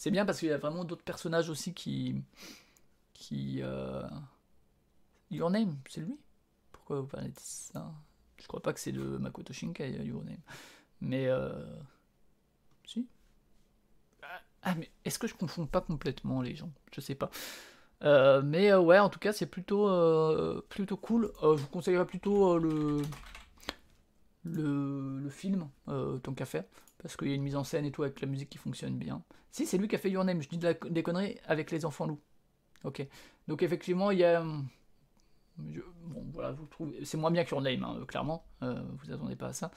[0.00, 2.24] c'est bien parce qu'il y a vraiment d'autres personnages aussi qui.
[3.12, 3.60] qui.
[3.60, 4.08] Euh...
[5.30, 6.18] Your Name, c'est lui?
[6.72, 7.92] Pourquoi vous parlez de ça?
[8.38, 10.40] Je crois pas que c'est le Makoto Shinkai, euh, Your Name.
[11.02, 11.26] Mais.
[11.26, 11.76] Euh...
[12.86, 13.06] Si
[14.62, 16.72] Ah, mais est-ce que je confonds pas complètement les gens?
[16.94, 17.30] Je sais pas.
[18.02, 19.88] Euh, mais ouais, en tout cas, c'est plutôt,
[20.68, 21.32] plutôt cool.
[21.42, 23.02] je vous conseillerais plutôt le,
[24.44, 26.64] le, film, tant qu'à faire
[27.02, 28.96] parce qu'il y a une mise en scène et tout avec la musique qui fonctionne
[28.96, 29.22] bien.
[29.50, 32.06] Si, c'est lui qui a fait Your Name, je dis des conneries avec les enfants
[32.06, 32.20] loups.
[32.84, 33.06] Ok.
[33.48, 34.42] Donc effectivement, il y a...
[34.42, 37.04] bon, voilà, vous trouvez...
[37.04, 38.44] C'est moins bien que Your Name, hein, clairement.
[38.62, 39.70] Euh, vous attendez pas à ça.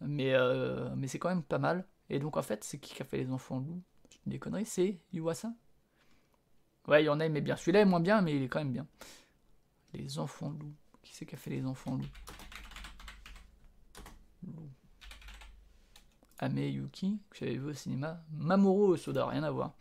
[0.00, 1.86] Mais, euh, mais c'est quand même pas mal.
[2.10, 3.82] Et donc en fait, c'est qui qui a fait les enfants loups?
[4.10, 5.52] Je dis des conneries, c'est Yuasa
[6.88, 7.54] Ouais, Your Name est bien.
[7.54, 8.86] Celui-là est moins bien, mais il est quand même bien.
[9.92, 10.74] Les enfants loups.
[11.02, 12.06] Qui c'est qui a fait les enfants loups
[14.46, 14.70] Loups.
[16.38, 18.22] Ame Yuki, que j'avais vu au cinéma.
[18.32, 19.74] Mamoru Soda, rien à voir.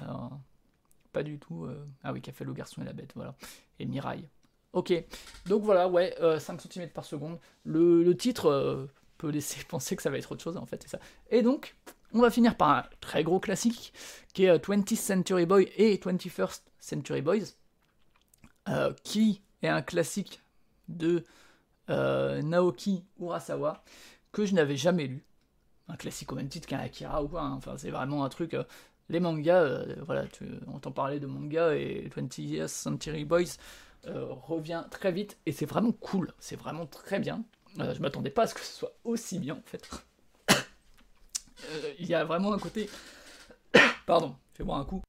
[0.00, 0.40] Alors,
[1.12, 1.66] pas du tout.
[1.66, 3.34] Euh, ah oui, qui a fait Le Garçon et la Bête, voilà.
[3.78, 4.24] Et Mirai.
[4.72, 4.92] Ok,
[5.44, 7.38] donc voilà, ouais, 5 euh, cm par seconde.
[7.64, 8.86] Le, titre euh,
[9.18, 10.98] peut laisser penser que ça va être autre chose, en fait, c'est ça.
[11.30, 11.76] Et donc,
[12.12, 13.92] on va finir par un très gros classique,
[14.34, 17.54] qui est 20th Century Boy et 21st Century Boys,
[19.02, 20.40] qui est un classique
[20.88, 21.24] de
[21.88, 23.82] Naoki Urasawa,
[24.32, 25.24] que je n'avais jamais lu.
[25.88, 27.42] un classique au même titre qu'un Akira ou quoi.
[27.42, 27.52] Hein.
[27.52, 28.56] Enfin, c'est vraiment un truc.
[29.08, 33.56] les mangas, voilà, tu entends parler de manga et 20th Century Boys
[34.06, 36.32] revient très vite et c'est vraiment cool.
[36.38, 37.44] C'est vraiment très bien.
[37.76, 39.88] je m'attendais pas à ce que ce soit aussi bien en fait.
[41.98, 42.88] Il y a vraiment un côté.
[44.06, 45.02] Pardon, fais-moi un coup.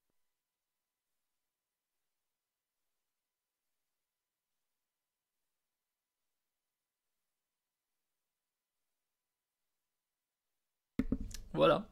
[11.53, 11.85] Voilà.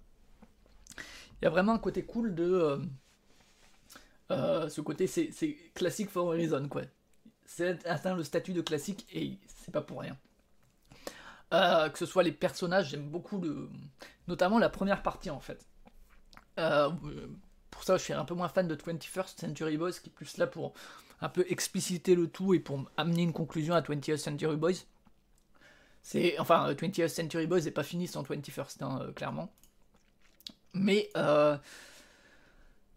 [1.41, 2.43] Il y a vraiment un côté cool de.
[2.43, 2.77] Euh,
[4.31, 5.31] euh, ce côté, c'est
[5.73, 6.83] classique for reason, quoi.
[7.45, 10.17] C'est atteint le statut de classique et c'est pas pour rien.
[11.53, 13.69] Euh, que ce soit les personnages, j'aime beaucoup le.
[14.31, 15.67] Notamment la première partie en fait.
[16.55, 20.37] pour ça, je suis un peu moins fan de 21st Century Boys, qui est plus
[20.37, 20.73] là pour
[21.19, 24.85] un peu expliciter le tout et pour amener une conclusion à 20th Century Boys.
[26.39, 29.51] Enfin, 20th Century Boys n'est pas fini sans 21st, hein, euh, clairement.
[30.73, 31.57] Mais, euh,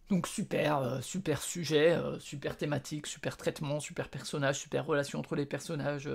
[0.09, 5.47] donc super, euh, super sujet, super thématique, super traitement, super personnage, super relation entre les
[5.47, 6.09] personnages.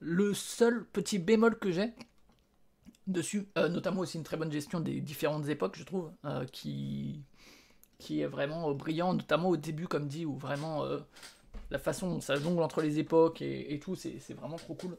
[0.00, 1.92] Le seul petit bémol que j'ai
[3.06, 6.10] dessus, notamment aussi une très bonne gestion des différentes époques, je trouve,
[6.52, 7.22] qui,
[7.98, 10.84] qui est vraiment brillant, notamment au début, comme dit, où vraiment
[11.70, 14.96] la façon dont ça jongle entre les époques et tout, c'est vraiment trop cool.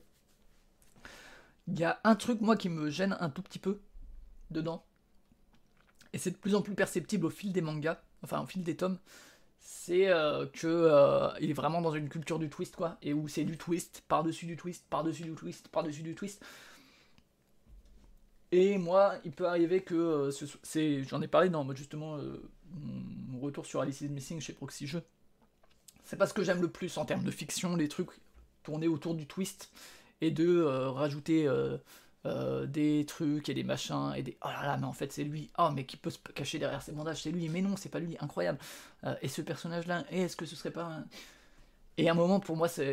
[1.68, 3.80] Il y a un truc, moi, qui me gêne un tout petit peu
[4.52, 4.84] dedans.
[6.12, 8.76] Et c'est de plus en plus perceptible au fil des mangas, enfin au fil des
[8.76, 9.00] tomes.
[9.60, 12.98] C'est euh, que euh, il est vraiment dans une culture du twist, quoi.
[13.02, 16.44] Et où c'est du twist, par-dessus du twist, par-dessus du twist, par-dessus du twist.
[18.56, 20.32] Et moi, il peut arriver que euh,
[20.62, 22.20] c'est, j'en ai parlé dans justement
[23.28, 25.04] mon retour sur Alice is Missing chez Proxy Jeux.
[26.04, 28.10] C'est pas ce que j'aime le plus en termes de fiction, les trucs
[28.64, 29.72] tournés autour du twist
[30.22, 31.78] et de euh, rajouter euh,
[32.26, 35.24] euh, des trucs et des machins et des oh là là mais en fait c'est
[35.24, 35.50] lui.
[35.58, 37.50] Oh mais qui peut se cacher derrière ses bandages c'est lui.
[37.50, 38.18] Mais non c'est pas lui.
[38.20, 38.60] Incroyable.
[39.22, 41.04] Et ce personnage là est-ce que ce serait pas
[41.98, 42.84] et à un moment pour moi ça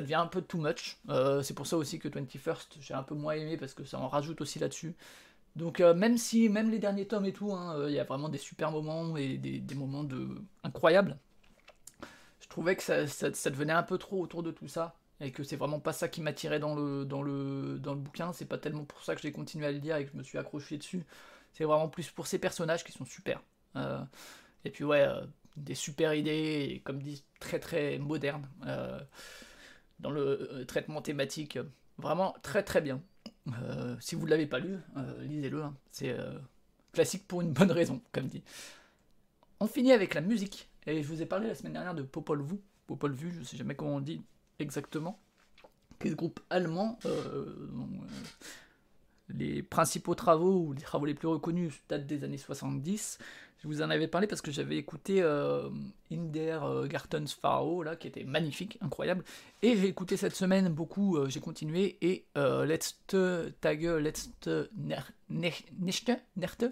[0.00, 0.98] devient un peu too much.
[1.42, 4.08] C'est pour ça aussi que 21st j'ai un peu moins aimé parce que ça en
[4.08, 4.94] rajoute aussi là-dessus.
[5.56, 8.38] Donc même si même les derniers tomes et tout hein, il y a vraiment des
[8.38, 10.28] super moments et des, moments de
[10.64, 11.18] incroyables
[12.40, 15.42] je trouvais que ça, ça, devenait un peu trop autour de tout ça et que
[15.42, 18.58] c'est vraiment pas ça qui m'attirait dans le, dans, le, dans le bouquin, c'est pas
[18.58, 20.78] tellement pour ça que j'ai continué à le lire et que je me suis accroché
[20.78, 21.04] dessus,
[21.52, 23.42] c'est vraiment plus pour ces personnages qui sont super.
[23.76, 24.00] Euh,
[24.64, 25.22] et puis ouais, euh,
[25.58, 29.00] des super idées, comme dit, très très modernes, euh,
[30.00, 31.58] dans le traitement thématique,
[31.98, 33.00] vraiment très très bien.
[34.00, 34.78] si vous ne l'avez pas lu,
[35.22, 35.74] lisez-le, hein.
[35.90, 36.16] c'est
[36.92, 38.42] classique pour une bonne raison, comme dit.
[39.60, 42.42] On finit avec la musique, et je vous ai parlé la semaine dernière de Popol
[42.42, 44.22] Vuh, Popol Vuh, je sais jamais comment on dit
[44.58, 45.18] exactement,
[46.00, 46.98] qui est ce groupe allemand.
[47.06, 47.86] Euh, euh,
[49.28, 53.18] les principaux travaux, ou les travaux les plus reconnus, datent des années 70.
[53.58, 55.68] Je vous en avais parlé parce que j'avais écouté euh,
[56.12, 59.24] In der Gartens Pharaoh, là, qui était magnifique, incroyable.
[59.62, 64.30] Et j'ai écouté cette semaine beaucoup, j'ai continué, et Let's Tage, Let's
[65.28, 66.64] Nechte, Nerte,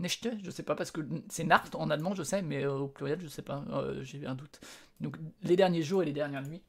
[0.00, 3.20] Nechte, je sais pas, parce que c'est Nart en allemand, je sais, mais au pluriel,
[3.20, 3.64] je sais pas,
[4.02, 4.60] j'ai un doute.
[5.00, 6.62] Donc, les derniers jours et les dernières nuits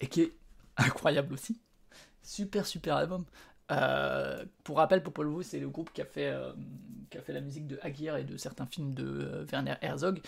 [0.00, 0.32] et qui est
[0.76, 1.60] incroyable aussi.
[2.22, 3.24] Super, super album.
[3.70, 6.52] Euh, pour rappel, Popol c'est le groupe qui a, fait, euh,
[7.10, 10.20] qui a fait la musique de Aguirre et de certains films de euh, Werner Herzog.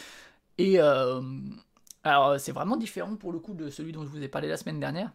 [0.58, 4.48] Et alors, c'est vraiment différent pour le coup de celui dont je vous ai parlé
[4.48, 5.10] la semaine dernière.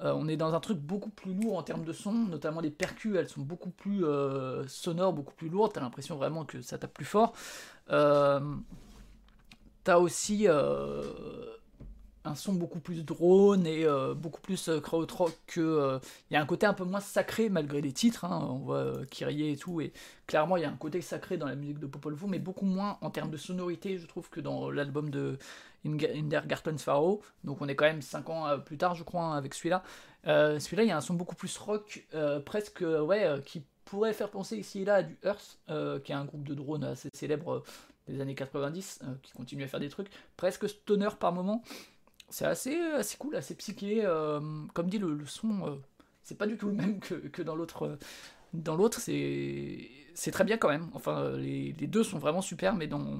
[0.00, 3.16] on est dans un truc beaucoup plus lourd en termes de son, notamment les percus,
[3.16, 4.04] elles sont beaucoup plus
[4.68, 5.72] sonores, beaucoup plus lourdes.
[5.74, 7.34] T'as l'impression vraiment que ça tape plus fort.
[7.88, 8.40] T'as
[9.98, 10.46] aussi
[12.26, 15.98] un son beaucoup plus drone et euh, beaucoup plus euh, krautrock que euh,
[16.30, 18.92] il y a un côté un peu moins sacré malgré les titres hein, on voit
[19.10, 19.92] Kyrie et tout et
[20.26, 22.66] clairement il y a un côté sacré dans la musique de Popol Vuh mais beaucoup
[22.66, 25.38] moins en termes de sonorité je trouve que dans l'album de
[25.84, 27.22] Indergarten Pharaoh.
[27.44, 29.84] Donc on est quand même 5 ans plus tard je crois hein, avec celui-là.
[30.24, 32.04] Celui-là il y a un son beaucoup plus rock
[32.44, 35.58] presque ouais qui pourrait faire penser ici et là à du Earth
[36.02, 37.62] qui est un groupe de drones assez célèbre
[38.08, 41.62] des années 90 qui continue à faire des trucs presque stoner par moment
[42.28, 44.04] c'est assez, assez cool, assez psyché.
[44.04, 44.40] Euh,
[44.74, 45.76] comme dit le, son, euh,
[46.22, 47.84] c'est pas du tout le même que, dans l'autre.
[47.84, 47.96] Euh,
[48.52, 50.90] dans l'autre, c'est, c'est très bien quand même.
[50.94, 53.18] Enfin, les, deux sont vraiment super, mais dans.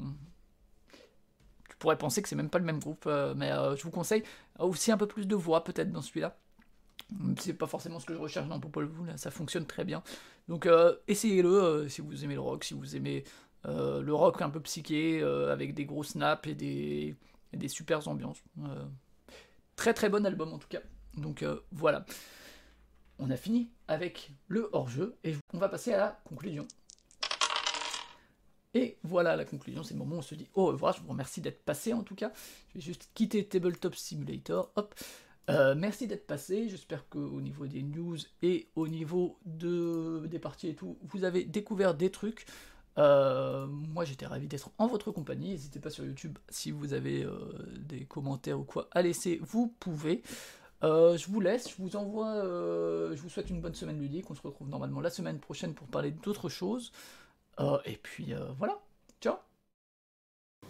[1.68, 3.06] Tu pourrais penser que c'est même pas le même groupe,
[3.36, 4.22] mais je vous conseille
[4.58, 6.38] aussi un peu plus de voix peut-être dans celui-là.
[7.38, 10.02] C'est pas forcément ce que je recherche dans Popol Vuh, là, ça fonctionne très bien.
[10.48, 10.66] Donc
[11.06, 13.24] essayez-le si vous aimez le rock, si vous aimez
[13.66, 17.16] le rock un peu psyché, avec des gros snaps et des,
[17.56, 18.42] des super ambiances.
[18.64, 18.84] Euh,
[19.76, 20.80] très très bon album en tout cas.
[21.16, 22.04] Donc euh, voilà.
[23.18, 26.66] on a fini avec le hors-jeu et on va passer à la conclusion.
[28.74, 31.08] Et voilà la conclusion, c'est le moment où on se dit au revoir, je vous
[31.08, 32.30] remercie d'être passé en tout cas.
[32.68, 34.94] Je vais juste quitter Tabletop Simulator, hop.
[35.48, 40.68] Euh, merci d'être passé, j'espère qu'au niveau des news et au niveau de, des parties
[40.68, 42.46] et tout, vous avez découvert des trucs.
[42.98, 47.24] Euh, moi j'étais ravi d'être en votre compagnie, n'hésitez pas sur YouTube si vous avez
[47.24, 47.35] euh,
[47.78, 50.23] des commentaires ou quoi à laisser, vous pouvez.
[50.82, 54.43] je vous laisse, je vous envoie, je vous souhaite une bonne semaine ludique, on se
[54.43, 56.93] retrouve normalement la semaine prochaine pour parler d'autres choses.
[57.60, 58.78] Euh, et puis euh, voilà,
[59.20, 59.36] ciao.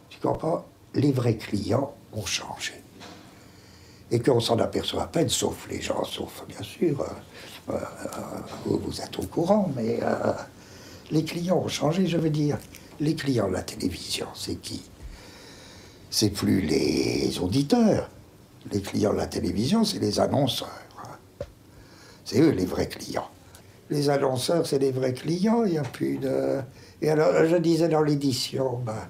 [0.09, 0.65] Tu comprends?
[0.94, 2.74] Les vrais clients ont changé.
[4.11, 7.05] Et qu'on s'en aperçoit à peine, sauf les gens, sauf bien sûr,
[7.69, 7.78] euh,
[8.65, 9.98] vous, êtes au courant, mais
[11.11, 12.59] les clients ont changé, je veux dire.
[12.99, 14.83] Les clients de la télévision, c'est qui?
[16.11, 18.09] C'est plus les auditeurs.
[18.73, 20.69] Les clients de la télévision, c'est les annonceurs.
[22.24, 23.28] C'est eux les vrais clients
[23.91, 26.61] les annonceurs, c'est les vrais clients, il n'y a plus de...
[27.03, 29.09] Et alors, je disais dans l'édition, ben,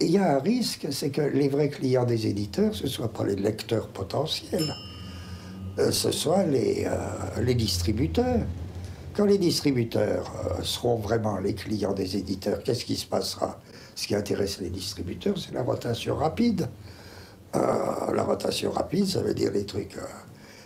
[0.00, 3.12] il y a un risque, c'est que les vrais clients des éditeurs, ce ne soient
[3.12, 4.74] pas les lecteurs potentiels,
[5.78, 6.88] euh, ce soient euh,
[7.42, 8.40] les distributeurs.
[9.14, 13.60] Quand les distributeurs euh, seront vraiment les clients des éditeurs, qu'est-ce qui se passera?
[13.94, 16.68] Ce qui intéresse les distributeurs, c'est la rotation rapide.
[17.52, 19.96] la rotation rapide, ça veut dire les trucs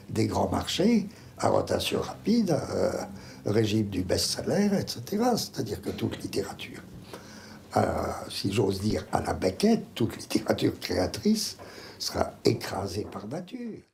[0.09, 1.09] des grands marchés
[1.39, 2.93] à rotation rapide, euh,
[3.47, 5.25] régime du best-seller, etc.
[5.37, 6.81] C'est-à-dire que toute littérature,
[7.77, 7.83] euh,
[8.31, 11.57] si j'ose dire à la Beckett, toute littérature créatrice
[11.99, 13.94] sera écrasée par nature.